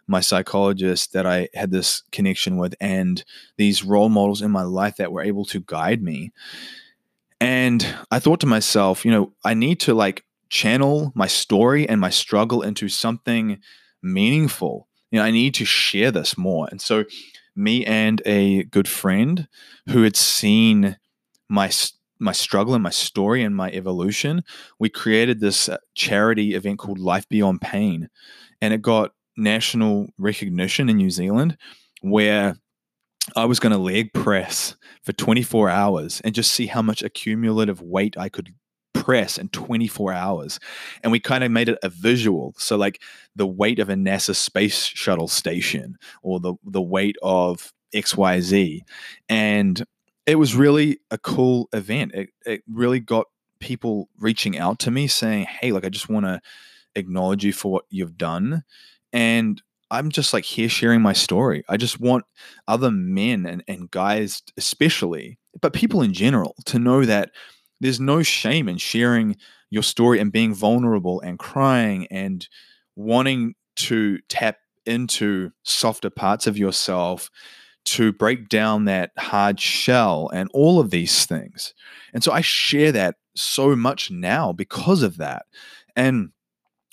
my 0.08 0.20
psychologist 0.20 1.14
that 1.14 1.26
i 1.26 1.50
had 1.54 1.72
this 1.72 2.04
connection 2.12 2.58
with 2.58 2.76
and 2.80 3.24
these 3.58 3.84
role 3.84 4.10
models 4.10 4.41
in 4.41 4.52
my 4.52 4.64
life 4.64 4.98
that 4.98 5.12
were 5.12 5.24
able 5.24 5.46
to 5.46 5.60
guide 5.62 6.02
me. 6.02 6.32
And 7.39 7.86
i 8.12 8.20
thought 8.20 8.39
to 8.41 8.48
myself 8.48 9.06
you 9.06 9.12
know 9.12 9.34
i 9.44 9.54
need 9.54 9.80
to 9.82 9.94
like 9.94 10.26
channel 10.50 11.12
my 11.16 11.28
story 11.28 11.89
and 11.89 12.00
my 12.00 12.10
struggle 12.10 12.62
into 12.62 12.88
something 12.88 13.60
meaningful. 14.02 14.88
You 15.12 15.20
know 15.20 15.26
i 15.26 15.32
need 15.32 15.54
to 15.56 15.66
share 15.66 16.12
this 16.12 16.38
more. 16.38 16.68
And 16.72 16.82
so 16.82 17.06
me 17.56 17.86
and 17.86 18.22
a 18.26 18.64
good 18.66 18.88
friend 18.88 19.48
who 19.89 20.04
had 20.04 20.16
seen 20.16 20.98
my 21.50 21.70
my 22.24 22.32
struggle 22.32 22.74
and 22.74 22.84
my 22.84 22.89
story 22.89 23.43
and 23.43 23.55
my 23.55 23.69
evolution, 23.71 24.43
we 24.80 24.89
created 24.89 25.39
this 25.39 25.69
uh, 25.69 25.78
charity 25.95 26.55
event 26.55 26.80
called 26.80 26.99
Life 26.99 27.28
Beyond 27.30 27.61
Pain. 27.61 28.09
And 28.61 28.74
it 28.74 28.82
got 28.82 29.11
national 29.36 30.07
recognition 30.17 30.89
in 30.89 30.97
New 30.97 31.09
Zealand 31.09 31.57
where 32.01 32.55
I 33.36 33.45
was 33.45 33.59
going 33.59 33.71
to 33.71 33.78
leg 33.78 34.13
press 34.13 34.76
for 35.03 35.13
24 35.13 35.69
hours 35.69 36.21
and 36.21 36.36
just 36.36 36.53
see 36.53 36.67
how 36.67 36.82
much 36.82 37.03
accumulative 37.03 37.82
weight 37.82 38.17
I 38.17 38.30
could 38.30 38.53
press 38.93 39.38
in 39.38 39.49
24 39.49 40.13
hours. 40.13 40.59
And 41.03 41.11
we 41.11 41.19
kind 41.19 41.43
of 41.43 41.51
made 41.51 41.69
it 41.69 41.80
a 41.84 41.89
visual. 41.89 42.53
So 42.57 42.78
like 42.78 43.01
the 43.36 43.47
weight 43.47 43.80
of 43.80 43.89
a 43.89 43.95
NASA 43.95 44.36
space 44.36 44.84
shuttle 44.86 45.28
station 45.28 45.97
or 46.21 46.39
the 46.39 46.55
the 46.63 46.82
weight 46.82 47.17
of 47.21 47.74
XYZ. 47.93 48.82
And 49.30 49.84
it 50.26 50.36
was 50.36 50.55
really 50.55 50.99
a 51.11 51.17
cool 51.17 51.69
event. 51.74 52.13
It 52.13 52.30
it 52.45 52.63
really 52.67 52.99
got 52.99 53.28
people 53.59 54.09
reaching 54.19 54.57
out 54.57 54.80
to 54.80 54.91
me 54.91 55.07
saying, 55.07 55.45
"Hey, 55.45 55.71
like 55.71 55.86
I 55.86 55.89
just 55.89 56.09
want 56.09 56.26
to 56.26 56.41
acknowledge 56.95 57.43
you 57.43 57.53
for 57.53 57.71
what 57.71 57.86
you've 57.89 58.17
done." 58.17 58.63
And 59.11 59.61
I'm 59.91 60.09
just 60.09 60.34
like 60.34 60.45
here 60.45 60.69
sharing 60.69 61.01
my 61.01 61.13
story. 61.13 61.63
I 61.69 61.78
just 61.78 61.99
want 61.99 62.26
other 62.67 62.89
men 62.91 63.45
and, 63.45 63.63
and 63.67 63.91
guys, 63.91 64.41
especially, 64.57 65.38
but 65.61 65.74
people 65.74 66.01
in 66.01 66.13
general, 66.13 66.55
to 66.65 66.80
know 66.80 67.05
that 67.05 67.30
there's 67.80 67.99
no 67.99 68.24
shame 68.24 68.67
in 68.67 68.78
sharing 68.78 69.36
your 69.69 69.84
story 69.84 70.19
and 70.19 70.32
being 70.32 70.53
vulnerable 70.53 71.21
and 71.21 71.38
crying 71.38 72.07
and 72.09 72.47
wanting 72.95 73.55
to 73.76 74.19
tap 74.30 74.57
into 74.86 75.51
softer 75.63 76.09
parts 76.09 76.47
of 76.47 76.57
yourself 76.57 77.30
to 77.86 78.14
break 78.14 78.50
down 78.50 78.86
that 78.86 79.12
hard 79.18 79.60
shell 79.60 80.30
and 80.34 80.50
all 80.54 80.80
of 80.80 80.90
these 80.90 81.26
things. 81.26 81.74
And 82.14 82.24
so 82.24 82.32
I 82.32 82.42
share 82.42 82.92
that 82.92 83.16
so 83.36 83.76
much 83.76 84.10
now 84.12 84.54
because 84.54 85.04
of 85.04 85.18
that. 85.18 85.46
And 85.96 86.30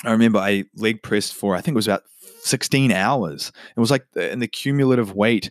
I 0.05 0.13
remember 0.13 0.39
I 0.39 0.65
leg 0.77 1.03
pressed 1.03 1.35
for, 1.35 1.55
I 1.55 1.61
think 1.61 1.75
it 1.75 1.77
was 1.77 1.89
about 1.89 2.05
16 2.43 2.93
hours. 2.93 3.53
It 3.77 3.81
was 3.81 3.91
like 3.91 4.07
the, 4.13 4.35
the 4.37 4.49
cumulative 4.49 5.15
weight 5.15 5.51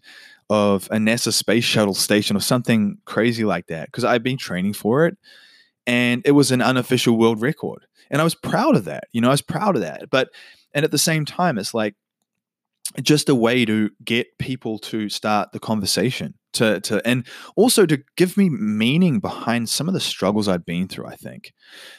of 0.50 0.88
a 0.88 0.98
NASA 0.98 1.32
space 1.32 1.64
shuttle 1.64 1.94
station 1.94 2.36
or 2.36 2.42
something 2.42 2.98
crazy 3.06 3.46
like 3.46 3.68
that 3.68 3.88
because 3.88 4.04
I've 4.04 4.24
been 4.24 4.38
training 4.38 4.74
for 4.74 5.06
it 5.06 5.18
and 5.86 6.22
it 6.26 6.32
was 6.32 6.52
an 6.52 6.62
unofficial 6.62 7.18
world 7.18 7.42
record. 7.42 7.86
And 8.10 8.20
I 8.20 8.24
was 8.24 8.36
proud 8.36 8.76
of 8.76 8.86
that. 8.86 9.06
You 9.12 9.22
know, 9.22 9.28
I 9.28 9.32
was 9.32 9.42
proud 9.44 9.76
of 9.76 9.82
that. 9.84 10.10
But, 10.10 10.30
and 10.74 10.84
at 10.84 10.92
the 10.92 10.98
same 10.98 11.26
time, 11.26 11.60
it's 11.60 11.74
like 11.74 11.96
just 13.02 13.30
a 13.30 13.36
way 13.36 13.66
to 13.66 13.92
get 14.04 14.38
people 14.40 14.80
to 14.80 15.10
start 15.10 15.52
the 15.52 15.60
conversation 15.60 16.34
to, 16.54 16.80
to, 16.82 17.08
and 17.08 17.26
also 17.56 17.86
to 17.86 18.02
give 18.18 18.36
me 18.36 18.50
meaning 18.50 19.20
behind 19.20 19.70
some 19.70 19.88
of 19.88 19.94
the 19.94 20.00
struggles 20.00 20.48
I'd 20.48 20.66
been 20.66 20.88
through. 20.88 21.06
I 21.06 21.16
think 21.16 21.54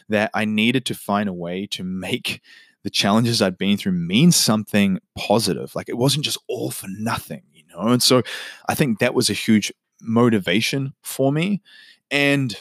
that 0.08 0.30
I 0.34 0.44
needed 0.44 0.84
to 0.86 0.94
find 0.94 1.28
a 1.28 1.34
way 1.34 1.66
to 1.68 1.84
make 1.84 2.40
the 2.82 2.90
challenges 2.90 3.42
I'd 3.42 3.58
been 3.58 3.76
through 3.76 3.92
mean 3.92 4.32
something 4.32 4.98
positive. 5.16 5.74
Like 5.74 5.88
it 5.88 5.98
wasn't 5.98 6.24
just 6.24 6.38
all 6.48 6.70
for 6.70 6.88
nothing, 6.88 7.42
you 7.52 7.62
know? 7.72 7.88
And 7.88 8.02
so 8.02 8.22
I 8.68 8.74
think 8.74 8.98
that 8.98 9.14
was 9.14 9.30
a 9.30 9.34
huge 9.34 9.72
motivation 10.00 10.94
for 11.02 11.30
me. 11.30 11.62
And 12.10 12.60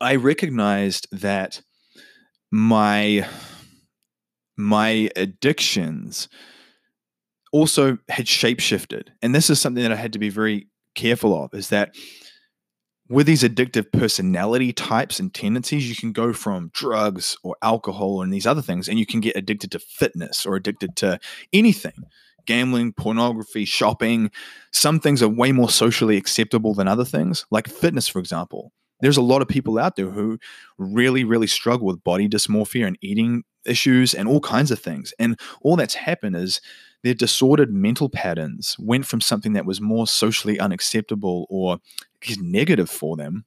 I 0.00 0.16
recognized 0.16 1.08
that 1.10 1.62
my 2.50 3.26
my 4.56 5.10
addictions 5.16 6.28
also 7.54 7.96
had 8.08 8.26
shapeshifted. 8.26 9.10
And 9.22 9.32
this 9.32 9.48
is 9.48 9.60
something 9.60 9.84
that 9.84 9.92
I 9.92 9.96
had 9.96 10.12
to 10.14 10.18
be 10.18 10.28
very 10.28 10.66
careful 10.96 11.40
of 11.40 11.54
is 11.54 11.68
that 11.68 11.94
with 13.08 13.28
these 13.28 13.44
addictive 13.44 13.92
personality 13.92 14.72
types 14.72 15.20
and 15.20 15.32
tendencies, 15.32 15.88
you 15.88 15.94
can 15.94 16.10
go 16.10 16.32
from 16.32 16.72
drugs 16.74 17.36
or 17.44 17.54
alcohol 17.62 18.22
and 18.22 18.32
these 18.32 18.46
other 18.46 18.62
things, 18.62 18.88
and 18.88 18.98
you 18.98 19.06
can 19.06 19.20
get 19.20 19.36
addicted 19.36 19.70
to 19.70 19.78
fitness 19.78 20.44
or 20.44 20.56
addicted 20.56 20.96
to 20.96 21.20
anything 21.52 22.04
gambling, 22.46 22.92
pornography, 22.92 23.64
shopping. 23.64 24.30
Some 24.70 25.00
things 25.00 25.22
are 25.22 25.28
way 25.30 25.50
more 25.50 25.70
socially 25.70 26.18
acceptable 26.18 26.74
than 26.74 26.86
other 26.86 27.04
things, 27.04 27.46
like 27.50 27.68
fitness, 27.68 28.06
for 28.06 28.18
example. 28.18 28.70
There's 29.00 29.16
a 29.16 29.22
lot 29.22 29.40
of 29.40 29.48
people 29.48 29.78
out 29.78 29.96
there 29.96 30.10
who 30.10 30.38
really, 30.76 31.24
really 31.24 31.46
struggle 31.46 31.86
with 31.86 32.04
body 32.04 32.28
dysmorphia 32.28 32.86
and 32.86 32.98
eating 33.00 33.44
issues 33.64 34.12
and 34.12 34.28
all 34.28 34.40
kinds 34.40 34.70
of 34.70 34.78
things. 34.78 35.14
And 35.18 35.40
all 35.62 35.76
that's 35.76 35.94
happened 35.94 36.36
is 36.36 36.60
their 37.04 37.14
disordered 37.14 37.72
mental 37.72 38.08
patterns 38.08 38.76
went 38.78 39.06
from 39.06 39.20
something 39.20 39.52
that 39.52 39.66
was 39.66 39.80
more 39.80 40.06
socially 40.06 40.58
unacceptable 40.58 41.46
or 41.48 41.78
negative 42.40 42.90
for 42.90 43.16
them 43.16 43.44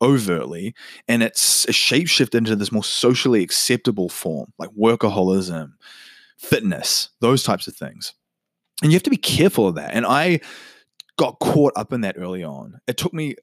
overtly 0.00 0.74
and 1.08 1.22
it's 1.22 1.64
a 1.66 1.72
shapeshifted 1.72 2.34
into 2.34 2.56
this 2.56 2.72
more 2.72 2.84
socially 2.84 3.42
acceptable 3.42 4.08
form 4.08 4.52
like 4.58 4.70
workaholism 4.70 5.72
fitness 6.38 7.10
those 7.20 7.42
types 7.42 7.66
of 7.66 7.74
things. 7.74 8.14
And 8.82 8.92
you 8.92 8.96
have 8.96 9.02
to 9.04 9.10
be 9.10 9.16
careful 9.16 9.68
of 9.68 9.76
that. 9.76 9.94
And 9.94 10.06
i 10.06 10.40
got 11.16 11.38
caught 11.38 11.72
up 11.76 11.92
in 11.92 12.00
that 12.00 12.16
early 12.18 12.42
on. 12.42 12.80
It 12.88 12.96
took 12.96 13.14
me 13.14 13.36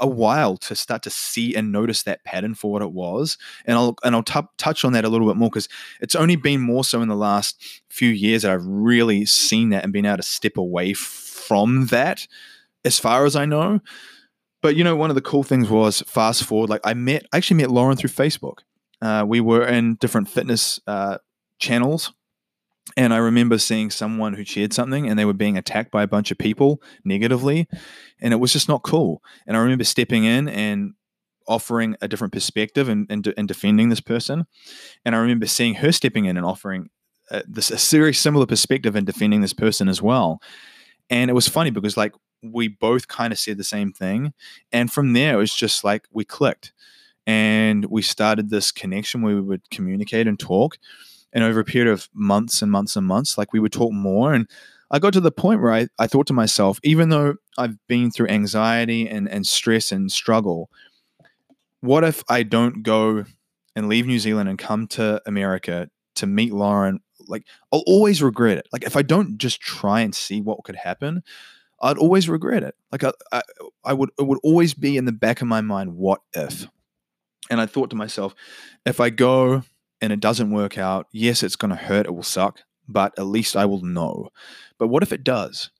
a 0.00 0.06
while 0.06 0.56
to 0.56 0.74
start 0.74 1.02
to 1.02 1.10
see 1.10 1.54
and 1.54 1.72
notice 1.72 2.04
that 2.04 2.22
pattern 2.24 2.54
for 2.54 2.70
what 2.70 2.82
it 2.82 2.92
was 2.92 3.36
and 3.64 3.76
i'll 3.76 3.96
and 4.04 4.14
i'll 4.14 4.22
t- 4.22 4.40
touch 4.56 4.84
on 4.84 4.92
that 4.92 5.04
a 5.04 5.08
little 5.08 5.26
bit 5.26 5.36
more 5.36 5.50
because 5.50 5.68
it's 6.00 6.14
only 6.14 6.36
been 6.36 6.60
more 6.60 6.84
so 6.84 7.02
in 7.02 7.08
the 7.08 7.16
last 7.16 7.60
few 7.88 8.08
years 8.08 8.42
that 8.42 8.52
i've 8.52 8.64
really 8.64 9.24
seen 9.24 9.70
that 9.70 9.82
and 9.82 9.92
been 9.92 10.06
able 10.06 10.16
to 10.16 10.22
step 10.22 10.56
away 10.56 10.92
from 10.92 11.86
that 11.86 12.26
as 12.84 12.98
far 12.98 13.24
as 13.24 13.36
i 13.36 13.44
know. 13.44 13.80
But 14.60 14.76
you 14.76 14.84
know 14.84 14.94
one 14.94 15.10
of 15.10 15.16
the 15.16 15.22
cool 15.22 15.42
things 15.42 15.68
was 15.68 16.02
fast 16.02 16.44
forward 16.44 16.70
like 16.70 16.82
i 16.84 16.94
met 16.94 17.26
I 17.32 17.38
actually 17.38 17.56
met 17.56 17.70
lauren 17.70 17.96
through 17.96 18.10
facebook. 18.10 18.58
Uh, 19.00 19.24
we 19.26 19.40
were 19.40 19.66
in 19.66 19.96
different 19.96 20.28
fitness 20.28 20.78
uh, 20.86 21.18
channels 21.58 22.12
and 22.96 23.14
I 23.14 23.18
remember 23.18 23.58
seeing 23.58 23.90
someone 23.90 24.34
who 24.34 24.44
shared 24.44 24.72
something 24.72 25.08
and 25.08 25.18
they 25.18 25.24
were 25.24 25.32
being 25.32 25.56
attacked 25.56 25.90
by 25.90 26.02
a 26.02 26.08
bunch 26.08 26.30
of 26.30 26.38
people 26.38 26.82
negatively. 27.04 27.68
And 28.20 28.32
it 28.32 28.38
was 28.38 28.52
just 28.52 28.68
not 28.68 28.82
cool. 28.82 29.22
And 29.46 29.56
I 29.56 29.60
remember 29.60 29.84
stepping 29.84 30.24
in 30.24 30.48
and 30.48 30.92
offering 31.46 31.96
a 32.00 32.08
different 32.08 32.32
perspective 32.32 32.88
and, 32.88 33.06
and, 33.10 33.32
and 33.36 33.48
defending 33.48 33.88
this 33.88 34.00
person. 34.00 34.46
And 35.04 35.14
I 35.14 35.18
remember 35.18 35.46
seeing 35.46 35.74
her 35.76 35.92
stepping 35.92 36.24
in 36.26 36.36
and 36.36 36.46
offering 36.46 36.90
a, 37.30 37.38
uh, 37.38 37.42
this, 37.48 37.70
a 37.70 37.96
very 37.96 38.14
similar 38.14 38.46
perspective 38.46 38.96
and 38.96 39.06
defending 39.06 39.40
this 39.40 39.52
person 39.52 39.88
as 39.88 40.02
well. 40.02 40.40
And 41.08 41.30
it 41.30 41.34
was 41.34 41.48
funny 41.48 41.70
because, 41.70 41.96
like, 41.96 42.12
we 42.42 42.68
both 42.68 43.06
kind 43.08 43.32
of 43.32 43.38
said 43.38 43.58
the 43.58 43.64
same 43.64 43.92
thing. 43.92 44.32
And 44.72 44.92
from 44.92 45.12
there, 45.12 45.34
it 45.34 45.38
was 45.38 45.54
just 45.54 45.84
like 45.84 46.06
we 46.12 46.24
clicked 46.24 46.72
and 47.26 47.84
we 47.86 48.02
started 48.02 48.50
this 48.50 48.72
connection 48.72 49.22
where 49.22 49.36
we 49.36 49.40
would 49.40 49.70
communicate 49.70 50.26
and 50.26 50.38
talk 50.38 50.78
and 51.32 51.44
over 51.44 51.60
a 51.60 51.64
period 51.64 51.90
of 51.90 52.08
months 52.12 52.62
and 52.62 52.70
months 52.70 52.96
and 52.96 53.06
months, 53.06 53.38
like 53.38 53.52
we 53.52 53.60
would 53.60 53.72
talk 53.72 53.92
more. 53.92 54.32
And 54.32 54.48
I 54.90 54.98
got 54.98 55.14
to 55.14 55.20
the 55.20 55.32
point 55.32 55.62
where 55.62 55.72
I, 55.72 55.88
I 55.98 56.06
thought 56.06 56.26
to 56.26 56.32
myself, 56.34 56.78
even 56.82 57.08
though 57.08 57.36
I've 57.56 57.76
been 57.86 58.10
through 58.10 58.28
anxiety 58.28 59.08
and, 59.08 59.28
and 59.28 59.46
stress 59.46 59.90
and 59.90 60.12
struggle, 60.12 60.68
what 61.80 62.04
if 62.04 62.22
I 62.28 62.42
don't 62.42 62.82
go 62.82 63.24
and 63.74 63.88
leave 63.88 64.06
New 64.06 64.18
Zealand 64.18 64.48
and 64.48 64.58
come 64.58 64.86
to 64.88 65.22
America 65.26 65.88
to 66.16 66.26
meet 66.26 66.52
Lauren? 66.52 67.00
Like, 67.26 67.46
I'll 67.72 67.84
always 67.86 68.22
regret 68.22 68.58
it. 68.58 68.68
Like, 68.72 68.84
if 68.84 68.96
I 68.96 69.02
don't 69.02 69.38
just 69.38 69.60
try 69.60 70.00
and 70.00 70.14
see 70.14 70.40
what 70.40 70.62
could 70.64 70.76
happen, 70.76 71.22
I'd 71.80 71.98
always 71.98 72.28
regret 72.28 72.62
it. 72.62 72.74
Like, 72.92 73.04
I, 73.04 73.12
I, 73.32 73.42
I 73.84 73.92
would, 73.94 74.10
it 74.18 74.26
would 74.26 74.40
always 74.42 74.74
be 74.74 74.96
in 74.96 75.06
the 75.06 75.12
back 75.12 75.40
of 75.40 75.48
my 75.48 75.62
mind, 75.62 75.96
what 75.96 76.20
if? 76.34 76.68
And 77.50 77.60
I 77.60 77.66
thought 77.66 77.90
to 77.90 77.96
myself, 77.96 78.34
if 78.84 79.00
I 79.00 79.10
go 79.10 79.62
and 80.02 80.12
it 80.12 80.20
doesn't 80.20 80.50
work 80.50 80.76
out, 80.76 81.06
yes, 81.12 81.42
it's 81.42 81.56
going 81.56 81.70
to 81.70 81.76
hurt, 81.76 82.06
it 82.06 82.14
will 82.14 82.24
suck, 82.24 82.60
but 82.88 83.14
at 83.18 83.26
least 83.26 83.56
I 83.56 83.64
will 83.64 83.82
know. 83.82 84.30
But 84.76 84.88
what 84.88 85.04
if 85.04 85.12
it 85.12 85.22
does? 85.22 85.70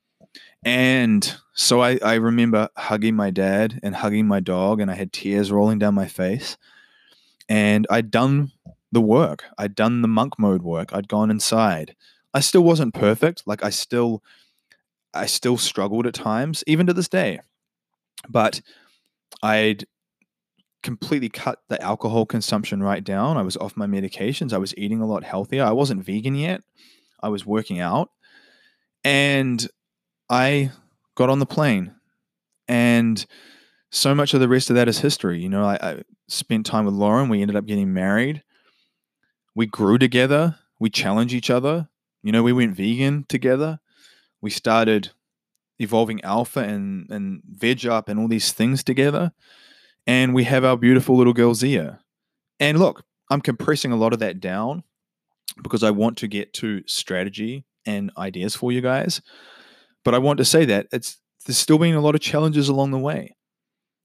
And 0.65 1.35
so 1.55 1.83
I, 1.83 1.99
I 2.03 2.15
remember 2.15 2.69
hugging 2.77 3.17
my 3.17 3.31
dad 3.31 3.81
and 3.83 3.97
hugging 3.97 4.29
my 4.29 4.39
dog, 4.39 4.81
and 4.81 4.91
I 4.91 4.95
had 4.95 5.13
tears 5.13 5.51
rolling 5.51 5.81
down 5.81 5.95
my 5.95 6.07
face. 6.07 6.57
And 7.49 7.85
I'd 7.91 8.13
done 8.13 8.53
the 8.93 9.01
work, 9.01 9.45
I'd 9.59 9.75
done 9.75 10.03
the 10.03 10.09
monk 10.09 10.39
mode 10.39 10.63
work, 10.63 10.95
I'd 10.95 11.09
gone 11.09 11.31
inside. 11.31 11.97
I 12.33 12.41
still 12.41 12.63
wasn't 12.63 12.95
perfect. 12.95 13.43
Like 13.45 13.65
I 13.65 13.71
still, 13.71 14.23
I 15.13 15.27
still 15.27 15.59
struggled 15.59 16.07
at 16.07 16.15
times, 16.15 16.63
even 16.69 16.87
to 16.87 16.95
this 16.95 17.09
day. 17.09 17.41
But 18.29 18.63
I'd 19.43 19.85
completely 20.83 21.29
cut 21.29 21.63
the 21.69 21.81
alcohol 21.83 22.27
consumption 22.27 22.83
right 22.83 23.03
down. 23.03 23.37
I 23.37 23.43
was 23.43 23.57
off 23.57 23.77
my 23.77 23.87
medications. 23.87 24.53
I 24.53 24.59
was 24.59 24.77
eating 24.77 25.01
a 25.01 25.07
lot 25.07 25.25
healthier. 25.25 25.65
I 25.65 25.73
wasn't 25.73 26.05
vegan 26.05 26.35
yet. 26.35 26.63
I 27.23 27.29
was 27.29 27.47
working 27.47 27.81
out. 27.81 28.11
And 29.05 29.67
I 30.29 30.71
got 31.15 31.31
on 31.31 31.39
the 31.39 31.47
plane. 31.47 31.95
And 32.69 33.25
so 33.91 34.15
much 34.15 34.35
of 34.35 34.41
the 34.41 34.49
rest 34.49 34.71
of 34.71 34.77
that 34.77 34.89
is 34.89 34.99
history. 34.99 35.41
You 35.41 35.49
know, 35.49 35.65
I, 35.65 35.79
I 35.83 36.03
spent 36.29 36.67
time 36.67 36.87
with 36.87 36.95
Lauren. 36.95 37.29
We 37.29 37.43
ended 37.43 37.57
up 37.57 37.67
getting 37.67 37.93
married. 37.93 38.43
We 39.55 39.67
grew 39.67 39.99
together. 39.99 40.57
We 40.81 40.91
challenged 40.91 41.35
each 41.35 41.51
other. 41.51 41.89
You 42.23 42.33
know, 42.33 42.43
we 42.43 42.53
went 42.53 42.77
vegan 42.77 43.27
together. 43.29 43.81
We 44.41 44.51
started 44.51 45.11
evolving 45.79 46.23
alpha 46.23 46.61
and, 46.61 47.11
and 47.11 47.43
veg 47.45 47.87
up 47.87 48.09
and 48.09 48.19
all 48.19 48.29
these 48.29 48.53
things 48.53 48.83
together 48.83 49.33
and 50.07 50.35
we 50.35 50.45
have 50.45 50.65
our 50.65 50.77
beautiful 50.77 51.17
little 51.17 51.33
girl 51.33 51.55
Zia. 51.55 52.01
And 52.61 52.79
look, 52.79 53.05
I'm 53.31 53.41
compressing 53.41 53.93
a 53.93 53.97
lot 53.97 54.13
of 54.13 54.19
that 54.21 54.41
down 54.41 54.85
because 55.63 55.83
I 55.83 55.91
want 55.91 56.19
to 56.19 56.29
get 56.29 56.53
to 56.55 56.83
strategy 56.87 57.65
and 57.87 58.11
ideas 58.17 58.55
for 58.55 58.73
you 58.73 58.81
guys. 58.81 59.21
But 60.05 60.15
I 60.15 60.19
want 60.19 60.39
to 60.39 60.45
say 60.45 60.65
that 60.67 60.87
it's 60.93 61.19
there's 61.47 61.59
still 61.59 61.79
been 61.79 61.95
a 61.95 62.01
lot 62.01 62.15
of 62.15 62.21
challenges 62.21 62.69
along 62.69 62.91
the 62.91 62.99
way. 62.99 63.37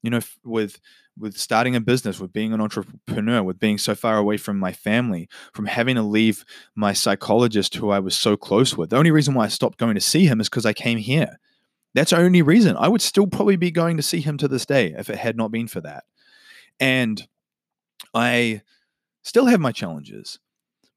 You 0.03 0.11
know, 0.11 0.19
with 0.43 0.79
with 1.17 1.37
starting 1.37 1.75
a 1.75 1.81
business, 1.81 2.19
with 2.19 2.31
being 2.31 2.53
an 2.53 2.61
entrepreneur, 2.61 3.41
with 3.41 3.59
being 3.59 3.77
so 3.77 3.95
far 3.95 4.17
away 4.17 4.37
from 4.37 4.59
my 4.59 4.71
family, 4.71 5.27
from 5.53 5.65
having 5.65 5.95
to 5.95 6.03
leave 6.03 6.45
my 6.75 6.93
psychologist 6.93 7.75
who 7.75 7.89
I 7.89 7.99
was 7.99 8.15
so 8.15 8.37
close 8.37 8.77
with. 8.77 8.91
The 8.91 8.97
only 8.97 9.11
reason 9.11 9.33
why 9.33 9.45
I 9.45 9.49
stopped 9.49 9.79
going 9.79 9.95
to 9.95 10.01
see 10.01 10.25
him 10.27 10.39
is 10.39 10.47
because 10.47 10.65
I 10.65 10.73
came 10.73 10.99
here. 10.99 11.39
That's 11.93 12.11
the 12.11 12.17
only 12.17 12.41
reason. 12.41 12.75
I 12.77 12.87
would 12.87 13.01
still 13.01 13.27
probably 13.27 13.55
be 13.55 13.71
going 13.71 13.97
to 13.97 14.03
see 14.03 14.21
him 14.21 14.37
to 14.37 14.47
this 14.47 14.65
day 14.65 14.93
if 14.97 15.09
it 15.09 15.17
had 15.17 15.35
not 15.35 15.51
been 15.51 15.67
for 15.67 15.81
that. 15.81 16.03
And 16.79 17.27
I 18.13 18.61
still 19.23 19.45
have 19.45 19.59
my 19.59 19.71
challenges. 19.71 20.39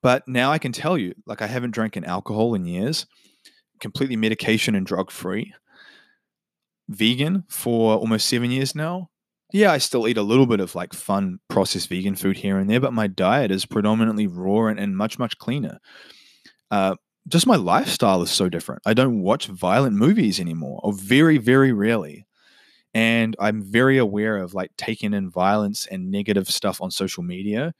But 0.02 0.26
now 0.26 0.50
I 0.50 0.58
can 0.58 0.72
tell 0.72 0.96
you, 0.96 1.14
like 1.26 1.42
I 1.42 1.46
haven't 1.46 1.72
drank 1.72 1.96
an 1.96 2.04
alcohol 2.04 2.54
in 2.54 2.64
years, 2.64 3.06
completely 3.80 4.16
medication 4.16 4.74
and 4.74 4.86
drug 4.86 5.10
free, 5.10 5.54
vegan 6.88 7.44
for 7.48 7.96
almost 7.96 8.26
seven 8.26 8.50
years 8.50 8.74
now. 8.74 9.10
Yeah, 9.52 9.72
I 9.72 9.78
still 9.78 10.06
eat 10.06 10.16
a 10.16 10.22
little 10.22 10.46
bit 10.46 10.60
of 10.60 10.74
like 10.74 10.92
fun 10.92 11.40
processed 11.48 11.88
vegan 11.88 12.14
food 12.14 12.36
here 12.38 12.58
and 12.58 12.70
there, 12.70 12.80
but 12.80 12.92
my 12.92 13.08
diet 13.08 13.50
is 13.50 13.66
predominantly 13.66 14.26
raw 14.26 14.66
and, 14.66 14.78
and 14.78 14.96
much, 14.96 15.18
much 15.18 15.38
cleaner. 15.38 15.80
Uh, 16.70 16.94
just 17.28 17.46
my 17.46 17.56
lifestyle 17.56 18.22
is 18.22 18.30
so 18.30 18.48
different. 18.48 18.82
I 18.86 18.94
don't 18.94 19.22
watch 19.22 19.46
violent 19.46 19.96
movies 19.96 20.40
anymore, 20.40 20.80
or 20.82 20.92
very, 20.92 21.38
very 21.38 21.72
rarely. 21.72 22.26
And 22.92 23.36
I'm 23.38 23.62
very 23.62 23.98
aware 23.98 24.36
of 24.38 24.52
like 24.52 24.72
taking 24.76 25.14
in 25.14 25.30
violence 25.30 25.86
and 25.86 26.10
negative 26.10 26.48
stuff 26.48 26.82
on 26.82 26.90
social 26.90 27.22
media 27.22 27.72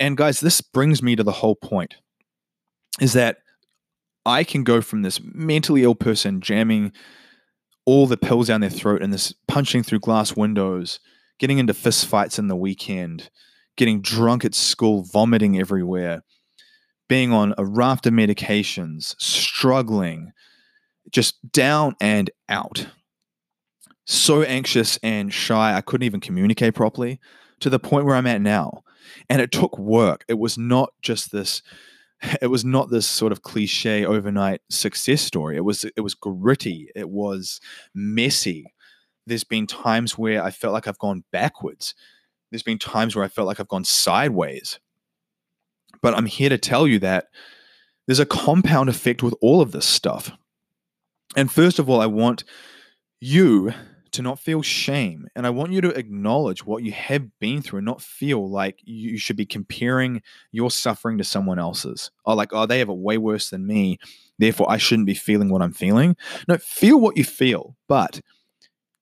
and 0.00 0.16
guys, 0.16 0.40
this 0.40 0.60
brings 0.60 1.02
me 1.02 1.16
to 1.16 1.22
the 1.22 1.32
whole 1.32 1.54
point 1.54 1.96
is 3.00 3.12
that 3.12 3.38
I 4.26 4.44
can 4.44 4.64
go 4.64 4.80
from 4.80 5.02
this 5.02 5.20
mentally 5.22 5.82
ill 5.82 5.94
person 5.94 6.40
jamming 6.40 6.92
all 7.84 8.06
the 8.06 8.16
pills 8.16 8.48
down 8.48 8.60
their 8.60 8.70
throat 8.70 9.02
and 9.02 9.12
this 9.12 9.34
punching 9.46 9.82
through 9.82 10.00
glass 10.00 10.34
windows, 10.34 11.00
getting 11.38 11.58
into 11.58 11.74
fist 11.74 12.06
fights 12.06 12.38
in 12.38 12.48
the 12.48 12.56
weekend, 12.56 13.30
getting 13.76 14.00
drunk 14.00 14.44
at 14.44 14.54
school, 14.54 15.02
vomiting 15.02 15.58
everywhere, 15.58 16.22
being 17.08 17.32
on 17.32 17.54
a 17.58 17.64
raft 17.64 18.06
of 18.06 18.12
medications, 18.12 19.14
struggling, 19.20 20.32
just 21.10 21.36
down 21.52 21.94
and 22.00 22.30
out. 22.48 22.86
So 24.06 24.42
anxious 24.42 24.98
and 25.02 25.32
shy, 25.32 25.74
I 25.74 25.80
couldn't 25.80 26.04
even 26.04 26.20
communicate 26.20 26.74
properly 26.74 27.20
to 27.60 27.70
the 27.70 27.78
point 27.78 28.04
where 28.04 28.16
I'm 28.16 28.26
at 28.26 28.40
now. 28.40 28.82
And 29.28 29.40
it 29.40 29.52
took 29.52 29.78
work. 29.78 30.24
It 30.28 30.38
was 30.38 30.58
not 30.58 30.92
just 31.02 31.32
this 31.32 31.62
it 32.42 32.48
was 32.48 32.64
not 32.64 32.90
this 32.90 33.06
sort 33.06 33.32
of 33.32 33.42
cliche 33.42 34.04
overnight 34.04 34.60
success 34.70 35.22
story. 35.22 35.56
It 35.56 35.64
was 35.64 35.84
it 35.84 36.00
was 36.00 36.14
gritty. 36.14 36.88
It 36.94 37.08
was 37.08 37.60
messy. 37.94 38.72
There's 39.26 39.44
been 39.44 39.66
times 39.66 40.18
where 40.18 40.42
i 40.42 40.50
felt 40.50 40.74
like 40.74 40.86
i've 40.86 40.98
gone 40.98 41.24
backwards. 41.32 41.94
There's 42.50 42.62
been 42.62 42.78
times 42.78 43.16
where 43.16 43.24
i 43.24 43.28
felt 43.28 43.46
like 43.46 43.60
i've 43.60 43.68
gone 43.68 43.84
sideways 43.84 44.78
but 46.04 46.14
i'm 46.14 46.26
here 46.26 46.48
to 46.48 46.58
tell 46.58 46.86
you 46.86 47.00
that 47.00 47.26
there's 48.06 48.20
a 48.20 48.26
compound 48.26 48.88
effect 48.88 49.22
with 49.22 49.34
all 49.40 49.60
of 49.60 49.72
this 49.72 49.86
stuff 49.86 50.30
and 51.34 51.50
first 51.50 51.78
of 51.80 51.88
all 51.90 52.00
i 52.00 52.06
want 52.06 52.44
you 53.20 53.72
to 54.14 54.22
not 54.22 54.38
feel 54.38 54.62
shame. 54.62 55.26
And 55.34 55.44
I 55.44 55.50
want 55.50 55.72
you 55.72 55.80
to 55.80 55.88
acknowledge 55.88 56.64
what 56.64 56.84
you 56.84 56.92
have 56.92 57.36
been 57.40 57.62
through 57.62 57.78
and 57.78 57.84
not 57.84 58.00
feel 58.00 58.48
like 58.48 58.78
you 58.84 59.18
should 59.18 59.36
be 59.36 59.44
comparing 59.44 60.22
your 60.52 60.70
suffering 60.70 61.18
to 61.18 61.24
someone 61.24 61.58
else's. 61.58 62.12
Oh, 62.24 62.34
like, 62.34 62.50
oh, 62.52 62.64
they 62.64 62.78
have 62.78 62.88
it 62.88 62.96
way 62.96 63.18
worse 63.18 63.50
than 63.50 63.66
me. 63.66 63.98
Therefore, 64.38 64.70
I 64.70 64.76
shouldn't 64.76 65.06
be 65.06 65.14
feeling 65.14 65.50
what 65.50 65.62
I'm 65.62 65.72
feeling. 65.72 66.16
No, 66.46 66.58
feel 66.58 67.00
what 67.00 67.16
you 67.16 67.24
feel, 67.24 67.76
but 67.88 68.20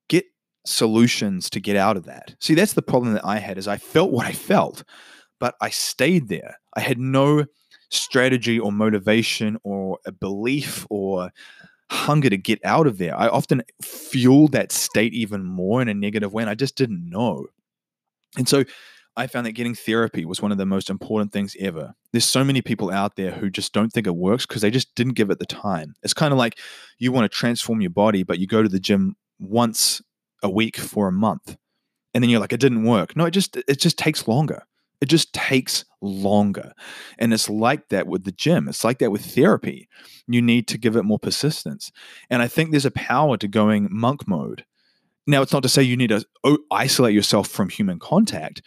get 0.09 0.25
solutions 0.65 1.51
to 1.51 1.61
get 1.61 1.77
out 1.77 1.99
of 1.99 2.05
that. 2.05 2.35
See, 2.41 2.55
that's 2.55 2.73
the 2.73 2.83
problem 2.83 3.13
that 3.13 3.27
I 3.27 3.39
had 3.39 3.59
is 3.59 3.69
I 3.69 3.77
felt 3.77 4.13
what 4.13 4.25
I 4.25 4.33
felt, 4.33 4.83
but 5.39 5.57
I 5.61 5.69
stayed 5.69 6.29
there. 6.29 6.57
I 6.75 6.81
had 6.81 6.99
no 6.99 7.47
strategy 7.91 8.59
or 8.59 8.73
motivation 8.73 9.59
or 9.65 9.99
a 10.07 10.13
belief 10.13 10.87
or 10.91 11.31
hunger 11.91 12.31
to 12.31 12.39
get 12.39 12.65
out 12.65 12.87
of 12.87 12.99
there. 12.99 13.17
I 13.17 13.29
often 13.29 13.63
fueled 13.83 14.53
that 14.53 14.73
state 14.73 15.13
even 15.13 15.45
more 15.45 15.83
in 15.83 15.89
a 15.89 15.95
negative 15.95 16.33
way, 16.33 16.43
and 16.43 16.51
I 16.51 16.55
just 16.55 16.77
didn't 16.77 17.09
know. 17.09 17.47
And 18.39 18.49
so 18.49 18.65
I 19.15 19.27
found 19.27 19.45
that 19.45 19.53
getting 19.53 19.75
therapy 19.75 20.25
was 20.25 20.41
one 20.41 20.53
of 20.53 20.59
the 20.59 20.65
most 20.65 20.89
important 20.89 21.33
things 21.33 21.55
ever. 21.61 21.95
There's 22.13 22.25
so 22.25 22.43
many 22.43 22.63
people 22.63 22.91
out 22.91 23.17
there 23.17 23.31
who 23.31 23.51
just 23.51 23.75
don't 23.75 23.93
think 23.93 24.07
it 24.07 24.17
works 24.17 24.47
because 24.47 24.63
they 24.63 24.71
just 24.71 24.95
didn't 24.95 25.15
give 25.15 25.31
it 25.31 25.39
the 25.39 25.47
time. 25.47 25.95
It's 26.03 26.15
kind 26.15 26.33
of 26.33 26.39
like 26.39 26.59
you 26.99 27.13
want 27.13 27.31
to 27.31 27.37
transform 27.37 27.83
your 27.83 27.91
body, 27.91 28.23
but 28.23 28.39
you 28.39 28.47
go 28.47 28.63
to 28.63 28.69
the 28.71 28.81
gym 28.81 29.17
once 29.39 30.01
a 30.43 30.49
week 30.49 30.79
for 30.79 31.09
a 31.09 31.13
month. 31.13 31.57
And 32.15 32.23
then 32.23 32.31
you're 32.31 32.41
like, 32.41 32.53
it 32.55 32.61
didn't 32.61 32.85
work. 32.85 33.15
No, 33.17 33.27
it 33.27 33.33
just 33.33 33.57
it 33.57 33.81
just 33.81 33.99
takes 33.99 34.27
longer. 34.27 34.63
It 35.03 35.09
just 35.09 35.33
takes 35.33 35.85
longer. 36.01 36.73
And 37.19 37.35
it's 37.35 37.51
like 37.51 37.89
that 37.89 38.07
with 38.07 38.23
the 38.23 38.31
gym. 38.31 38.69
It's 38.69 38.85
like 38.85 39.01
that 39.01 39.11
with 39.11 39.27
therapy. 39.27 39.89
You 40.29 40.41
need 40.41 40.69
to 40.69 40.79
give 40.79 40.95
it 40.95 41.03
more 41.03 41.19
persistence. 41.19 41.91
And 42.31 42.41
I 42.41 42.47
think 42.47 42.71
there's 42.71 42.87
a 42.87 42.93
power 42.93 43.37
to 43.39 43.49
going 43.49 43.89
monk 43.91 44.29
mode. 44.29 44.65
Now, 45.27 45.43
it's 45.43 45.53
not 45.53 45.65
to 45.65 45.69
say 45.69 45.83
you 45.83 45.97
need 45.97 46.11
to 46.11 46.25
isolate 46.71 47.17
yourself 47.17 47.49
from 47.49 47.69
human 47.69 47.99
contact. 47.99 48.63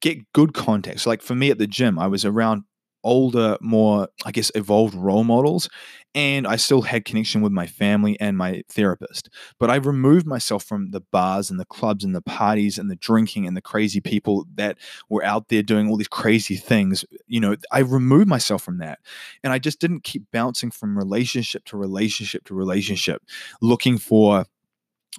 Get 0.00 0.32
good 0.32 0.54
contact. 0.54 1.00
So, 1.00 1.10
like 1.10 1.20
for 1.20 1.34
me 1.34 1.50
at 1.50 1.58
the 1.58 1.66
gym, 1.66 1.98
I 1.98 2.06
was 2.06 2.24
around 2.24 2.62
older, 3.04 3.56
more, 3.60 4.08
I 4.24 4.32
guess, 4.32 4.50
evolved 4.54 4.94
role 4.94 5.24
models. 5.24 5.68
And 6.14 6.46
I 6.46 6.56
still 6.56 6.82
had 6.82 7.04
connection 7.04 7.42
with 7.42 7.52
my 7.52 7.66
family 7.66 8.18
and 8.18 8.38
my 8.38 8.62
therapist. 8.70 9.28
But 9.60 9.70
I 9.70 9.76
removed 9.76 10.26
myself 10.26 10.64
from 10.64 10.90
the 10.90 11.02
bars 11.12 11.50
and 11.50 11.60
the 11.60 11.66
clubs 11.66 12.04
and 12.04 12.14
the 12.14 12.22
parties 12.22 12.78
and 12.78 12.90
the 12.90 12.96
drinking 12.96 13.46
and 13.46 13.56
the 13.56 13.60
crazy 13.60 14.00
people 14.00 14.46
that 14.54 14.78
were 15.10 15.22
out 15.22 15.48
there 15.48 15.62
doing 15.62 15.88
all 15.88 15.96
these 15.96 16.08
crazy 16.08 16.56
things. 16.56 17.04
You 17.26 17.40
know, 17.40 17.56
I 17.70 17.80
removed 17.80 18.28
myself 18.28 18.62
from 18.62 18.78
that. 18.78 18.98
And 19.44 19.52
I 19.52 19.58
just 19.58 19.78
didn't 19.78 20.04
keep 20.04 20.24
bouncing 20.32 20.70
from 20.70 20.96
relationship 20.96 21.64
to 21.66 21.76
relationship 21.76 22.44
to 22.44 22.54
relationship, 22.54 23.22
looking 23.60 23.98
for 23.98 24.46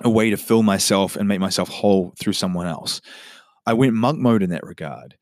a 0.03 0.09
way 0.09 0.29
to 0.29 0.37
fill 0.37 0.63
myself 0.63 1.15
and 1.15 1.27
make 1.27 1.39
myself 1.39 1.69
whole 1.69 2.13
through 2.19 2.33
someone 2.33 2.67
else. 2.67 3.01
I 3.65 3.73
went 3.73 3.93
monk 3.93 4.17
mode 4.17 4.43
in 4.43 4.49
that 4.51 4.63
regard 4.63 5.15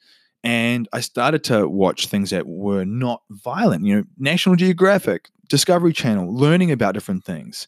and 0.45 0.87
I 0.93 0.99
started 0.99 1.43
to 1.45 1.67
watch 1.67 2.05
things 2.05 2.29
that 2.29 2.45
were 2.45 2.85
not 2.85 3.23
violent, 3.31 3.83
you 3.83 3.95
know, 3.95 4.03
National 4.19 4.55
Geographic, 4.55 5.29
Discovery 5.49 5.91
Channel, 5.91 6.31
learning 6.31 6.71
about 6.71 6.93
different 6.93 7.25
things. 7.25 7.67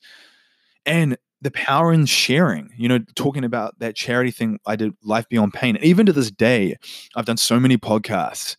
And 0.85 1.17
the 1.41 1.49
power 1.49 1.91
in 1.91 2.05
sharing, 2.05 2.71
you 2.77 2.87
know, 2.87 2.99
talking 3.15 3.43
about 3.43 3.79
that 3.79 3.95
charity 3.95 4.29
thing 4.29 4.59
I 4.67 4.75
did, 4.75 4.93
Life 5.03 5.27
Beyond 5.27 5.55
Pain. 5.55 5.75
And 5.75 5.83
even 5.83 6.05
to 6.05 6.13
this 6.13 6.29
day, 6.29 6.77
I've 7.15 7.25
done 7.25 7.37
so 7.37 7.59
many 7.59 7.77
podcasts 7.77 8.55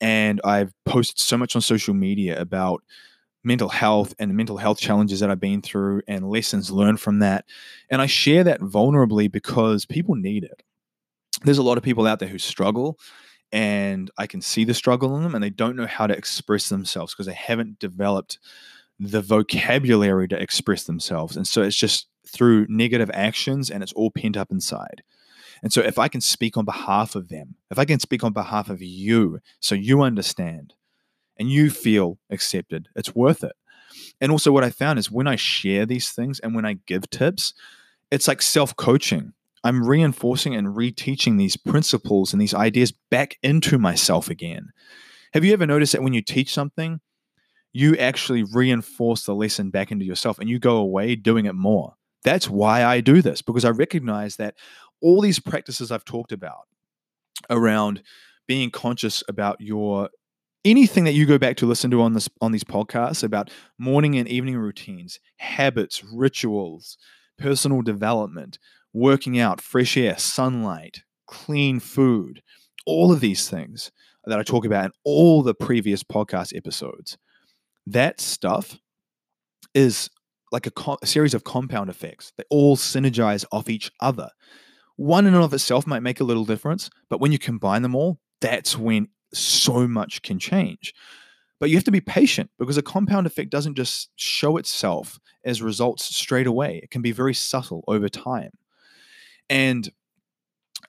and 0.00 0.40
I've 0.44 0.72
posted 0.86 1.18
so 1.18 1.36
much 1.36 1.54
on 1.54 1.60
social 1.60 1.92
media 1.92 2.40
about 2.40 2.82
mental 3.44 3.68
health 3.68 4.14
and 4.18 4.30
the 4.30 4.34
mental 4.34 4.56
health 4.56 4.78
challenges 4.80 5.20
that 5.20 5.30
I've 5.30 5.40
been 5.40 5.60
through 5.60 6.00
and 6.08 6.30
lessons 6.30 6.70
learned 6.70 7.00
from 7.00 7.18
that. 7.18 7.44
And 7.90 8.00
I 8.00 8.06
share 8.06 8.44
that 8.44 8.60
vulnerably 8.60 9.30
because 9.30 9.84
people 9.84 10.14
need 10.14 10.44
it. 10.44 10.62
There's 11.44 11.58
a 11.58 11.62
lot 11.62 11.76
of 11.76 11.84
people 11.84 12.06
out 12.06 12.18
there 12.18 12.28
who 12.28 12.38
struggle 12.38 12.98
and 13.52 14.10
I 14.18 14.26
can 14.26 14.42
see 14.42 14.64
the 14.64 14.74
struggle 14.74 15.16
in 15.16 15.22
them 15.22 15.34
and 15.34 15.42
they 15.42 15.50
don't 15.50 15.76
know 15.76 15.86
how 15.86 16.06
to 16.06 16.16
express 16.16 16.68
themselves 16.68 17.14
because 17.14 17.26
they 17.26 17.34
haven't 17.34 17.78
developed 17.78 18.38
the 18.98 19.22
vocabulary 19.22 20.28
to 20.28 20.40
express 20.40 20.84
themselves. 20.84 21.36
And 21.36 21.46
so 21.46 21.62
it's 21.62 21.76
just 21.76 22.08
through 22.26 22.66
negative 22.68 23.10
actions 23.14 23.70
and 23.70 23.82
it's 23.82 23.92
all 23.92 24.10
pent 24.10 24.36
up 24.36 24.50
inside. 24.50 25.02
And 25.62 25.72
so 25.72 25.80
if 25.80 25.98
I 25.98 26.08
can 26.08 26.20
speak 26.20 26.56
on 26.56 26.64
behalf 26.64 27.14
of 27.14 27.28
them, 27.28 27.56
if 27.70 27.78
I 27.78 27.84
can 27.84 28.00
speak 28.00 28.22
on 28.22 28.32
behalf 28.32 28.68
of 28.68 28.82
you 28.82 29.40
so 29.60 29.74
you 29.74 30.02
understand 30.02 30.74
and 31.38 31.50
you 31.50 31.70
feel 31.70 32.18
accepted, 32.30 32.88
it's 32.94 33.14
worth 33.14 33.42
it. 33.42 33.56
And 34.20 34.30
also, 34.30 34.52
what 34.52 34.64
I 34.64 34.70
found 34.70 34.98
is 34.98 35.10
when 35.10 35.26
I 35.26 35.36
share 35.36 35.86
these 35.86 36.10
things 36.10 36.40
and 36.40 36.54
when 36.54 36.66
I 36.66 36.78
give 36.86 37.08
tips, 37.10 37.54
it's 38.10 38.28
like 38.28 38.42
self 38.42 38.76
coaching. 38.76 39.32
I'm 39.64 39.86
reinforcing 39.86 40.54
and 40.54 40.68
reteaching 40.68 41.38
these 41.38 41.56
principles 41.56 42.32
and 42.32 42.40
these 42.40 42.54
ideas 42.54 42.92
back 43.10 43.38
into 43.42 43.78
myself 43.78 44.30
again. 44.30 44.70
Have 45.34 45.44
you 45.44 45.52
ever 45.52 45.66
noticed 45.66 45.92
that 45.92 46.02
when 46.02 46.14
you 46.14 46.22
teach 46.22 46.52
something, 46.52 47.00
you 47.72 47.96
actually 47.96 48.44
reinforce 48.44 49.24
the 49.24 49.34
lesson 49.34 49.70
back 49.70 49.90
into 49.90 50.04
yourself 50.04 50.38
and 50.38 50.48
you 50.48 50.58
go 50.58 50.76
away 50.76 51.14
doing 51.16 51.46
it 51.46 51.54
more? 51.54 51.94
That's 52.24 52.48
why 52.48 52.84
I 52.84 53.00
do 53.00 53.22
this 53.22 53.42
because 53.42 53.64
I 53.64 53.70
recognize 53.70 54.36
that 54.36 54.54
all 55.00 55.20
these 55.20 55.38
practices 55.38 55.92
I've 55.92 56.04
talked 56.04 56.32
about 56.32 56.66
around 57.50 58.02
being 58.46 58.70
conscious 58.70 59.22
about 59.28 59.60
your 59.60 60.10
anything 60.64 61.04
that 61.04 61.12
you 61.12 61.26
go 61.26 61.38
back 61.38 61.56
to 61.58 61.66
listen 61.66 61.90
to 61.90 62.02
on 62.02 62.14
this 62.14 62.28
on 62.40 62.52
these 62.52 62.64
podcasts 62.64 63.22
about 63.22 63.50
morning 63.78 64.16
and 64.16 64.28
evening 64.28 64.56
routines, 64.56 65.20
habits, 65.36 66.02
rituals, 66.04 66.98
personal 67.38 67.82
development, 67.82 68.58
working 68.92 69.38
out, 69.38 69.60
fresh 69.60 69.96
air, 69.96 70.18
sunlight, 70.18 71.02
clean 71.26 71.80
food, 71.80 72.42
all 72.86 73.12
of 73.12 73.20
these 73.20 73.48
things 73.48 73.90
that 74.24 74.38
I 74.38 74.42
talk 74.42 74.64
about 74.64 74.86
in 74.86 74.90
all 75.04 75.42
the 75.42 75.54
previous 75.54 76.02
podcast 76.02 76.56
episodes. 76.56 77.16
That 77.86 78.20
stuff 78.20 78.78
is 79.74 80.10
like 80.52 80.66
a, 80.66 80.70
co- 80.70 80.98
a 81.02 81.06
series 81.06 81.34
of 81.34 81.44
compound 81.44 81.90
effects. 81.90 82.32
They 82.36 82.44
all 82.50 82.76
synergize 82.76 83.44
off 83.52 83.68
each 83.68 83.90
other. 84.00 84.30
One 84.96 85.26
in 85.26 85.34
and 85.34 85.44
of 85.44 85.54
itself 85.54 85.86
might 85.86 86.02
make 86.02 86.20
a 86.20 86.24
little 86.24 86.44
difference, 86.44 86.90
but 87.08 87.20
when 87.20 87.32
you 87.32 87.38
combine 87.38 87.82
them 87.82 87.94
all, 87.94 88.18
that's 88.40 88.76
when 88.76 89.08
so 89.32 89.86
much 89.86 90.22
can 90.22 90.38
change. 90.38 90.92
But 91.60 91.70
you 91.70 91.76
have 91.76 91.84
to 91.84 91.90
be 91.90 92.00
patient 92.00 92.50
because 92.58 92.76
a 92.76 92.82
compound 92.82 93.26
effect 93.26 93.50
doesn't 93.50 93.74
just 93.74 94.10
show 94.16 94.56
itself 94.56 95.18
as 95.44 95.60
results 95.62 96.04
straight 96.04 96.46
away. 96.46 96.80
It 96.82 96.90
can 96.90 97.02
be 97.02 97.12
very 97.12 97.34
subtle 97.34 97.84
over 97.88 98.08
time. 98.08 98.50
And 99.50 99.90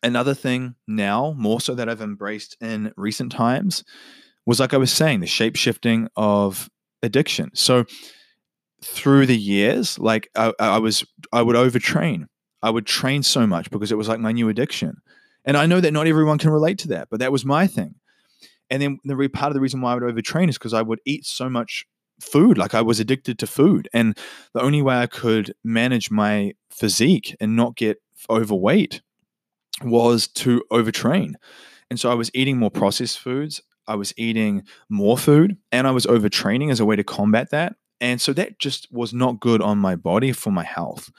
another 0.04 0.34
thing 0.34 0.76
now, 0.88 1.34
more 1.38 1.62
so 1.62 1.76
that 1.76 1.90
I've 1.90 2.02
embraced 2.02 2.58
in 2.62 2.92
recent 2.96 3.32
times, 3.32 3.84
was 4.46 4.60
like 4.60 4.74
I 4.74 4.78
was 4.78 4.92
saying, 4.92 5.20
the 5.20 5.28
shape 5.28 5.56
shifting 5.56 6.08
of 6.16 6.70
addiction. 7.04 7.52
So 7.54 7.86
through 8.84 9.26
the 9.26 9.38
years, 9.38 10.00
like 10.00 10.30
I, 10.36 10.54
I 10.60 10.80
was, 10.80 11.06
I 11.32 11.42
would 11.42 11.56
overtrain. 11.56 12.26
I 12.62 12.70
would 12.70 12.86
train 12.86 13.24
so 13.24 13.48
much 13.48 13.70
because 13.70 13.92
it 13.92 13.98
was 13.98 14.08
like 14.08 14.20
my 14.20 14.32
new 14.32 14.50
addiction. 14.50 15.02
And 15.46 15.56
I 15.56 15.66
know 15.66 15.80
that 15.80 15.94
not 15.94 16.08
everyone 16.08 16.38
can 16.38 16.50
relate 16.50 16.78
to 16.80 16.90
that, 16.90 17.10
but 17.10 17.20
that 17.20 17.32
was 17.32 17.46
my 17.46 17.68
thing. 17.68 17.96
And 18.70 18.82
then 18.82 19.00
the 19.04 19.28
part 19.30 19.50
of 19.50 19.54
the 19.54 19.62
reason 19.62 19.82
why 19.82 19.92
I 19.92 19.96
would 19.96 20.04
overtrain 20.04 20.50
is 20.50 20.58
because 20.58 20.74
I 20.74 20.82
would 20.82 21.00
eat 21.06 21.26
so 21.26 21.50
much 21.50 21.86
food, 22.20 22.58
like 22.58 22.74
I 22.74 22.82
was 22.82 23.00
addicted 23.00 23.40
to 23.40 23.48
food. 23.48 23.88
And 23.94 24.18
the 24.54 24.62
only 24.62 24.82
way 24.82 24.96
I 24.96 25.08
could 25.08 25.54
manage 25.64 26.12
my 26.12 26.54
physique 26.70 27.36
and 27.40 27.56
not 27.56 27.76
get 27.76 28.02
overweight 28.30 29.02
was 29.84 30.28
to 30.28 30.64
overtrain. 30.72 31.34
And 31.90 32.00
so 32.00 32.12
I 32.12 32.16
was 32.16 32.32
eating 32.34 32.58
more 32.58 32.72
processed 32.72 33.20
foods. 33.20 33.62
I 33.88 33.96
was 33.96 34.14
eating 34.18 34.64
more 34.88 35.18
food 35.18 35.58
and 35.72 35.88
I 35.88 35.92
was 35.92 36.06
overtraining 36.06 36.72
as 36.72 36.80
a 36.80 36.86
way 36.86 36.96
to 36.96 37.04
combat 37.04 37.50
that. 37.52 37.76
And 38.02 38.22
so 38.22 38.32
that 38.34 38.60
just 38.60 38.88
was 38.92 39.14
not 39.14 39.40
good 39.40 39.62
on 39.62 39.78
my 39.78 39.96
body 39.96 40.32
for 40.32 40.52
my 40.52 40.64
health. 40.64 41.12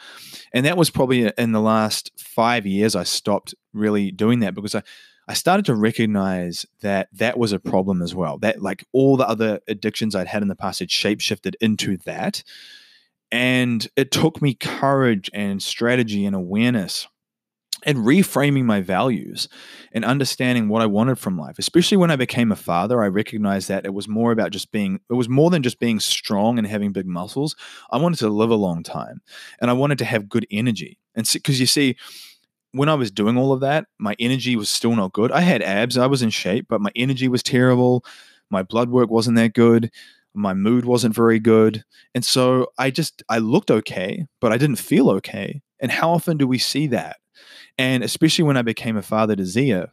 And 0.55 0.65
that 0.65 0.77
was 0.77 0.89
probably 0.89 1.31
in 1.37 1.53
the 1.53 1.61
last 1.61 2.11
five 2.19 2.67
years, 2.67 2.97
I 2.97 3.03
stopped 3.03 3.55
really 3.75 4.11
doing 4.11 4.41
that 4.41 4.55
because 4.55 4.75
I, 4.75 4.83
I 5.29 5.35
started 5.35 5.67
to 5.67 5.75
recognize 5.75 6.65
that 6.81 7.09
that 7.13 7.39
was 7.39 7.53
a 7.53 7.59
problem 7.59 8.03
as 8.03 8.15
well. 8.15 8.39
That 8.39 8.63
like 8.63 8.85
all 8.93 9.17
the 9.17 9.29
other 9.29 9.61
addictions 9.69 10.15
I'd 10.15 10.27
had 10.27 10.43
in 10.43 10.49
the 10.49 10.57
past 10.57 10.81
had 10.81 10.89
shapeshifted 10.89 11.55
into 11.61 11.99
that. 11.99 12.43
And 13.33 13.87
it 13.97 14.11
took 14.11 14.43
me 14.43 14.55
courage 14.55 15.31
and 15.33 15.63
strategy 15.63 16.27
and 16.27 16.35
awareness 16.35 17.07
and 17.85 17.99
reframing 17.99 18.65
my 18.65 18.81
values 18.81 19.49
and 19.93 20.05
understanding 20.05 20.69
what 20.69 20.83
I 20.83 20.87
wanted 20.87 21.19
from 21.19 21.39
life. 21.39 21.59
Especially 21.59 21.97
when 21.97 22.11
I 22.11 22.17
became 22.17 22.53
a 22.53 22.57
father, 22.57 23.03
I 23.03 23.09
recognized 23.09 23.69
that 23.69 23.87
it 23.87 23.95
was 23.95 24.09
more 24.09 24.33
about 24.33 24.51
just 24.51 24.71
being, 24.71 25.01
it 25.09 25.15
was 25.15 25.29
more 25.29 25.51
than 25.51 25.63
just 25.63 25.79
being 25.79 26.01
strong 26.01 26.59
and 26.59 26.67
having 26.67 26.93
big 26.93 27.07
muscles. 27.07 27.57
I 27.91 27.99
wanted 27.99 28.19
to 28.19 28.29
live 28.29 28.51
a 28.51 28.57
long 28.57 28.83
time 28.83 29.23
and 29.61 29.71
I 29.71 29.75
wanted 29.75 29.99
to 29.99 30.05
have 30.05 30.29
good 30.29 30.47
energy. 30.51 30.99
And 31.15 31.29
because 31.33 31.57
so, 31.57 31.61
you 31.61 31.67
see, 31.67 31.97
when 32.73 32.89
I 32.89 32.95
was 32.95 33.11
doing 33.11 33.37
all 33.37 33.53
of 33.53 33.61
that, 33.61 33.87
my 33.99 34.15
energy 34.21 34.57
was 34.57 34.69
still 34.69 34.95
not 34.95 35.13
good. 35.13 35.33
I 35.33 35.41
had 35.41 35.63
abs, 35.63 35.99
I 35.99 36.07
was 36.07 36.23
in 36.23 36.31
shape, 36.31 36.67
but 36.69 36.81
my 36.81 36.91
energy 36.95 37.29
was 37.29 37.43
terrible. 37.43 38.05
My 38.51 38.63
blood 38.63 38.91
work 38.91 39.11
wasn't 39.11 39.37
that 39.37 39.55
good. 39.55 39.91
My 40.35 40.55
mood 40.55 40.85
wasn't 40.85 41.15
very 41.15 41.39
good. 41.41 41.85
And 42.15 42.25
so 42.25 42.69
I 42.79 42.91
just, 42.91 43.23
I 43.29 43.39
looked 43.39 43.71
okay, 43.71 44.27
but 44.41 44.53
I 44.53 44.59
didn't 44.59 44.77
feel 44.77 45.11
okay. 45.11 45.63
And 45.81 45.91
how 45.91 46.11
often 46.11 46.37
do 46.37 46.47
we 46.47 46.59
see 46.59 46.87
that? 46.89 47.17
And 47.79 48.05
especially 48.05 48.45
when 48.45 48.57
I 48.57 48.63
became 48.63 48.97
a 48.97 49.03
father 49.03 49.35
to 49.37 49.45
Zia, 49.45 49.91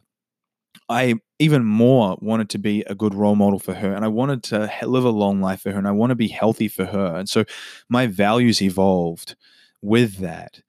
I 0.88 1.14
even 1.38 1.64
more 1.64 2.16
wanted 2.20 2.48
to 2.50 2.58
be 2.58 2.82
a 2.82 2.94
good 2.94 3.14
role 3.14 3.36
model 3.36 3.58
for 3.58 3.74
her 3.74 3.92
and 3.92 4.04
I 4.04 4.08
wanted 4.08 4.42
to 4.44 4.70
live 4.82 5.04
a 5.04 5.10
long 5.10 5.40
life 5.40 5.62
for 5.62 5.72
her 5.72 5.78
and 5.78 5.88
I 5.88 5.92
want 5.92 6.10
to 6.10 6.16
be 6.16 6.28
healthy 6.28 6.68
for 6.68 6.86
her. 6.86 7.16
And 7.16 7.28
so 7.28 7.44
my 7.88 8.06
values 8.06 8.62
evolved 8.62 9.36
with 9.82 10.16
that. 10.18 10.62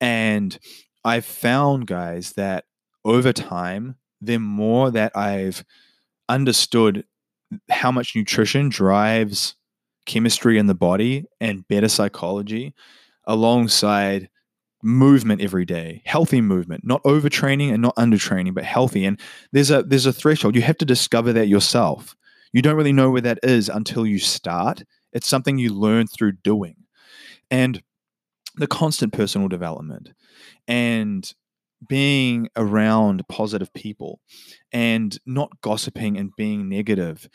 And 0.00 0.58
I've 1.04 1.24
found, 1.24 1.86
guys, 1.86 2.32
that 2.32 2.64
over 3.04 3.32
time, 3.32 3.96
the 4.20 4.38
more 4.38 4.90
that 4.90 5.16
I've 5.16 5.64
understood 6.28 7.04
how 7.70 7.90
much 7.90 8.14
nutrition 8.16 8.68
drives 8.68 9.54
chemistry 10.06 10.58
in 10.58 10.66
the 10.66 10.74
body 10.74 11.24
and 11.40 11.66
better 11.68 11.88
psychology 11.88 12.74
alongside 13.24 14.28
movement 14.84 15.40
every 15.40 15.64
day 15.64 16.02
healthy 16.04 16.40
movement 16.40 16.84
not 16.84 17.00
overtraining 17.04 17.72
and 17.72 17.80
not 17.80 17.94
undertraining 17.94 18.52
but 18.52 18.64
healthy. 18.64 19.04
And 19.04 19.20
there's 19.52 19.70
a 19.70 19.82
there's 19.82 20.06
a 20.06 20.12
threshold. 20.12 20.56
You 20.56 20.62
have 20.62 20.78
to 20.78 20.84
discover 20.84 21.32
that 21.32 21.48
yourself. 21.48 22.16
You 22.52 22.62
don't 22.62 22.76
really 22.76 22.92
know 22.92 23.10
where 23.10 23.20
that 23.22 23.38
is 23.42 23.68
until 23.68 24.06
you 24.06 24.18
start. 24.18 24.82
It's 25.12 25.28
something 25.28 25.58
you 25.58 25.72
learn 25.72 26.06
through 26.06 26.32
doing. 26.42 26.76
And 27.50 27.82
the 28.56 28.66
constant 28.66 29.12
personal 29.12 29.48
development. 29.48 30.10
And 30.68 31.32
being 31.88 32.48
around 32.56 33.26
positive 33.28 33.72
people 33.74 34.20
and 34.72 35.18
not 35.26 35.60
gossiping 35.60 36.16
and 36.16 36.30
being 36.36 36.68
negative 36.68 37.28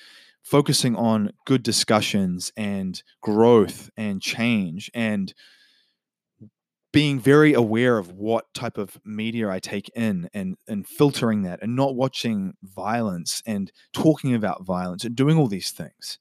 focusing 0.47 0.95
on 0.95 1.29
good 1.45 1.61
discussions 1.61 2.53
and 2.55 3.03
growth 3.21 3.89
and 3.97 4.21
change 4.21 4.89
and 4.93 5.33
being 6.93 7.19
very 7.19 7.53
aware 7.53 7.97
of 7.97 8.13
what 8.13 8.45
type 8.53 8.77
of 8.77 8.97
media 9.03 9.49
I 9.49 9.59
take 9.59 9.89
in 9.93 10.29
and 10.33 10.55
and 10.67 10.87
filtering 10.87 11.43
that 11.43 11.61
and 11.61 11.75
not 11.75 11.95
watching 11.95 12.53
violence 12.63 13.43
and 13.45 13.71
talking 13.91 14.33
about 14.33 14.65
violence 14.65 15.03
and 15.03 15.15
doing 15.15 15.37
all 15.37 15.47
these 15.47 15.71
things. 15.71 16.17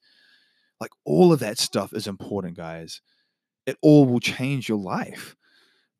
Like 0.81 0.91
all 1.05 1.31
of 1.31 1.39
that 1.39 1.57
stuff 1.57 1.93
is 1.93 2.05
important, 2.05 2.57
guys. 2.57 3.01
It 3.65 3.77
all 3.81 4.05
will 4.05 4.19
change 4.19 4.67
your 4.67 4.77
life. 4.77 5.37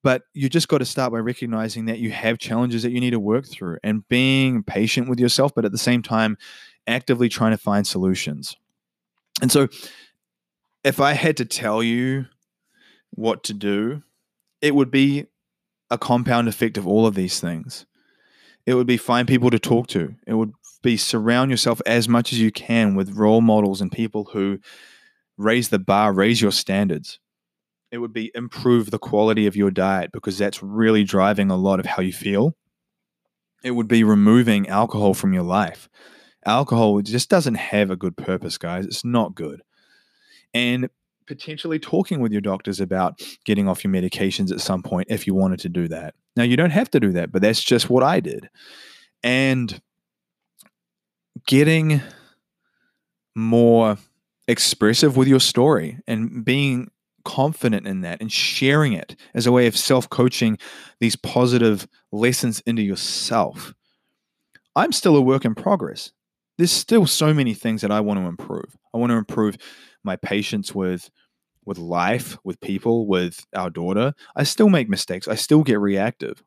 But 0.08 0.24
you 0.34 0.47
just 0.47 0.70
got 0.70 0.78
to 0.78 0.86
start 0.86 1.12
by 1.12 1.20
recognizing 1.20 1.88
that 1.88 1.99
you 1.99 2.12
have 2.12 2.38
challenges 2.38 2.84
that 2.84 2.93
you 2.93 3.01
need 3.01 3.10
to 3.10 3.20
work 3.20 3.45
through 3.45 3.80
and 3.84 4.08
being 4.08 4.64
patient 4.64 5.10
with 5.10 5.20
yourself, 5.20 5.53
but 5.53 5.66
at 5.66 5.74
the 5.74 5.78
same 5.78 6.01
time, 6.01 6.38
actively 6.88 7.28
trying 7.28 7.51
to 7.51 7.58
find 7.58 7.86
solutions. 7.86 8.55
And 9.41 9.51
so, 9.51 9.68
if 10.86 11.01
I 11.01 11.12
had 11.12 11.36
to 11.36 11.45
tell 11.45 11.84
you 11.84 12.28
what 13.10 13.43
to 13.43 13.53
do, 13.53 14.01
it 14.62 14.74
would 14.74 14.91
be 14.91 15.26
a 15.91 15.97
compound 15.97 16.47
effect 16.47 16.78
of 16.78 16.88
all 16.88 17.05
of 17.05 17.16
these 17.16 17.41
things. 17.41 17.86
It 18.66 18.76
would 18.76 18.88
be 18.88 18.95
find 18.95 19.28
people 19.28 19.49
to 19.49 19.60
talk 19.60 19.88
to. 19.88 20.16
It 20.26 20.36
would 20.36 20.53
be 20.82 20.95
surround 20.95 21.51
yourself 21.51 21.82
as 21.86 22.08
much 22.08 22.32
as 22.32 22.39
you 22.39 22.53
can 22.53 22.95
with 22.95 23.18
role 23.18 23.41
models 23.41 23.82
and 23.82 23.91
people 23.91 24.30
who 24.32 24.60
raise 25.36 25.68
the 25.68 25.80
bar, 25.80 26.14
raise 26.14 26.41
your 26.41 26.53
standards. 26.53 27.20
It 27.91 27.99
would 27.99 28.13
be 28.13 28.31
improve 28.35 28.91
the 28.91 28.99
quality 28.99 29.47
of 29.47 29.55
your 29.55 29.71
diet 29.71 30.11
because 30.11 30.38
that's 30.38 30.61
really 30.61 31.03
driving 31.03 31.49
a 31.49 31.55
lot 31.55 31.79
of 31.79 31.85
how 31.85 32.01
you 32.01 32.13
feel. 32.13 32.55
It 33.63 33.71
would 33.71 33.88
be 33.88 34.03
removing 34.03 34.67
alcohol 34.67 35.13
from 35.13 35.33
your 35.33 35.43
life. 35.43 35.89
Alcohol 36.45 37.01
just 37.01 37.29
doesn't 37.29 37.55
have 37.55 37.89
a 37.89 37.95
good 37.95 38.15
purpose, 38.15 38.57
guys. 38.57 38.85
It's 38.85 39.03
not 39.03 39.35
good. 39.35 39.61
And 40.53 40.89
potentially 41.27 41.77
talking 41.77 42.21
with 42.21 42.31
your 42.31 42.41
doctors 42.41 42.79
about 42.79 43.21
getting 43.45 43.67
off 43.67 43.83
your 43.83 43.91
medications 43.93 44.51
at 44.51 44.61
some 44.61 44.81
point 44.81 45.07
if 45.09 45.27
you 45.27 45.35
wanted 45.35 45.59
to 45.59 45.69
do 45.69 45.88
that. 45.89 46.15
Now, 46.35 46.43
you 46.43 46.55
don't 46.55 46.71
have 46.71 46.89
to 46.91 46.99
do 46.99 47.11
that, 47.13 47.31
but 47.31 47.41
that's 47.41 47.63
just 47.63 47.89
what 47.89 48.03
I 48.03 48.19
did. 48.19 48.49
And 49.23 49.81
getting 51.45 52.01
more 53.35 53.97
expressive 54.47 55.17
with 55.17 55.27
your 55.27 55.39
story 55.39 55.99
and 56.07 56.45
being 56.45 56.89
confident 57.28 57.86
in 57.86 58.01
that 58.01 58.21
and 58.21 58.32
sharing 58.32 58.93
it 58.93 59.17
as 59.34 59.45
a 59.45 59.51
way 59.51 59.67
of 59.67 59.75
self 59.75 60.09
coaching 60.09 60.57
these 61.01 61.17
positive 61.17 61.86
lessons 62.13 62.61
into 62.61 62.82
yourself. 62.82 63.73
I'm 64.78 64.93
still 64.93 65.17
a 65.17 65.21
work 65.21 65.43
in 65.43 65.53
progress. 65.53 66.11
There's 66.57 66.71
still 66.71 67.05
so 67.05 67.34
many 67.34 67.53
things 67.53 67.82
that 67.82 67.91
I 67.91 67.99
want 67.99 68.19
to 68.19 68.25
improve. 68.25 68.78
I 68.93 68.97
want 68.97 69.11
to 69.11 69.17
improve 69.17 69.57
my 70.03 70.15
patience 70.15 70.73
with 70.73 71.09
with 71.65 71.78
life, 71.78 72.38
with 72.45 72.61
people, 72.61 73.07
with 73.07 73.45
our 73.53 73.69
daughter, 73.69 74.13
I 74.38 74.43
still 74.43 74.69
make 74.69 74.88
mistakes. 74.88 75.28
I 75.28 75.36
still 75.36 75.63
get 75.63 75.82
reactive. 75.82 76.41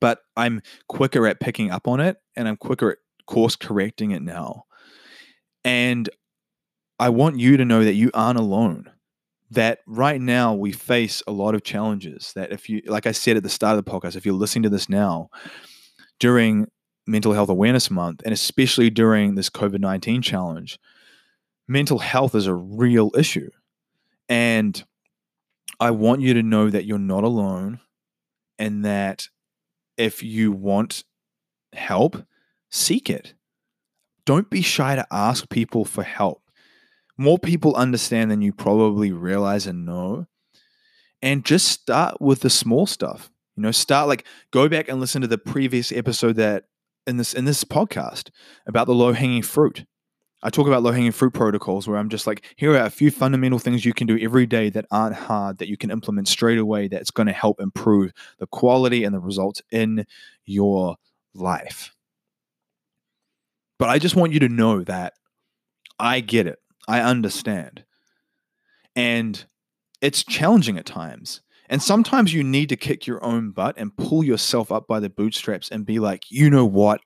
But 0.00 0.20
I'm 0.34 0.62
quicker 0.88 1.26
at 1.26 1.40
picking 1.40 1.70
up 1.70 1.86
on 1.86 2.00
it 2.00 2.16
and 2.34 2.48
I'm 2.48 2.56
quicker 2.56 2.92
at 2.92 2.98
course 3.26 3.54
correcting 3.54 4.12
it 4.12 4.22
now. 4.22 4.64
And 5.62 6.08
I 6.98 7.10
want 7.10 7.38
you 7.38 7.58
to 7.58 7.66
know 7.66 7.84
that 7.84 7.92
you 7.92 8.10
aren't 8.14 8.38
alone. 8.38 8.90
That 9.50 9.80
right 9.86 10.20
now 10.20 10.54
we 10.54 10.72
face 10.72 11.22
a 11.26 11.32
lot 11.32 11.54
of 11.54 11.62
challenges. 11.62 12.32
That 12.34 12.52
if 12.52 12.68
you, 12.68 12.82
like 12.86 13.06
I 13.06 13.12
said 13.12 13.36
at 13.36 13.42
the 13.42 13.48
start 13.48 13.78
of 13.78 13.84
the 13.84 13.90
podcast, 13.90 14.16
if 14.16 14.24
you're 14.24 14.34
listening 14.34 14.64
to 14.64 14.68
this 14.68 14.88
now 14.88 15.28
during 16.18 16.66
Mental 17.06 17.32
Health 17.32 17.50
Awareness 17.50 17.90
Month, 17.90 18.22
and 18.24 18.32
especially 18.32 18.90
during 18.90 19.34
this 19.34 19.50
COVID 19.50 19.80
19 19.80 20.22
challenge, 20.22 20.78
mental 21.68 21.98
health 21.98 22.34
is 22.34 22.46
a 22.46 22.54
real 22.54 23.10
issue. 23.16 23.50
And 24.28 24.82
I 25.80 25.90
want 25.90 26.22
you 26.22 26.34
to 26.34 26.42
know 26.42 26.70
that 26.70 26.84
you're 26.84 26.98
not 26.98 27.24
alone 27.24 27.80
and 28.58 28.84
that 28.84 29.28
if 29.96 30.22
you 30.22 30.52
want 30.52 31.04
help, 31.72 32.24
seek 32.70 33.10
it. 33.10 33.34
Don't 34.24 34.48
be 34.48 34.62
shy 34.62 34.96
to 34.96 35.06
ask 35.10 35.48
people 35.50 35.84
for 35.84 36.02
help. 36.02 36.43
More 37.16 37.38
people 37.38 37.74
understand 37.74 38.30
than 38.30 38.42
you 38.42 38.52
probably 38.52 39.12
realize 39.12 39.66
and 39.66 39.84
know. 39.84 40.26
And 41.22 41.44
just 41.44 41.68
start 41.68 42.20
with 42.20 42.40
the 42.40 42.50
small 42.50 42.86
stuff. 42.86 43.30
You 43.56 43.62
know, 43.62 43.70
start 43.70 44.08
like 44.08 44.26
go 44.50 44.68
back 44.68 44.88
and 44.88 45.00
listen 45.00 45.22
to 45.22 45.28
the 45.28 45.38
previous 45.38 45.92
episode 45.92 46.36
that 46.36 46.64
in 47.06 47.16
this 47.16 47.34
in 47.34 47.44
this 47.44 47.64
podcast 47.64 48.30
about 48.66 48.86
the 48.86 48.94
low 48.94 49.12
hanging 49.12 49.42
fruit. 49.42 49.84
I 50.42 50.50
talk 50.50 50.66
about 50.66 50.82
low 50.82 50.92
hanging 50.92 51.12
fruit 51.12 51.32
protocols 51.32 51.88
where 51.88 51.96
I'm 51.96 52.10
just 52.10 52.26
like, 52.26 52.44
here 52.56 52.72
are 52.72 52.84
a 52.84 52.90
few 52.90 53.10
fundamental 53.10 53.58
things 53.58 53.86
you 53.86 53.94
can 53.94 54.06
do 54.06 54.18
every 54.20 54.44
day 54.44 54.68
that 54.70 54.84
aren't 54.90 55.16
hard 55.16 55.56
that 55.56 55.68
you 55.68 55.78
can 55.78 55.90
implement 55.90 56.28
straight 56.28 56.58
away 56.58 56.86
that's 56.86 57.10
going 57.10 57.28
to 57.28 57.32
help 57.32 57.60
improve 57.60 58.12
the 58.38 58.46
quality 58.46 59.04
and 59.04 59.14
the 59.14 59.20
results 59.20 59.62
in 59.70 60.04
your 60.44 60.96
life. 61.32 61.94
But 63.78 63.88
I 63.88 63.98
just 63.98 64.16
want 64.16 64.34
you 64.34 64.40
to 64.40 64.48
know 64.50 64.84
that 64.84 65.14
I 65.98 66.20
get 66.20 66.46
it. 66.46 66.58
I 66.86 67.00
understand. 67.00 67.84
And 68.96 69.44
it's 70.00 70.22
challenging 70.22 70.78
at 70.78 70.86
times. 70.86 71.40
And 71.68 71.82
sometimes 71.82 72.34
you 72.34 72.44
need 72.44 72.68
to 72.68 72.76
kick 72.76 73.06
your 73.06 73.24
own 73.24 73.50
butt 73.50 73.76
and 73.78 73.96
pull 73.96 74.22
yourself 74.22 74.70
up 74.70 74.86
by 74.86 75.00
the 75.00 75.08
bootstraps 75.08 75.70
and 75.70 75.86
be 75.86 75.98
like, 75.98 76.30
you 76.30 76.50
know 76.50 76.66
what? 76.66 77.00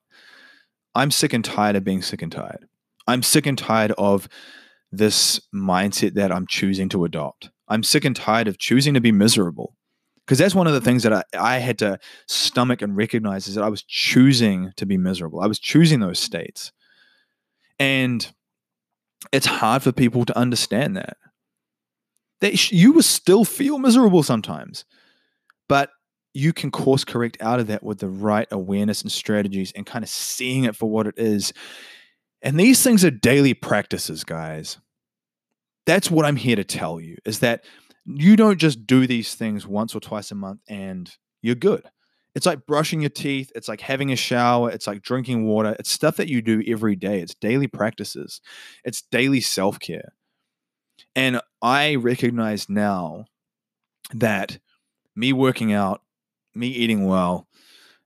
I'm 0.95 1.11
sick 1.11 1.33
and 1.33 1.45
tired 1.45 1.76
of 1.76 1.85
being 1.85 2.03
sick 2.03 2.22
and 2.22 2.33
tired. 2.33 2.66
I'm 3.07 3.22
sick 3.22 3.47
and 3.47 3.57
tired 3.57 3.93
of 3.93 4.29
this 4.91 5.41
mindset 5.55 6.14
that 6.14 6.33
I'm 6.33 6.47
choosing 6.47 6.89
to 6.91 7.05
adopt. 7.05 7.51
I'm 7.68 7.83
sick 7.83 8.05
and 8.05 8.16
tired 8.16 8.49
of 8.49 8.59
choosing 8.59 8.95
to 8.95 9.01
be 9.01 9.12
miserable. 9.12 9.74
Because 10.26 10.39
that's 10.39 10.55
one 10.55 10.66
of 10.66 10.74
the 10.74 10.81
things 10.81 11.05
that 11.05 11.12
I, 11.12 11.22
I 11.39 11.59
had 11.59 11.79
to 11.79 11.99
stomach 12.26 12.83
and 12.83 12.97
recognize 12.97 13.49
is 13.49 13.55
that 13.55 13.64
I 13.64 13.68
was 13.68 13.83
choosing 13.83 14.72
to 14.76 14.85
be 14.85 14.99
miserable. 14.99 15.41
I 15.41 15.47
was 15.47 15.59
choosing 15.59 16.01
those 16.01 16.18
states. 16.18 16.72
And 17.79 18.31
it's 19.33 19.47
hard 19.47 19.83
for 19.83 19.93
people 19.93 20.25
to 20.25 20.37
understand 20.39 20.97
that. 20.97 21.16
That 22.41 22.71
you 22.71 22.93
will 22.93 23.03
still 23.03 23.45
feel 23.45 23.79
miserable 23.79 24.23
sometimes, 24.23 24.85
but 25.69 25.91
you 26.35 26.53
can 26.53 26.71
course 26.71 27.05
correct 27.05 27.37
out 27.41 27.59
of 27.59 27.66
that 27.66 27.83
with 27.83 27.99
the 27.99 28.09
right 28.09 28.47
awareness 28.51 29.03
and 29.03 29.11
strategies 29.11 29.73
and 29.73 29.85
kind 29.85 30.05
of 30.05 30.09
seeing 30.09 30.64
it 30.64 30.77
for 30.77 30.89
what 30.89 31.07
it 31.07 31.14
is. 31.16 31.53
And 32.43 32.59
these 32.59 32.83
things 32.83 33.05
are 33.05 33.11
daily 33.11 33.55
practices, 33.55 34.23
guys. 34.23 34.79
That's 35.85 36.11
what 36.11 36.25
I'm 36.25 36.37
here 36.37 36.57
to 36.57 36.64
tell 36.64 37.01
you 37.01 37.16
is 37.25 37.41
that 37.41 37.64
you 38.05 38.37
don't 38.37 38.59
just 38.59 38.87
do 38.87 39.07
these 39.07 39.35
things 39.35 39.66
once 39.66 39.95
or 39.95 40.01
twice 40.01 40.31
a 40.31 40.35
month 40.35 40.61
and 40.69 41.11
you're 41.43 41.55
good. 41.55 41.83
It's 42.39 42.47
like 42.47 42.66
brushing 42.66 43.01
your 43.01 43.11
teeth. 43.11 43.51
It's 43.57 43.66
like 43.66 43.80
having 43.80 44.12
a 44.12 44.16
shower. 44.16 44.70
It's 44.70 44.86
like 44.86 45.03
drinking 45.03 45.49
water. 45.49 45.74
It's 45.76 45.91
stuff 45.91 46.14
that 46.18 46.28
you 46.28 46.41
do 46.41 46.62
every 46.68 46.95
day. 46.95 47.18
It's 47.18 47.34
daily 47.34 47.66
practices. 47.66 48.41
It's 48.84 49.03
daily 49.03 49.41
self 49.41 49.80
care. 49.80 50.12
And 51.16 51.41
I 51.61 51.97
recognize 51.97 52.68
now 52.68 53.24
that 54.14 54.61
me 55.16 55.32
working 55.32 55.72
out, 55.72 56.03
me 56.55 56.68
eating 56.68 57.07
well, 57.07 57.49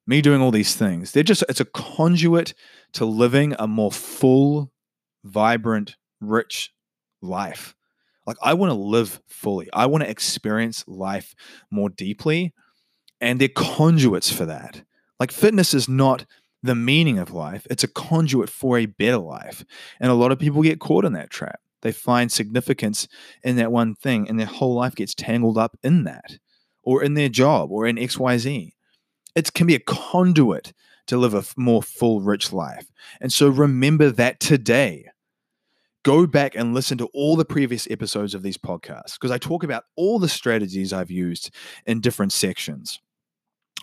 me 0.06 0.22
doing 0.22 0.40
all 0.40 0.50
these 0.50 0.76
things, 0.76 1.12
they're 1.12 1.22
just, 1.22 1.44
it's 1.50 1.60
a 1.60 1.66
conduit 1.66 2.54
to 2.94 3.04
living 3.04 3.54
a 3.58 3.66
more 3.66 3.92
full, 3.92 4.72
vibrant, 5.22 5.96
rich 6.22 6.72
life. 7.20 7.76
Like, 8.26 8.38
I 8.42 8.54
want 8.54 8.70
to 8.70 8.78
live 8.78 9.20
fully. 9.28 9.68
I 9.74 9.84
want 9.84 10.04
to 10.04 10.10
experience 10.10 10.84
life 10.88 11.34
more 11.70 11.90
deeply 11.90 12.54
and 13.22 13.40
they're 13.40 13.48
conduits 13.48 14.30
for 14.30 14.44
that. 14.44 14.82
Like 15.18 15.30
fitness 15.30 15.72
is 15.72 15.88
not 15.88 16.26
the 16.62 16.74
meaning 16.74 17.18
of 17.18 17.32
life, 17.32 17.66
it's 17.70 17.84
a 17.84 17.88
conduit 17.88 18.50
for 18.50 18.76
a 18.76 18.86
better 18.86 19.18
life. 19.18 19.64
And 19.98 20.10
a 20.10 20.14
lot 20.14 20.32
of 20.32 20.38
people 20.38 20.62
get 20.62 20.80
caught 20.80 21.04
in 21.04 21.12
that 21.14 21.30
trap. 21.30 21.60
They 21.80 21.92
find 21.92 22.30
significance 22.30 23.08
in 23.42 23.56
that 23.56 23.72
one 23.72 23.94
thing, 23.94 24.28
and 24.28 24.38
their 24.38 24.46
whole 24.46 24.74
life 24.74 24.94
gets 24.94 25.14
tangled 25.14 25.58
up 25.58 25.76
in 25.82 26.04
that, 26.04 26.38
or 26.82 27.02
in 27.02 27.14
their 27.14 27.28
job, 27.28 27.72
or 27.72 27.86
in 27.86 27.96
XYZ. 27.96 28.72
It 29.34 29.52
can 29.52 29.66
be 29.66 29.74
a 29.74 29.80
conduit 29.80 30.72
to 31.06 31.16
live 31.16 31.34
a 31.34 31.44
more 31.56 31.82
full, 31.82 32.20
rich 32.20 32.52
life. 32.52 32.86
And 33.20 33.32
so 33.32 33.48
remember 33.48 34.10
that 34.10 34.38
today. 34.38 35.06
Go 36.04 36.26
back 36.26 36.56
and 36.56 36.74
listen 36.74 36.98
to 36.98 37.06
all 37.14 37.36
the 37.36 37.44
previous 37.44 37.88
episodes 37.90 38.34
of 38.34 38.42
these 38.42 38.58
podcasts 38.58 39.14
because 39.14 39.30
I 39.30 39.38
talk 39.38 39.62
about 39.62 39.84
all 39.96 40.18
the 40.18 40.28
strategies 40.28 40.92
I've 40.92 41.12
used 41.12 41.54
in 41.86 42.00
different 42.00 42.32
sections. 42.32 43.00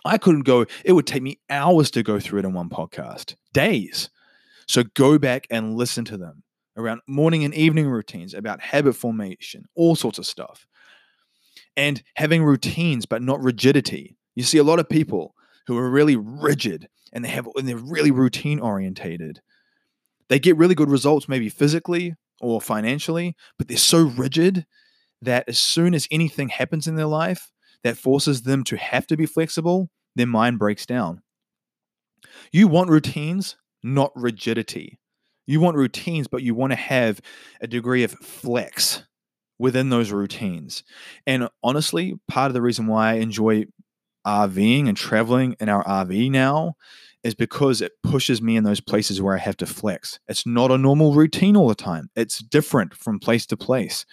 I 0.05 0.17
couldn't 0.17 0.41
go, 0.41 0.65
it 0.83 0.93
would 0.93 1.07
take 1.07 1.23
me 1.23 1.39
hours 1.49 1.91
to 1.91 2.03
go 2.03 2.19
through 2.19 2.39
it 2.39 2.45
in 2.45 2.53
one 2.53 2.69
podcast, 2.69 3.35
days. 3.53 4.09
So 4.67 4.83
go 4.93 5.17
back 5.17 5.47
and 5.49 5.75
listen 5.75 6.05
to 6.05 6.17
them 6.17 6.43
around 6.77 7.01
morning 7.07 7.43
and 7.43 7.53
evening 7.53 7.87
routines, 7.87 8.33
about 8.33 8.61
habit 8.61 8.93
formation, 8.93 9.65
all 9.75 9.95
sorts 9.95 10.17
of 10.17 10.25
stuff. 10.25 10.65
And 11.75 12.01
having 12.15 12.43
routines, 12.43 13.05
but 13.05 13.21
not 13.21 13.41
rigidity. 13.41 14.17
You 14.35 14.43
see 14.43 14.57
a 14.57 14.63
lot 14.63 14.79
of 14.79 14.89
people 14.89 15.33
who 15.67 15.77
are 15.77 15.89
really 15.89 16.15
rigid 16.15 16.89
and 17.13 17.23
they 17.23 17.29
have 17.29 17.47
and 17.55 17.67
they're 17.67 17.77
really 17.77 18.11
routine 18.11 18.59
orientated. 18.59 19.41
They 20.27 20.39
get 20.39 20.57
really 20.57 20.75
good 20.75 20.89
results, 20.89 21.27
maybe 21.27 21.49
physically 21.49 22.15
or 22.39 22.61
financially, 22.61 23.35
but 23.57 23.67
they're 23.67 23.77
so 23.77 24.03
rigid 24.03 24.65
that 25.21 25.47
as 25.47 25.59
soon 25.59 25.93
as 25.93 26.07
anything 26.11 26.49
happens 26.49 26.87
in 26.87 26.95
their 26.95 27.05
life, 27.05 27.51
that 27.83 27.97
forces 27.97 28.43
them 28.43 28.63
to 28.65 28.77
have 28.77 29.07
to 29.07 29.17
be 29.17 29.25
flexible, 29.25 29.89
their 30.15 30.27
mind 30.27 30.59
breaks 30.59 30.85
down. 30.85 31.21
You 32.51 32.67
want 32.67 32.89
routines, 32.89 33.57
not 33.83 34.11
rigidity. 34.15 34.99
You 35.47 35.59
want 35.59 35.77
routines, 35.77 36.27
but 36.27 36.43
you 36.43 36.53
want 36.53 36.71
to 36.71 36.77
have 36.77 37.21
a 37.61 37.67
degree 37.67 38.03
of 38.03 38.11
flex 38.11 39.03
within 39.57 39.89
those 39.89 40.11
routines. 40.11 40.83
And 41.25 41.49
honestly, 41.63 42.15
part 42.27 42.49
of 42.49 42.53
the 42.53 42.61
reason 42.61 42.87
why 42.87 43.11
I 43.11 43.13
enjoy 43.15 43.65
RVing 44.25 44.87
and 44.87 44.97
traveling 44.97 45.55
in 45.59 45.69
our 45.69 45.83
RV 45.83 46.31
now 46.31 46.75
is 47.23 47.35
because 47.35 47.81
it 47.81 47.91
pushes 48.01 48.41
me 48.41 48.55
in 48.55 48.63
those 48.63 48.79
places 48.79 49.21
where 49.21 49.35
I 49.35 49.39
have 49.39 49.57
to 49.57 49.65
flex. 49.65 50.19
It's 50.27 50.45
not 50.45 50.71
a 50.71 50.77
normal 50.77 51.13
routine 51.13 51.57
all 51.57 51.67
the 51.67 51.75
time, 51.75 52.09
it's 52.15 52.39
different 52.39 52.93
from 52.93 53.19
place 53.19 53.45
to 53.47 53.57
place. 53.57 54.05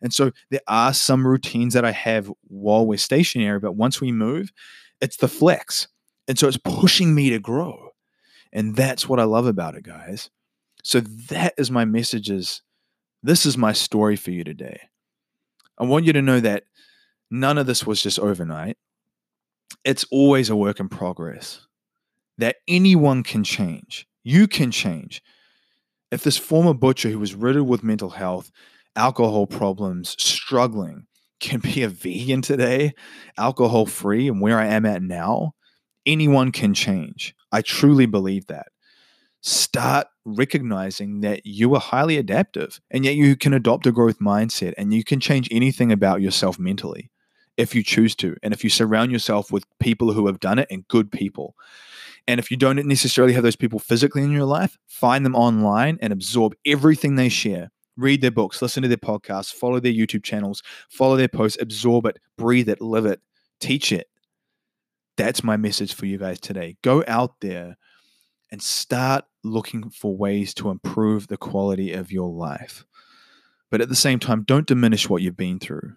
And 0.00 0.12
so 0.12 0.32
there 0.50 0.60
are 0.68 0.94
some 0.94 1.26
routines 1.26 1.74
that 1.74 1.84
I 1.84 1.92
have 1.92 2.30
while 2.42 2.86
we're 2.86 2.98
stationary, 2.98 3.58
but 3.58 3.76
once 3.76 4.00
we 4.00 4.12
move, 4.12 4.52
it's 5.00 5.16
the 5.16 5.28
flex. 5.28 5.88
And 6.28 6.38
so 6.38 6.46
it's 6.46 6.58
pushing 6.58 7.14
me 7.14 7.30
to 7.30 7.38
grow. 7.38 7.90
And 8.52 8.76
that's 8.76 9.08
what 9.08 9.18
I 9.18 9.24
love 9.24 9.46
about 9.46 9.74
it, 9.74 9.82
guys. 9.82 10.30
So 10.84 11.00
that 11.00 11.54
is 11.56 11.70
my 11.70 11.84
messages. 11.84 12.62
This 13.22 13.46
is 13.46 13.56
my 13.56 13.72
story 13.72 14.16
for 14.16 14.30
you 14.30 14.44
today. 14.44 14.80
I 15.78 15.84
want 15.84 16.04
you 16.04 16.12
to 16.12 16.22
know 16.22 16.38
that 16.40 16.64
none 17.30 17.58
of 17.58 17.66
this 17.66 17.86
was 17.86 18.02
just 18.02 18.18
overnight. 18.18 18.76
It's 19.84 20.04
always 20.10 20.50
a 20.50 20.56
work 20.56 20.78
in 20.78 20.88
progress 20.88 21.66
that 22.38 22.56
anyone 22.66 23.22
can 23.22 23.44
change. 23.44 24.06
You 24.24 24.46
can 24.48 24.70
change. 24.70 25.22
If 26.10 26.22
this 26.22 26.38
former 26.38 26.74
butcher 26.74 27.10
who 27.10 27.18
was 27.18 27.34
riddled 27.34 27.68
with 27.68 27.82
mental 27.82 28.10
health, 28.10 28.50
alcohol 28.96 29.46
problems, 29.46 30.14
struggling, 30.18 31.06
can 31.40 31.60
be 31.60 31.82
a 31.82 31.88
vegan 31.88 32.42
today, 32.42 32.94
alcohol 33.36 33.86
free, 33.86 34.28
and 34.28 34.40
where 34.40 34.58
I 34.58 34.66
am 34.66 34.86
at 34.86 35.02
now, 35.02 35.54
anyone 36.06 36.52
can 36.52 36.74
change. 36.74 37.34
I 37.50 37.62
truly 37.62 38.06
believe 38.06 38.46
that. 38.46 38.68
Start 39.42 40.06
recognizing 40.24 41.20
that 41.22 41.44
you 41.44 41.74
are 41.74 41.80
highly 41.80 42.16
adaptive 42.16 42.80
and 42.92 43.04
yet 43.04 43.16
you 43.16 43.34
can 43.34 43.52
adopt 43.52 43.86
a 43.88 43.92
growth 43.92 44.20
mindset 44.20 44.72
and 44.78 44.94
you 44.94 45.02
can 45.02 45.18
change 45.18 45.48
anything 45.50 45.90
about 45.90 46.22
yourself 46.22 46.60
mentally 46.60 47.10
if 47.56 47.74
you 47.74 47.82
choose 47.82 48.14
to. 48.16 48.36
And 48.42 48.54
if 48.54 48.62
you 48.62 48.70
surround 48.70 49.10
yourself 49.10 49.50
with 49.50 49.66
people 49.80 50.12
who 50.12 50.28
have 50.28 50.38
done 50.38 50.60
it 50.60 50.68
and 50.70 50.86
good 50.86 51.10
people. 51.10 51.56
And 52.28 52.38
if 52.38 52.50
you 52.50 52.56
don't 52.56 52.84
necessarily 52.86 53.32
have 53.34 53.42
those 53.42 53.56
people 53.56 53.78
physically 53.78 54.22
in 54.22 54.30
your 54.30 54.44
life, 54.44 54.78
find 54.86 55.26
them 55.26 55.34
online 55.34 55.98
and 56.00 56.12
absorb 56.12 56.54
everything 56.64 57.16
they 57.16 57.28
share. 57.28 57.70
Read 57.96 58.22
their 58.22 58.30
books, 58.30 58.62
listen 58.62 58.82
to 58.82 58.88
their 58.88 58.96
podcasts, 58.96 59.52
follow 59.52 59.78
their 59.78 59.92
YouTube 59.92 60.22
channels, 60.22 60.62
follow 60.88 61.16
their 61.16 61.28
posts, 61.28 61.60
absorb 61.60 62.06
it, 62.06 62.18
breathe 62.38 62.68
it, 62.68 62.80
live 62.80 63.06
it, 63.06 63.20
teach 63.60 63.92
it. 63.92 64.08
That's 65.16 65.44
my 65.44 65.56
message 65.56 65.94
for 65.94 66.06
you 66.06 66.16
guys 66.16 66.40
today. 66.40 66.76
Go 66.82 67.04
out 67.06 67.34
there 67.40 67.76
and 68.50 68.62
start 68.62 69.24
looking 69.44 69.90
for 69.90 70.16
ways 70.16 70.54
to 70.54 70.70
improve 70.70 71.28
the 71.28 71.36
quality 71.36 71.92
of 71.92 72.12
your 72.12 72.30
life. 72.30 72.84
But 73.70 73.80
at 73.80 73.88
the 73.88 73.96
same 73.96 74.18
time, 74.18 74.44
don't 74.44 74.66
diminish 74.66 75.08
what 75.08 75.22
you've 75.22 75.36
been 75.36 75.58
through. 75.58 75.94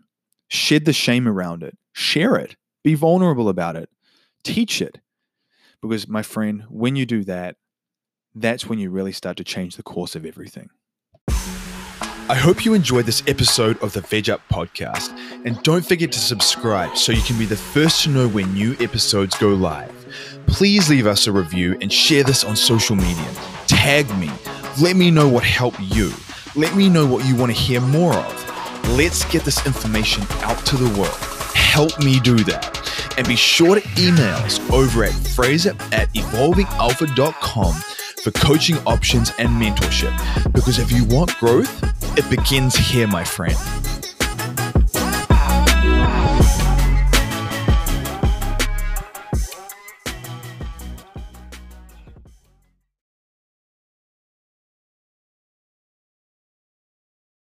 Shed 0.47 0.85
the 0.85 0.93
shame 0.93 1.27
around 1.27 1.63
it, 1.63 1.77
share 1.93 2.35
it, 2.35 2.55
be 2.83 2.93
vulnerable 2.93 3.49
about 3.49 3.75
it, 3.75 3.89
teach 4.43 4.81
it. 4.81 4.99
Because, 5.87 6.07
my 6.07 6.21
friend, 6.21 6.63
when 6.69 6.95
you 6.95 7.05
do 7.05 7.23
that, 7.25 7.55
that's 8.33 8.65
when 8.65 8.79
you 8.79 8.89
really 8.89 9.11
start 9.11 9.37
to 9.37 9.43
change 9.43 9.75
the 9.75 9.83
course 9.83 10.15
of 10.15 10.25
everything. 10.25 10.69
I 12.27 12.33
hope 12.33 12.65
you 12.65 12.73
enjoyed 12.73 13.05
this 13.05 13.21
episode 13.27 13.81
of 13.83 13.93
the 13.93 14.01
Veg 14.01 14.31
Up 14.31 14.41
podcast. 14.51 15.15
And 15.45 15.61
don't 15.61 15.85
forget 15.85 16.11
to 16.11 16.19
subscribe 16.19 16.97
so 16.97 17.11
you 17.11 17.21
can 17.21 17.37
be 17.37 17.45
the 17.45 17.55
first 17.55 18.03
to 18.03 18.09
know 18.09 18.27
when 18.27 18.51
new 18.53 18.75
episodes 18.79 19.37
go 19.37 19.49
live. 19.49 19.93
Please 20.47 20.89
leave 20.89 21.05
us 21.05 21.27
a 21.27 21.31
review 21.31 21.77
and 21.81 21.93
share 21.93 22.23
this 22.23 22.43
on 22.43 22.55
social 22.55 22.95
media. 22.95 23.31
Tag 23.67 24.09
me. 24.17 24.31
Let 24.81 24.95
me 24.95 25.11
know 25.11 25.29
what 25.29 25.43
helped 25.43 25.79
you. 25.79 26.11
Let 26.55 26.75
me 26.75 26.89
know 26.89 27.05
what 27.05 27.25
you 27.25 27.35
want 27.35 27.51
to 27.51 27.57
hear 27.57 27.79
more 27.79 28.15
of. 28.15 28.89
Let's 28.97 29.23
get 29.31 29.43
this 29.43 29.63
information 29.67 30.23
out 30.41 30.65
to 30.65 30.77
the 30.77 30.99
world. 30.99 31.15
Help 31.53 31.99
me 31.99 32.19
do 32.19 32.37
that. 32.37 32.84
And 33.17 33.27
be 33.27 33.35
sure 33.35 33.79
to 33.79 34.01
email 34.01 34.35
us 34.37 34.59
over 34.71 35.03
at 35.03 35.13
fraser 35.13 35.71
at 35.91 36.13
evolvingalpha.com 36.13 37.73
for 38.23 38.31
coaching 38.31 38.77
options 38.85 39.31
and 39.37 39.49
mentorship. 39.49 40.53
Because 40.53 40.79
if 40.79 40.91
you 40.91 41.05
want 41.05 41.37
growth, 41.37 41.83
it 42.17 42.29
begins 42.29 42.75
here, 42.75 43.07
my 43.07 43.23
friend. 43.23 43.55